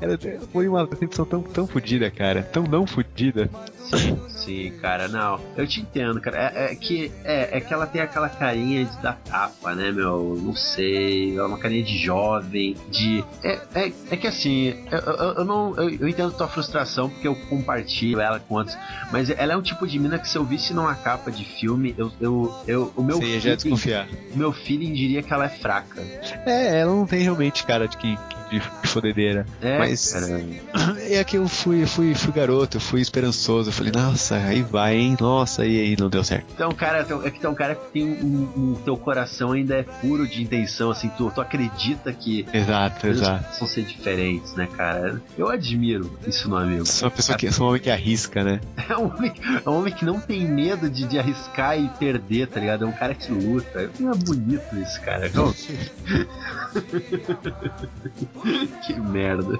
ela 0.00 0.18
foi 0.52 0.68
uma 0.68 0.86
decepção 0.86 1.24
tão, 1.24 1.42
tão 1.42 1.66
fodida, 1.66 2.10
cara, 2.10 2.42
tão 2.42 2.64
não 2.64 2.86
fodida. 2.86 3.50
Sim, 3.84 4.18
sim, 4.28 4.72
cara, 4.82 5.08
não. 5.08 5.40
Eu 5.56 5.66
te 5.66 5.80
entendo, 5.80 6.20
cara. 6.20 6.52
É, 6.54 6.72
é 6.72 6.74
que 6.74 7.10
é, 7.24 7.56
é 7.56 7.60
que 7.60 7.72
ela 7.72 7.86
tem 7.86 8.02
aquela 8.02 8.28
carinha 8.28 8.84
de 8.84 8.96
da 9.02 9.14
tapa, 9.14 9.74
né, 9.74 9.87
meu? 9.92 10.38
Não 10.40 10.54
sei. 10.54 11.32
Ela 11.34 11.44
é 11.44 11.46
uma 11.46 11.58
carinha 11.58 11.82
de 11.82 11.96
jovem, 11.98 12.76
de. 12.90 13.24
É, 13.42 13.60
é, 13.74 13.92
é 14.10 14.16
que 14.16 14.26
assim, 14.26 14.74
eu, 14.90 14.98
eu, 14.98 15.34
eu 15.38 15.44
não. 15.44 15.74
Eu, 15.76 15.90
eu 15.90 16.08
entendo 16.08 16.32
tua 16.32 16.48
frustração 16.48 17.08
porque 17.08 17.26
eu 17.28 17.34
compartilho 17.48 18.20
ela 18.20 18.40
com 18.40 18.54
outros. 18.54 18.76
Mas 19.12 19.30
ela 19.30 19.52
é 19.52 19.56
um 19.56 19.62
tipo 19.62 19.86
de 19.86 19.98
mina 19.98 20.18
que 20.18 20.28
se 20.28 20.36
eu 20.36 20.44
visse 20.44 20.72
numa 20.74 20.94
capa 20.94 21.30
de 21.30 21.44
filme, 21.44 21.94
eu. 21.96 22.10
eu, 22.20 22.54
eu 22.66 22.92
o 22.96 23.02
meu 23.02 23.18
Você 23.18 23.26
ia 23.26 23.34
já 23.34 23.40
feeling, 23.42 23.56
desconfiar. 23.56 24.08
o 24.34 24.36
meu 24.38 24.52
feeling 24.52 24.92
diria 24.92 25.22
que 25.22 25.32
ela 25.32 25.46
é 25.46 25.48
fraca. 25.48 26.00
É, 26.46 26.80
ela 26.80 26.94
não 26.94 27.06
tem 27.06 27.22
realmente 27.22 27.64
cara 27.64 27.86
de 27.86 27.96
quem, 27.96 28.16
de, 28.50 28.58
de 28.60 28.88
fodedeira. 28.88 29.46
É, 29.60 29.78
Mas 29.78 30.12
cara. 30.12 30.26
é 31.10 31.22
que 31.24 31.36
eu 31.36 31.48
fui, 31.48 31.86
fui, 31.86 32.14
fui 32.14 32.32
garoto, 32.32 32.78
fui 32.80 33.00
esperançoso. 33.00 33.68
Eu 33.68 33.72
falei, 33.72 33.92
nossa, 33.92 34.36
aí 34.36 34.62
vai, 34.62 34.96
hein? 34.96 35.16
Nossa, 35.20 35.64
e 35.66 35.80
aí 35.80 35.96
não 35.98 36.08
deu 36.08 36.22
certo. 36.24 36.46
Então, 36.54 36.70
cara, 36.72 37.04
tu- 37.04 37.22
é 37.24 37.30
que 37.30 37.40
tem 37.40 37.50
um 37.50 37.54
cara 37.54 37.74
que 37.74 37.90
tem 37.92 38.04
um, 38.04 38.48
um- 38.56 38.74
teu 38.84 38.96
coração 38.96 39.52
ainda 39.52 39.76
é 39.76 39.82
puro 39.82 40.26
de 40.26 40.42
intenção, 40.42 40.90
assim, 40.90 41.08
tu, 41.16 41.30
tu 41.34 41.40
acredita 41.40 42.12
que 42.12 42.46
Exato, 42.52 43.06
exato. 43.06 43.44
possam 43.48 43.66
ser 43.68 43.84
diferentes, 43.84 44.54
né, 44.54 44.68
cara? 44.76 45.20
Eu 45.36 45.48
admiro 45.48 46.18
isso 46.26 46.48
no 46.48 46.56
amigo. 46.56 46.86
Sou 46.86 47.08
uma 47.08 47.14
pessoa 47.14 47.36
que 47.36 47.50
sou 47.52 47.66
um 47.66 47.68
homem 47.70 47.80
que 47.82 47.90
arrisca, 47.90 48.42
né? 48.44 48.60
É 48.88 48.96
um 48.96 49.06
homem, 49.14 49.32
é 49.64 49.68
um 49.68 49.74
homem 49.78 49.92
que 49.92 50.02
não 50.04 50.18
tem 50.18 50.46
medo 50.48 50.88
de, 50.88 51.06
de 51.06 51.18
arriscar 51.18 51.78
e 51.78 51.88
perder, 51.90 52.46
tá 52.48 52.58
ligado? 52.58 52.84
É 52.84 52.86
um 52.88 52.92
cara 52.92 53.14
que 53.14 53.30
luta. 53.30 53.80
É 53.82 53.88
bonito 54.24 54.78
isso, 54.80 54.98
cara. 55.02 55.30
Não. 55.34 55.52
que 58.82 58.98
merda. 59.00 59.58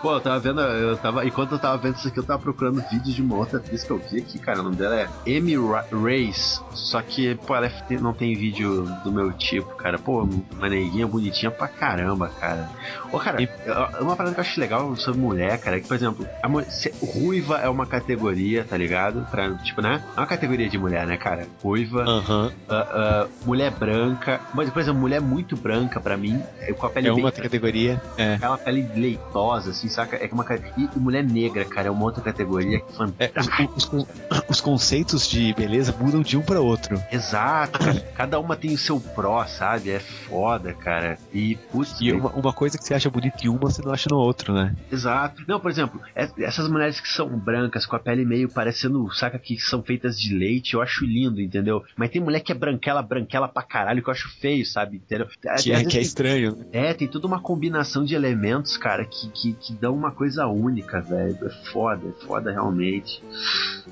Pô, 0.00 0.14
eu 0.14 0.20
tava 0.20 0.38
vendo, 0.40 0.60
eu 0.60 0.96
tava, 0.96 1.26
enquanto 1.26 1.52
eu 1.52 1.58
tava 1.58 1.76
vendo 1.78 1.96
isso 1.96 2.08
aqui, 2.08 2.18
eu 2.18 2.22
tava 2.24 2.40
procurando 2.42 2.80
vídeo 2.80 3.12
de 3.12 3.22
uma 3.22 3.36
outra 3.36 3.58
atriz 3.58 3.84
que 3.84 3.90
eu 3.90 3.98
vi 3.98 4.18
aqui, 4.20 4.38
cara. 4.38 4.60
O 4.60 4.64
nome 4.64 4.76
dela 4.76 4.96
é 4.96 5.36
Amy 5.38 5.56
Ra- 5.56 5.84
Race. 5.92 6.60
Só 6.72 7.00
que, 7.02 7.34
pô, 7.34 7.54
ela 7.54 7.66
é- 7.66 7.98
não 7.98 8.12
tem 8.12 8.34
vídeo 8.36 8.86
do 9.04 9.12
meu 9.12 9.32
tipo, 9.32 9.74
cara. 9.76 9.98
Pô, 9.98 10.22
uma 10.22 10.68
neguinha 10.68 11.06
bonitinha 11.06 11.50
pra 11.50 11.68
caramba, 11.68 12.28
cara. 12.40 12.68
Ô, 13.12 13.18
cara, 13.18 13.42
eu- 13.42 14.04
uma 14.04 14.16
parada 14.16 14.34
que 14.34 14.40
eu 14.40 14.44
acho 14.44 14.60
legal 14.60 14.96
sobre 14.96 15.20
mulher, 15.20 15.58
cara, 15.60 15.76
é 15.76 15.80
que, 15.80 15.86
por 15.88 15.94
exemplo, 15.94 16.26
a 16.42 16.48
mu- 16.48 16.64
se- 16.68 16.94
ruiva 17.02 17.56
é 17.58 17.68
uma 17.68 17.86
categoria, 17.86 18.64
tá 18.64 18.76
ligado? 18.76 19.26
Pra, 19.30 19.52
tipo, 19.56 19.82
né? 19.82 20.02
É 20.16 20.20
uma 20.20 20.26
categoria 20.26 20.68
de 20.68 20.78
mulher, 20.78 21.06
né, 21.06 21.16
cara? 21.16 21.46
Ruiva, 21.62 22.02
Aham. 22.02 22.52
ah, 22.68 22.86
ah, 22.90 23.28
mulher 23.44 23.70
branca. 23.70 24.40
Mas, 24.54 24.70
por 24.70 24.80
exemplo, 24.80 25.00
mulher 25.00 25.20
muito 25.20 25.56
branca, 25.56 26.00
pra 26.00 26.16
mim, 26.16 26.42
é 26.60 26.72
com 26.72 26.86
a 26.86 26.90
pele 26.92 27.08
É 27.08 27.12
bem 27.12 27.22
uma 27.22 27.32
categoria. 27.32 28.00
É. 28.16 28.34
Aquela 28.34 28.58
pele 28.58 28.88
leitosa, 28.94 29.70
assim, 29.70 29.88
saca? 29.88 30.16
É 30.16 30.28
uma 30.32 30.44
e, 30.76 30.98
mulher 30.98 31.24
negra, 31.24 31.64
cara, 31.64 31.88
é 31.88 31.90
uma 31.90 32.04
outra 32.04 32.22
categoria 32.22 32.80
que 32.80 32.92
É, 32.92 32.94
fantástica. 32.94 33.68
os, 33.74 33.76
os 33.76 33.84
con- 33.86 34.06
os 34.48 34.60
conceitos 34.60 35.28
de 35.28 35.52
beleza 35.54 35.94
mudam 35.98 36.20
de 36.22 36.36
um 36.36 36.42
pra 36.42 36.60
outro. 36.60 37.02
Exato. 37.10 37.78
Cada 38.14 38.38
uma 38.38 38.56
tem 38.56 38.72
o 38.74 38.78
seu 38.78 39.00
pró, 39.00 39.44
sabe? 39.46 39.90
É 39.90 39.98
foda, 40.00 40.72
cara. 40.74 41.18
E, 41.32 41.56
putz, 41.70 42.00
E 42.00 42.12
uma, 42.12 42.30
uma 42.30 42.52
coisa 42.52 42.76
que 42.78 42.84
você 42.84 42.94
acha 42.94 43.08
bonita 43.10 43.36
em 43.44 43.48
uma, 43.48 43.70
você 43.70 43.82
não 43.82 43.92
acha 43.92 44.08
no 44.10 44.16
outro, 44.18 44.52
né? 44.52 44.74
Exato. 44.90 45.42
Não, 45.48 45.58
por 45.60 45.70
exemplo, 45.70 46.00
es- 46.16 46.32
essas 46.38 46.68
mulheres 46.68 47.00
que 47.00 47.08
são 47.08 47.28
brancas, 47.28 47.86
com 47.86 47.96
a 47.96 47.98
pele 47.98 48.24
meio 48.24 48.48
parecendo, 48.48 49.10
saca, 49.14 49.38
que 49.38 49.58
são 49.58 49.82
feitas 49.82 50.18
de 50.20 50.34
leite, 50.34 50.74
eu 50.74 50.82
acho 50.82 51.04
lindo, 51.04 51.40
entendeu? 51.40 51.82
Mas 51.96 52.10
tem 52.10 52.20
mulher 52.20 52.40
que 52.40 52.52
é 52.52 52.54
branquela, 52.54 53.02
branquela 53.02 53.48
pra 53.48 53.62
caralho, 53.62 54.02
que 54.02 54.08
eu 54.08 54.12
acho 54.12 54.28
feio, 54.40 54.64
sabe? 54.66 54.96
Entendeu? 54.96 55.26
Que 55.40 55.48
Às 55.48 55.60
é, 55.60 55.62
que 55.64 55.72
é 55.72 55.84
tem- 55.84 56.00
estranho. 56.02 56.56
É, 56.72 56.81
tem 56.94 57.06
toda 57.06 57.26
uma 57.26 57.40
combinação 57.40 58.04
de 58.04 58.14
elementos, 58.14 58.76
cara, 58.76 59.04
que, 59.04 59.28
que, 59.28 59.52
que 59.52 59.72
dão 59.74 59.94
uma 59.94 60.10
coisa 60.10 60.46
única, 60.46 61.00
velho. 61.00 61.36
É 61.46 61.50
foda, 61.70 62.08
é 62.08 62.26
foda 62.26 62.50
realmente. 62.50 63.22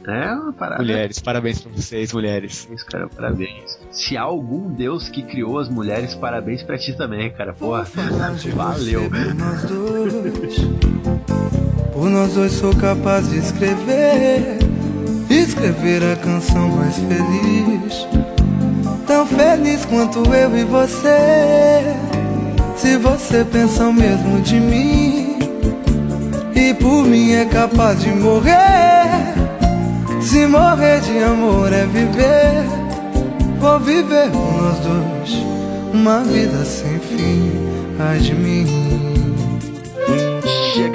É 0.04 0.32
uma 0.32 0.52
parada. 0.52 0.82
Mulheres, 0.82 1.20
parabéns 1.20 1.60
pra 1.60 1.72
vocês, 1.72 2.12
mulheres. 2.12 2.62
Parabéns, 2.62 2.82
cara, 2.84 3.08
parabéns. 3.08 3.78
Se 3.90 4.16
há 4.16 4.22
algum 4.22 4.72
Deus 4.72 5.08
que 5.08 5.22
criou 5.22 5.58
as 5.58 5.68
mulheres, 5.68 6.14
parabéns 6.14 6.62
pra 6.62 6.78
ti 6.78 6.96
também, 6.96 7.30
cara. 7.30 7.52
Porra, 7.52 7.86
valeu. 8.54 9.10
Por 9.10 9.34
nós 9.34 9.62
dois, 9.64 10.58
por 11.92 12.08
nós 12.08 12.34
dois 12.34 12.52
sou 12.52 12.74
capaz 12.76 13.28
de 13.28 13.38
escrever, 13.38 14.58
escrever 15.28 16.02
a 16.02 16.16
canção 16.16 16.68
mais 16.76 16.96
feliz, 16.96 18.06
tão 19.06 19.26
feliz 19.26 19.84
quanto 19.84 20.20
eu 20.32 20.56
e 20.56 20.64
você. 20.64 22.19
Se 22.80 22.96
você 22.96 23.44
pensa 23.44 23.86
o 23.88 23.92
mesmo 23.92 24.40
de 24.40 24.58
mim, 24.58 25.38
e 26.54 26.72
por 26.72 27.04
mim 27.04 27.32
é 27.32 27.44
capaz 27.44 28.00
de 28.00 28.08
morrer. 28.08 29.34
Se 30.22 30.46
morrer 30.46 30.98
de 31.00 31.18
amor 31.18 31.70
é 31.74 31.84
viver, 31.84 32.64
vou 33.60 33.78
viver 33.80 34.30
por 34.30 34.62
nós 34.62 34.78
dois, 34.78 35.44
uma 35.92 36.20
vida 36.20 36.64
sem 36.64 36.98
fim. 37.00 37.52
Ai 37.98 38.18
de 38.18 38.34
mim. 38.34 38.89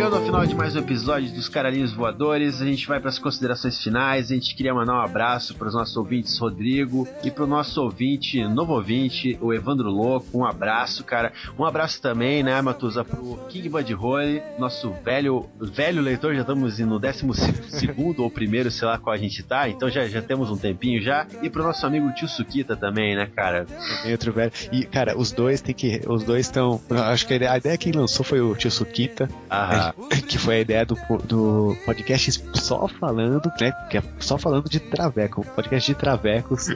Chegando 0.06 0.18
ao 0.18 0.24
final 0.26 0.46
de 0.46 0.54
mais 0.54 0.76
um 0.76 0.80
episódio 0.82 1.32
dos 1.34 1.50
Caralhinhos 1.50 1.92
Voadores, 1.92 2.62
a 2.62 2.66
gente 2.66 2.88
vai 2.88 3.00
para 3.00 3.10
as 3.10 3.18
considerações 3.18 3.82
finais. 3.82 4.30
A 4.30 4.36
gente 4.36 4.54
queria 4.54 4.72
mandar 4.72 4.94
um 4.94 5.02
abraço 5.02 5.56
para 5.56 5.68
os 5.68 5.74
nossos 5.74 5.98
ouvintes 5.98 6.38
Rodrigo 6.38 7.08
e 7.24 7.32
para 7.32 7.44
o 7.44 7.48
nosso 7.48 7.82
ouvinte, 7.82 8.44
novo 8.48 8.74
ouvinte, 8.74 9.36
o 9.42 9.52
Evandro 9.52 9.90
Louco. 9.90 10.38
Um 10.38 10.46
abraço, 10.46 11.04
cara. 11.04 11.34
Um 11.58 11.66
abraço 11.66 12.00
também, 12.04 12.44
né, 12.44 12.62
Matusa, 12.62 13.04
pro 13.04 13.40
King 13.50 13.68
Bud 13.68 13.92
Holly, 13.96 14.44
nosso 14.60 14.94
velho, 15.04 15.50
velho 15.60 16.04
leitor. 16.04 16.36
Já 16.36 16.42
estamos 16.42 16.78
no 16.78 17.00
décimo 17.00 17.34
se- 17.34 17.52
segundo 17.72 18.22
ou 18.22 18.30
primeiro, 18.30 18.70
sei 18.70 18.88
lá 18.88 19.00
qual 19.00 19.12
a 19.12 19.18
gente 19.18 19.42
tá. 19.42 19.68
Então 19.70 19.90
já, 19.90 20.08
já 20.08 20.22
temos 20.22 20.52
um 20.52 20.58
tempinho 20.58 21.02
já. 21.02 21.26
E 21.42 21.50
pro 21.50 21.64
nosso 21.64 21.84
amigo 21.84 22.14
Tio 22.14 22.28
Sukita 22.28 22.76
também, 22.78 23.16
né, 23.16 23.26
cara? 23.36 23.66
Também 23.66 24.12
outro 24.12 24.32
velho. 24.32 24.52
E, 24.72 24.86
cara, 24.86 25.18
os 25.18 25.32
dois 25.32 25.62
tem 25.62 25.74
que. 25.74 26.02
Os 26.08 26.24
dois 26.24 26.46
estão. 26.46 26.80
Acho 26.92 27.26
que 27.26 27.34
a 27.34 27.58
ideia, 27.58 27.76
quem 27.76 27.92
lançou 27.92 28.24
foi 28.24 28.40
o 28.40 28.54
Tio 28.56 28.70
Sukita, 28.70 29.28
Ah, 29.50 29.95
que 30.28 30.38
foi 30.38 30.56
a 30.56 30.60
ideia 30.60 30.86
do, 30.86 30.96
do 31.24 31.78
podcast 31.86 32.44
só 32.54 32.88
falando, 32.88 33.52
né? 33.60 33.72
Que 33.90 33.98
é 33.98 34.04
só 34.20 34.38
falando 34.38 34.70
de 34.70 34.80
Traveco. 34.80 35.46
Podcast 35.56 35.92
de 35.92 35.98
Travecos. 35.98 36.70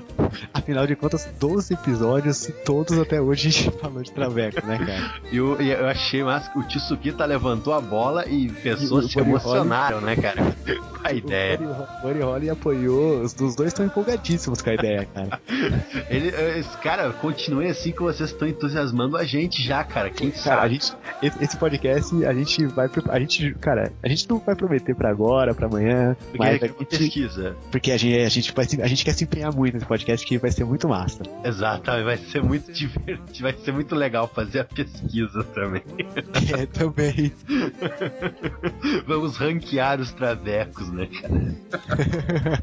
Afinal 0.54 0.88
de 0.88 0.96
contas, 0.96 1.28
12 1.40 1.74
episódios 1.74 2.50
todos 2.66 2.98
até 3.00 3.20
hoje 3.22 3.48
a 3.48 3.52
gente 3.52 3.72
falou 3.80 4.02
de 4.02 4.12
Traveco, 4.12 4.66
né, 4.66 4.78
cara? 4.78 5.14
E 5.32 5.38
eu, 5.38 5.60
eu 5.60 5.88
achei 5.88 6.24
massa 6.24 6.50
que 6.52 6.60
o 6.60 6.64
tio 6.64 6.80
Sukita 6.80 7.26
levantou 7.26 7.74
a 7.74 7.82
bola 7.82 8.26
e 8.28 8.50
pessoas 8.50 9.06
E 9.06 9.10
se 9.10 9.20
emocionaram, 9.20 10.02
né, 10.02 10.16
cara? 10.16 10.44
Com 11.02 11.08
a 11.08 11.12
ideia. 11.14 11.60
O 11.60 12.08
Buddy 12.08 12.22
Holly 12.22 12.50
apoiou, 12.50 13.22
os 13.22 13.34
dois 13.34 13.68
estão 13.68 13.86
empolgadíssimos 13.86 14.62
com 14.62 14.70
a 14.70 14.74
ideia, 14.74 15.06
cara. 15.14 15.40
Ele, 16.10 16.30
eh, 16.30 16.60
esse- 16.60 16.78
cara, 16.78 17.12
continue 17.14 17.68
assim 17.68 17.92
que 17.92 18.02
vocês 18.02 18.30
estão 18.30 18.48
entusiasmando 18.48 19.18
a 19.18 19.24
gente 19.24 19.62
já, 19.62 19.84
cara. 19.84 20.10
Quem 20.10 20.32
Cara, 20.32 20.40
a 20.40 20.62
sabe? 20.62 20.74
gente, 20.74 20.94
esse 21.42 21.58
podcast, 21.58 22.26
a 22.26 22.34
gente 22.34 22.66
vai, 22.68 22.88
pro- 22.88 23.09
a 23.10 23.20
gente, 23.20 23.54
cara, 23.56 23.92
a 24.04 24.08
gente 24.08 24.30
não 24.30 24.40
vai 24.40 24.56
prometer 24.56 24.96
pra 24.96 25.10
agora, 25.10 25.54
pra 25.54 25.68
amanhã, 25.68 26.16
Porque 26.32 26.38
mas 26.38 26.62
é 26.62 26.66
a 26.66 26.70
uma 26.70 26.78
gente, 26.80 26.86
pesquisa. 26.98 27.56
porque 27.72 27.92
a 27.92 27.98
gente, 27.98 28.20
a 28.20 28.30
gente 28.30 28.54
vai, 28.54 28.66
a 28.84 28.88
gente 28.88 29.04
quer 29.06 29.14
se 29.14 29.24
empenhar 29.24 29.54
muito 29.54 29.74
nesse 29.74 29.86
podcast 29.86 30.26
que 30.26 30.38
vai 30.38 30.52
ser 30.52 30.64
muito 30.66 30.88
massa. 30.88 31.24
Exato, 31.44 31.86
vai 32.04 32.18
ser 32.18 32.42
muito 32.44 32.72
divertido, 32.74 33.42
vai 33.42 33.54
ser 33.54 33.72
muito 33.72 33.96
legal 33.96 34.28
fazer 34.28 34.60
a 34.60 34.64
pesquisa 34.66 35.44
também. 35.54 35.84
É, 36.58 36.66
também. 36.66 37.32
Vamos 39.06 39.38
ranquear 39.38 40.00
os 40.00 40.12
travecos, 40.14 40.92
né, 40.92 41.08
cara? 41.22 42.60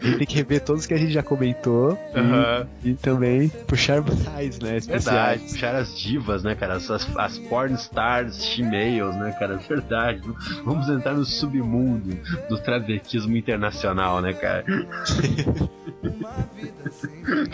A 0.00 0.04
gente 0.04 0.18
tem 0.18 0.26
que 0.26 0.34
rever 0.36 0.60
todos 0.62 0.86
que 0.86 0.94
a 0.94 0.96
gente 0.98 1.12
já 1.12 1.22
comentou 1.22 1.98
e- 2.14 2.18
Aham. 2.18 2.66
e, 2.84 2.94
também 2.94 3.48
puxar 3.66 4.02
mais, 4.02 4.58
né, 4.58 4.72
Verdade, 4.72 4.76
especiais. 4.96 5.52
puxar 5.52 5.74
as 5.74 5.98
divas, 5.98 6.42
né, 6.42 6.54
cara? 6.54 6.74
As, 6.74 6.90
as, 6.90 7.38
porn 7.48 7.74
stars, 7.74 8.44
she-males, 8.44 9.14
né, 9.16 9.32
cara? 9.38 9.41
Verdade. 9.48 10.22
Vamos 10.64 10.88
entrar 10.88 11.14
no 11.14 11.24
submundo 11.24 12.18
do 12.48 12.58
travequismo 12.58 13.36
internacional, 13.36 14.20
né, 14.20 14.32
cara? 14.32 14.64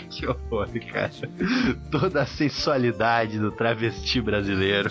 que 0.09 0.25
horror, 0.27 0.67
cara. 0.91 1.11
Toda 1.91 2.21
a 2.21 2.25
sensualidade 2.25 3.39
do 3.39 3.51
travesti 3.51 4.21
brasileiro. 4.21 4.89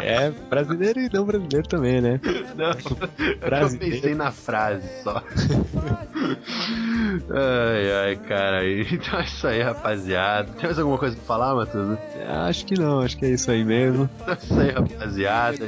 É, 0.00 0.30
brasileiro 0.30 1.00
e 1.00 1.10
não 1.12 1.24
brasileiro 1.24 1.68
também, 1.68 2.00
né? 2.00 2.20
Não, 2.56 2.70
eu 3.26 3.38
Brasileiro. 3.38 3.96
pensei 3.96 4.14
na 4.14 4.30
frase 4.30 4.88
só. 5.02 5.22
Ai, 7.30 7.92
ai, 7.92 8.16
cara. 8.16 8.62
Então 8.92 9.18
é 9.18 9.24
isso 9.24 9.46
aí, 9.46 9.62
rapaziada. 9.62 10.52
Tem 10.52 10.64
mais 10.64 10.78
alguma 10.78 10.98
coisa 10.98 11.16
pra 11.16 11.24
falar, 11.24 11.54
Matuza? 11.54 11.98
Acho 12.46 12.66
que 12.66 12.78
não, 12.78 13.00
acho 13.00 13.16
que 13.16 13.24
é 13.24 13.30
isso 13.30 13.50
aí 13.50 13.64
mesmo. 13.64 14.08
Então 14.20 14.34
é 14.34 14.38
isso 14.42 14.60
aí, 14.60 14.70
rapaziada. 14.70 15.64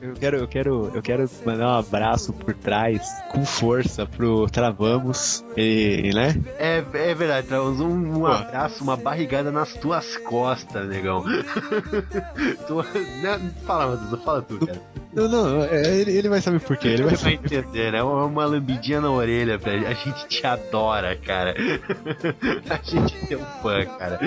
Eu 0.00 0.14
quero, 0.14 0.36
eu 0.36 0.48
quero, 0.48 0.90
eu 0.94 1.02
quero, 1.02 1.30
mandar 1.44 1.68
um 1.68 1.78
abraço 1.78 2.32
por 2.32 2.54
trás, 2.54 3.02
com 3.30 3.44
força, 3.44 4.06
pro 4.06 4.46
Travamos, 4.48 5.44
e, 5.56 6.10
né? 6.14 6.34
É, 6.58 6.84
é 6.92 7.14
verdade, 7.14 7.46
traz 7.46 7.80
um, 7.80 8.18
um 8.18 8.26
abraço, 8.26 8.82
uma 8.82 8.96
barrigada 8.96 9.50
nas 9.50 9.74
tuas 9.74 10.16
costas, 10.18 10.88
negão. 10.88 11.24
tu, 12.66 12.82
né, 13.22 13.52
fala, 13.66 13.96
Matuza, 13.96 14.16
fala 14.18 14.42
tu, 14.42 14.66
cara. 14.66 14.80
Não, 15.16 15.28
não, 15.28 15.64
é, 15.64 15.98
ele, 15.98 16.10
ele 16.18 16.28
vai 16.28 16.42
saber 16.42 16.60
por 16.60 16.76
quê, 16.76 16.88
ele 16.88 17.04
vai 17.04 17.16
vai 17.16 17.32
entender, 17.32 17.90
né? 17.90 18.02
Uma, 18.02 18.26
uma 18.26 18.44
lambidinha 18.44 19.00
na 19.00 19.10
orelha, 19.10 19.56
velho. 19.56 19.88
A 19.88 19.94
gente 19.94 20.26
te 20.28 20.46
adora, 20.46 20.85
cara. 21.24 21.54
A 22.70 22.76
gente 22.82 23.34
é 23.34 23.36
um 23.36 23.44
fã, 23.62 23.84
cara. 23.98 24.18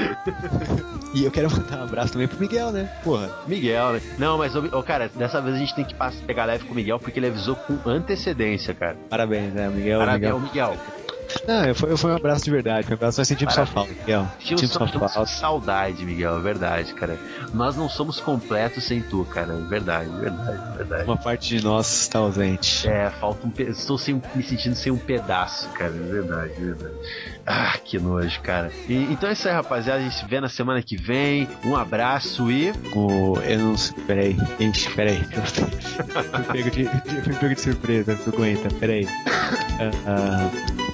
E 1.13 1.23
eu 1.23 1.31
quero 1.31 1.49
mandar 1.51 1.79
um 1.79 1.83
abraço 1.83 2.13
também 2.13 2.27
pro 2.27 2.39
Miguel, 2.39 2.71
né? 2.71 2.89
Porra. 3.03 3.29
Miguel, 3.47 3.93
né? 3.93 4.01
Não, 4.17 4.37
mas, 4.37 4.55
ô, 4.55 4.83
cara, 4.83 5.09
dessa 5.09 5.41
vez 5.41 5.55
a 5.55 5.59
gente 5.59 5.75
tem 5.75 5.85
que 5.85 5.95
pegar 6.25 6.45
leve 6.45 6.65
com 6.65 6.71
o 6.71 6.75
Miguel 6.75 6.99
porque 6.99 7.19
ele 7.19 7.27
avisou 7.27 7.55
com 7.55 7.77
antecedência, 7.85 8.73
cara. 8.73 8.97
Parabéns, 9.09 9.53
né? 9.53 9.67
Miguel. 9.69 9.99
Parabéns, 9.99 10.33
Miguel. 10.33 10.71
Miguel. 10.71 11.08
Não, 11.47 11.75
foi, 11.75 11.95
foi 11.97 12.11
um 12.11 12.15
abraço 12.15 12.43
de 12.45 12.51
verdade. 12.51 12.85
Foi 12.87 12.93
um 12.95 12.97
abraço, 12.97 13.19
nós 13.19 13.27
sentimos 13.27 13.53
sua 13.53 13.65
falta, 13.65 13.93
Miguel. 13.93 14.27
Sentimos 14.39 14.71
sua 14.71 14.87
falta. 14.87 15.25
saudade, 15.25 16.05
Miguel, 16.05 16.37
é 16.37 16.41
verdade, 16.41 16.93
cara. 16.93 17.17
Nós 17.53 17.75
não 17.75 17.89
somos 17.89 18.19
completos 18.19 18.83
sem 18.83 19.01
tu, 19.01 19.25
cara. 19.25 19.53
É 19.53 19.67
verdade, 19.67 20.09
verdade, 20.09 20.77
verdade. 20.77 21.03
Uma 21.05 21.17
parte 21.17 21.57
de 21.57 21.63
nós 21.63 22.01
está 22.03 22.19
ausente. 22.19 22.87
É, 22.87 23.09
falta 23.09 23.45
um. 23.47 23.51
pe- 23.51 23.63
Estou 23.69 23.97
sem, 23.97 24.21
me 24.35 24.43
sentindo 24.43 24.75
sem 24.75 24.91
um 24.91 24.97
pedaço, 24.97 25.67
cara. 25.69 25.93
É 25.95 25.99
verdade, 25.99 26.53
é 26.57 26.61
verdade. 26.61 26.95
Ah, 27.45 27.77
que 27.83 27.97
nojo, 27.99 28.39
cara. 28.41 28.71
E- 28.87 29.07
então 29.11 29.29
é 29.29 29.33
isso 29.33 29.47
aí, 29.47 29.53
rapaziada. 29.53 29.99
A 29.99 30.03
gente 30.03 30.15
se 30.15 30.25
vê 30.25 30.39
na 30.39 30.49
semana 30.49 30.81
que 30.81 30.95
vem. 30.97 31.47
Um 31.65 31.75
abraço 31.75 32.51
e. 32.51 32.71
O, 32.93 33.37
eu 33.43 33.59
não 33.59 33.77
sei. 33.77 33.95
Peraí, 34.05 34.37
gente, 34.59 34.89
peraí. 34.91 35.19
Eu 35.39 36.43
fui 36.43 36.53
pego 36.53 36.71
de, 36.71 36.83
de- 36.85 37.21
fui 37.21 37.33
pego 37.35 37.55
de 37.55 37.61
surpresa, 37.61 38.15
tu 38.23 38.29
aguenta, 38.29 38.67
peraí. 38.79 39.07
Ah, 39.79 39.91
ah, 40.07 40.88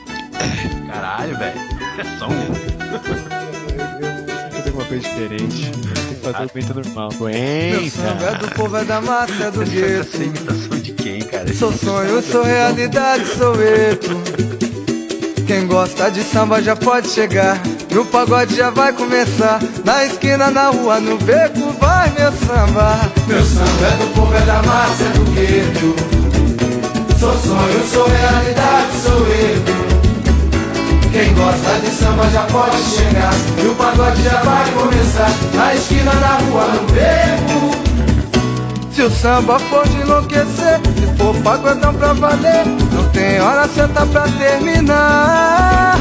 Caralho, 0.92 1.38
velho. 1.38 1.66
É 1.98 2.04
só 2.20 2.28
um. 2.28 2.32
eu 2.32 2.38
alguma 4.66 4.84
coisa 4.86 5.02
diferente. 5.08 5.72
Tem 5.72 5.82
que 5.82 6.16
fazer 6.22 6.38
o 6.38 6.42
aguenta 6.44 6.74
normal. 6.74 7.10
Meu 7.22 7.90
samba 7.90 8.26
é 8.26 8.36
do 8.36 8.50
povo, 8.50 8.76
é 8.76 8.84
da 8.84 9.00
massa, 9.00 9.46
é 9.46 9.52
do 9.52 9.62
Essa 9.64 9.72
gueto. 9.72 10.22
imitação 10.24 10.78
de 10.80 10.92
quem, 10.92 11.22
cara? 11.22 11.54
Sou 11.54 11.72
sonho, 11.72 12.22
sou 12.22 12.44
realidade, 12.44 13.24
sou 13.38 13.56
eto. 13.64 14.10
Quem 15.48 15.68
gosta 15.68 16.12
de 16.12 16.22
samba 16.24 16.62
já 16.62 16.76
pode 16.76 17.08
chegar. 17.08 17.58
E 17.90 17.98
o 17.98 18.04
pagode 18.04 18.54
já 18.56 18.72
vai 18.72 18.92
começar. 18.92 19.62
Na 19.86 20.04
esquina, 20.06 20.52
na 20.52 20.68
rua, 20.70 21.00
no 21.00 21.18
beco, 21.20 21.72
vai 21.80 22.10
meu 22.12 22.32
samba. 22.34 23.00
Meu 23.28 23.42
samba 23.46 23.88
é 23.88 23.92
do 23.98 24.08
povo, 24.16 24.34
é 24.36 24.42
da 24.42 24.62
massa, 24.64 25.04
é 25.04 25.10
do 25.10 25.24
gueto. 25.32 25.96
Sou 27.20 27.34
sonho, 27.40 27.86
sou 27.90 28.06
realidade, 28.08 28.92
sou 29.02 29.26
eto. 29.28 29.85
Quem 31.16 31.34
gosta 31.34 31.80
de 31.80 31.92
samba 31.92 32.30
já 32.30 32.42
pode 32.42 32.76
chegar. 32.90 33.32
E 33.64 33.68
o 33.68 33.76
pagode 33.76 34.22
já 34.22 34.36
vai 34.44 34.70
começar. 34.72 35.30
Na 35.54 35.74
esquina, 35.74 36.14
na 36.14 36.40
rua, 36.40 36.66
no 36.66 36.82
beco. 36.92 37.72
Se 38.92 39.02
o 39.02 39.10
samba 39.10 39.58
for 39.58 39.88
de 39.88 39.96
enlouquecer, 40.02 40.82
se 41.00 41.18
for 41.18 41.34
pagodão 41.38 41.94
pra 41.94 42.12
valer, 42.12 42.66
não 42.92 43.10
tem 43.12 43.40
hora 43.40 43.66
certa 43.70 44.06
pra 44.06 44.24
terminar. 44.24 45.96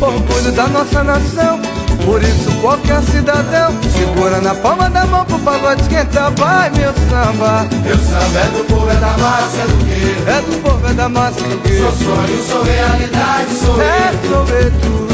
Orgulho 0.00 0.52
da 0.52 0.68
nossa 0.68 1.04
nação, 1.04 1.60
por 2.04 2.22
isso 2.22 2.50
qualquer 2.60 3.02
cidadão 3.02 3.74
segura 3.96 4.40
na 4.40 4.54
palma 4.54 4.88
da 4.90 5.06
mão 5.06 5.24
pro 5.24 5.38
pagode 5.40 5.82
esquentar. 5.82 6.32
Vai 6.36 6.70
meu 6.70 6.92
samba, 6.92 7.66
meu 7.82 7.98
samba 7.98 8.38
é 8.38 8.48
do 8.48 8.64
povo, 8.64 8.90
é 8.90 8.94
da 8.94 9.18
massa, 9.18 9.56
é 9.58 9.66
do 9.66 9.84
quê? 9.84 10.16
É 10.26 10.40
do 10.40 10.62
povo, 10.62 10.86
é 10.86 10.92
da 10.92 11.08
massa, 11.08 11.40
do 11.40 11.58
quê? 11.62 11.78
Sou 11.78 11.92
sonho, 11.92 12.44
sou 12.44 12.62
realidade, 12.62 13.54
sou 13.54 13.82
é, 13.82 14.12
sou 14.28 14.56
eto. 14.58 15.10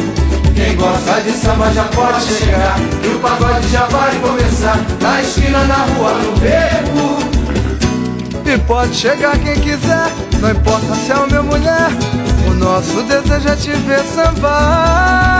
Quem 0.55 0.74
gosta 0.76 1.20
de 1.20 1.32
samba 1.32 1.70
já 1.72 1.84
pode 1.84 2.24
chegar 2.24 2.78
E 3.05 3.09
o 3.09 3.18
pagode 3.18 3.68
já 3.68 3.84
vai 3.87 4.14
começar 4.20 4.78
Na 5.03 5.20
esquina, 5.20 5.64
na 5.64 5.74
rua, 5.74 6.14
no 6.14 6.32
beco 6.41 7.18
E 8.51 8.59
pode 8.66 8.95
chegar 8.97 9.39
quem 9.39 9.55
quiser 9.61 10.11
Não 10.41 10.51
importa 10.51 10.95
se 10.95 11.12
é 11.12 11.16
homem 11.16 11.37
ou 11.37 11.45
mulher 11.45 11.91
O 12.49 12.55
nosso 12.55 13.03
desejo 13.03 13.49
é 13.49 13.57
te 13.57 13.72
ver 13.72 14.03
sambar 14.03 15.36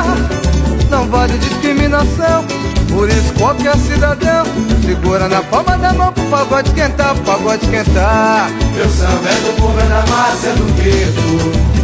Não 0.97 1.11
vale 1.11 1.37
discriminação 1.37 2.43
Por 2.89 3.07
isso 3.11 3.31
qualquer 3.35 3.77
cidadão 3.77 4.47
Segura 4.83 5.29
na 5.29 5.43
palma 5.43 5.77
da 5.77 5.93
mão 5.93 6.11
pro 6.11 6.25
pagode 6.31 6.71
esquentar 6.71 7.15
Pro 7.17 7.25
pagode 7.25 7.67
esquentar 7.67 8.51
Meu 8.75 8.89
samba 8.89 9.29
é 9.29 9.35
do 9.35 9.61
povo, 9.61 9.79
é 9.79 9.87
da 9.89 10.07
massa, 10.07 10.47
é 10.47 10.53
do 10.55 10.65
gueto 10.73 11.77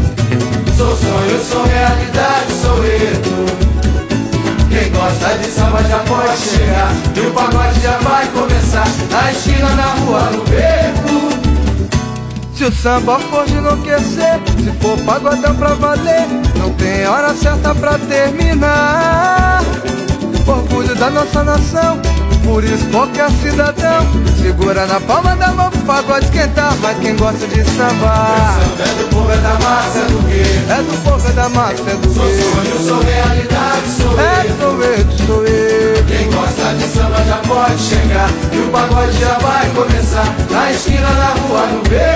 Sou 0.78 0.96
sonho, 0.96 1.44
sou 1.44 1.62
realidade, 1.62 2.52
sou 2.62 2.84
eto. 2.86 3.72
Quem 4.70 4.90
gosta 4.90 5.36
de 5.36 5.50
samba 5.50 5.82
já 5.82 5.98
pode 5.98 6.38
chegar. 6.38 6.90
E 7.14 7.20
o 7.20 7.30
pagode 7.32 7.80
já 7.82 7.98
vai 7.98 8.26
começar. 8.28 8.88
Na 9.10 9.30
esquina, 9.30 9.68
na 9.74 9.84
rua, 9.84 10.30
no 10.30 10.42
beco. 10.44 11.31
Se 12.62 12.66
o 12.66 12.72
samba 12.72 13.18
for 13.18 13.44
de 13.44 13.54
enlouquecer, 13.54 14.40
se 14.56 14.70
for 14.80 14.96
pagodão 14.98 15.52
pra 15.56 15.74
valer, 15.74 16.28
não 16.56 16.70
tem 16.74 17.04
hora 17.08 17.34
certa 17.34 17.74
pra 17.74 17.98
terminar. 17.98 19.60
Orgulho 20.46 20.94
da 20.94 21.10
nossa 21.10 21.42
nação, 21.42 22.00
por 22.44 22.62
isso 22.62 22.86
qualquer 22.92 23.28
cidadão 23.42 24.06
segura 24.40 24.86
na 24.86 25.00
palma 25.00 25.34
da 25.34 25.48
mão 25.48 25.70
pro 25.70 25.80
pagode 25.80 26.26
esquentar. 26.26 26.72
Mas 26.80 26.98
quem 27.00 27.16
gosta 27.16 27.48
de 27.48 27.64
samba, 27.64 28.54
é 28.78 29.02
do 29.02 29.08
povo, 29.10 29.32
é 29.32 29.36
da 29.38 29.54
massa, 29.54 29.98
é 29.98 30.04
do 30.04 30.28
quê? 30.28 30.42
É 30.70 30.82
do 30.82 31.02
povo, 31.02 31.28
é 31.28 31.32
da 31.32 31.48
massa, 31.48 31.82
é 31.82 31.96
do 31.96 32.08
quê? 32.08 32.14
Sou 32.14 32.30
sonho, 32.30 32.86
sou 32.86 33.02
realidade, 33.02 33.90
sou 33.96 34.20
é, 34.20 34.46
sou 34.60 34.82
eu, 34.84 35.26
sou 35.26 35.44
eu. 35.46 36.04
Quem 36.04 36.30
gosta 36.30 36.74
de 36.74 36.84
samba 36.84 37.24
já 37.24 37.38
pode 37.38 37.82
chegar 37.82 38.30
e 38.52 38.58
o 38.58 38.68
pagode 38.70 39.18
já 39.18 39.36
vai 39.38 39.68
começar. 39.70 40.32
Na 40.48 40.70
esquina, 40.70 41.10
na 41.10 41.26
rua, 41.26 41.66
no 41.66 41.82
beco. 41.88 42.11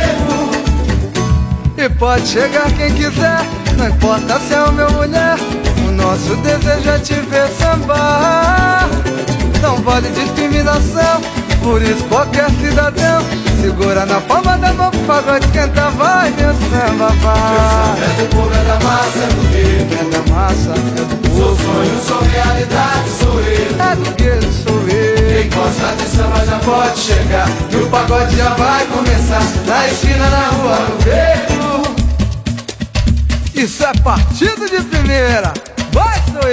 Pode 1.91 2.26
chegar 2.26 2.70
quem 2.72 2.93
quiser, 2.95 3.39
não 3.78 3.89
importa 3.89 4.39
se 4.41 4.53
é 4.53 4.61
homem 4.61 4.84
ou 4.84 4.93
mulher. 4.93 5.37
O 5.89 5.93
nosso 5.93 6.34
desejo 6.37 6.91
é 6.91 6.99
te 6.99 7.14
ver 7.14 7.49
sambar. 7.59 8.89
Não 9.62 9.76
vale 9.76 10.09
discriminação, 10.11 11.20
por 11.62 11.80
isso 11.80 12.05
qualquer 12.05 12.51
cidadão 12.51 13.24
segura 13.62 14.05
na 14.05 14.20
palma 14.20 14.59
da 14.59 14.72
mão 14.72 14.91
pagode 15.07 15.47
esquentar. 15.47 15.91
Vai, 15.93 16.30
meu 16.30 16.53
samba, 16.55 17.09
vai. 17.22 18.03
é 18.03 18.22
do 18.22 18.28
povo, 18.34 18.51
é 18.53 18.64
da 18.64 18.80
massa, 18.84 19.18
é 19.18 19.28
do 19.28 19.43
gueto. 19.53 19.95
É 19.95 20.05
da 20.11 20.34
massa, 20.34 20.70
é 20.70 21.05
do 21.05 21.16
povo. 21.16 21.37
Sou 21.37 21.57
sonho, 21.57 22.01
sou 22.07 22.20
realidade, 22.20 23.09
sou 23.18 23.41
eu. 23.41 23.80
É 23.80 23.97
do 23.97 24.11
gueto, 24.16 24.53
sou 24.53 24.89
eu. 24.89 25.06
Quem 25.47 25.59
gosta 25.61 25.94
de 25.94 26.09
samba 26.09 26.44
já 26.44 26.59
pode 26.59 26.99
chegar. 26.99 27.49
E 27.70 27.76
o 27.76 27.88
pagode 27.88 28.36
já 28.36 28.55
vai 28.55 28.84
começar. 28.86 29.40
Na 29.66 29.86
esquina, 29.86 30.28
na 30.28 30.49
rua, 30.49 30.76
no 30.88 30.97
beco. 31.05 31.94
Isso 33.55 33.84
é 33.84 33.92
partido 34.03 34.68
de 34.68 34.82
primeira. 34.82 35.53
Vai, 35.92 36.20
sou 36.32 36.51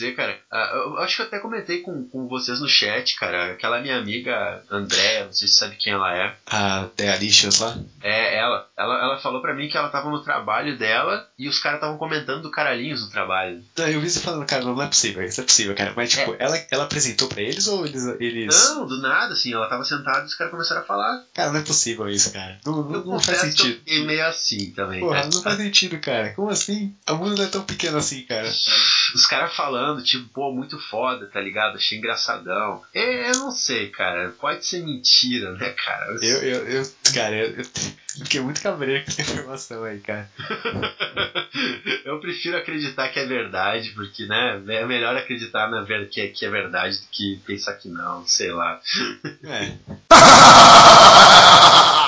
dizer, 0.00 0.14
cara, 0.16 0.38
ah, 0.50 0.70
eu 0.74 0.98
acho 0.98 1.16
que 1.16 1.22
eu 1.22 1.26
até 1.26 1.38
comentei 1.38 1.80
com, 1.82 2.04
com 2.08 2.26
vocês 2.26 2.60
no 2.60 2.68
chat, 2.68 3.16
cara. 3.16 3.52
Aquela 3.52 3.80
minha 3.80 3.98
amiga 3.98 4.62
Andréa, 4.70 5.26
não 5.26 5.32
sei 5.32 5.46
se 5.46 5.56
sabe 5.56 5.76
quem 5.76 5.92
ela 5.92 6.16
é. 6.16 6.34
A 6.46 6.88
Delicious 6.96 7.60
lá. 7.60 7.76
É 8.02 8.36
ela. 8.36 8.66
Ela, 8.76 8.94
ela 9.02 9.18
falou 9.18 9.42
pra 9.42 9.54
mim 9.54 9.68
que 9.68 9.76
ela 9.76 9.90
tava 9.90 10.10
no 10.10 10.22
trabalho 10.22 10.76
dela 10.76 11.28
e 11.38 11.48
os 11.48 11.58
caras 11.58 11.78
estavam 11.78 11.98
comentando 11.98 12.42
do 12.42 12.50
Caralhinhos 12.50 13.02
no 13.02 13.10
trabalho. 13.10 13.62
Não, 13.76 13.88
eu 13.88 14.00
vi 14.00 14.10
você 14.10 14.20
falando, 14.20 14.46
cara, 14.46 14.64
não, 14.64 14.80
é 14.80 14.86
possível, 14.86 15.22
isso 15.22 15.40
é 15.40 15.44
possível, 15.44 15.74
cara. 15.74 15.92
Mas, 15.94 16.10
tipo, 16.10 16.34
ela, 16.38 16.56
ela 16.70 16.84
apresentou 16.84 17.28
pra 17.28 17.42
eles 17.42 17.68
ou 17.68 17.84
eles. 17.84 18.06
eles... 18.18 18.70
Não, 18.70 18.86
do 18.86 19.00
nada, 19.00 19.34
assim, 19.34 19.52
ela 19.52 19.68
tava 19.68 19.84
sentada 19.84 20.22
e 20.22 20.26
os 20.26 20.34
caras 20.34 20.50
começaram 20.50 20.80
a 20.80 20.84
falar. 20.84 21.22
Cara, 21.34 21.52
não 21.52 21.60
é 21.60 21.62
possível 21.62 22.08
isso, 22.08 22.32
cara. 22.32 22.58
Não, 22.64 22.82
não, 22.82 22.94
Eu 22.94 23.04
não 23.04 23.20
faz 23.20 23.42
eu 23.42 23.50
sentido. 23.50 23.78
fiquei 23.78 24.04
meio 24.04 24.26
assim 24.26 24.70
também. 24.72 25.00
Porra, 25.00 25.16
cara. 25.16 25.30
não 25.32 25.42
faz 25.42 25.56
sentido, 25.56 25.98
cara. 25.98 26.32
Como 26.34 26.50
assim? 26.50 26.94
A 27.06 27.14
mundo 27.14 27.36
não 27.36 27.44
é 27.44 27.48
tão 27.48 27.62
pequeno 27.62 27.98
assim, 27.98 28.22
cara. 28.22 28.48
Os 29.14 29.26
caras 29.26 29.52
falando, 29.90 30.02
tipo, 30.02 30.28
pô, 30.28 30.52
muito 30.52 30.78
foda, 30.78 31.26
tá 31.26 31.40
ligado? 31.40 31.76
Achei 31.76 31.98
engraçadão. 31.98 32.82
É, 32.94 33.30
eu 33.30 33.38
não 33.38 33.50
sei, 33.50 33.88
cara. 33.88 34.30
Pode 34.38 34.64
ser 34.64 34.82
mentira, 34.82 35.52
né, 35.52 35.70
cara? 35.70 36.16
Eu, 36.22 36.42
eu, 36.42 36.68
eu 36.68 36.82
cara, 37.12 37.36
eu, 37.36 37.56
eu 37.56 37.64
fiquei 38.24 38.40
muito 38.40 38.62
cabreiro 38.62 39.04
com 39.04 39.10
essa 39.10 39.22
informação 39.22 39.84
aí, 39.84 39.98
cara. 40.00 40.30
Eu 42.04 42.20
prefiro 42.20 42.56
acreditar 42.56 43.08
que 43.08 43.18
é 43.18 43.24
verdade, 43.24 43.90
porque, 43.90 44.24
né, 44.26 44.62
é 44.68 44.84
melhor 44.86 45.16
acreditar 45.16 45.68
na 45.68 45.82
ver 45.82 46.08
que, 46.08 46.20
é, 46.20 46.28
que 46.28 46.44
é 46.44 46.50
verdade 46.50 46.98
do 46.98 47.06
que 47.10 47.40
pensar 47.46 47.74
que 47.74 47.88
não, 47.88 48.26
sei 48.26 48.50
lá. 48.52 48.80
É. 49.44 49.72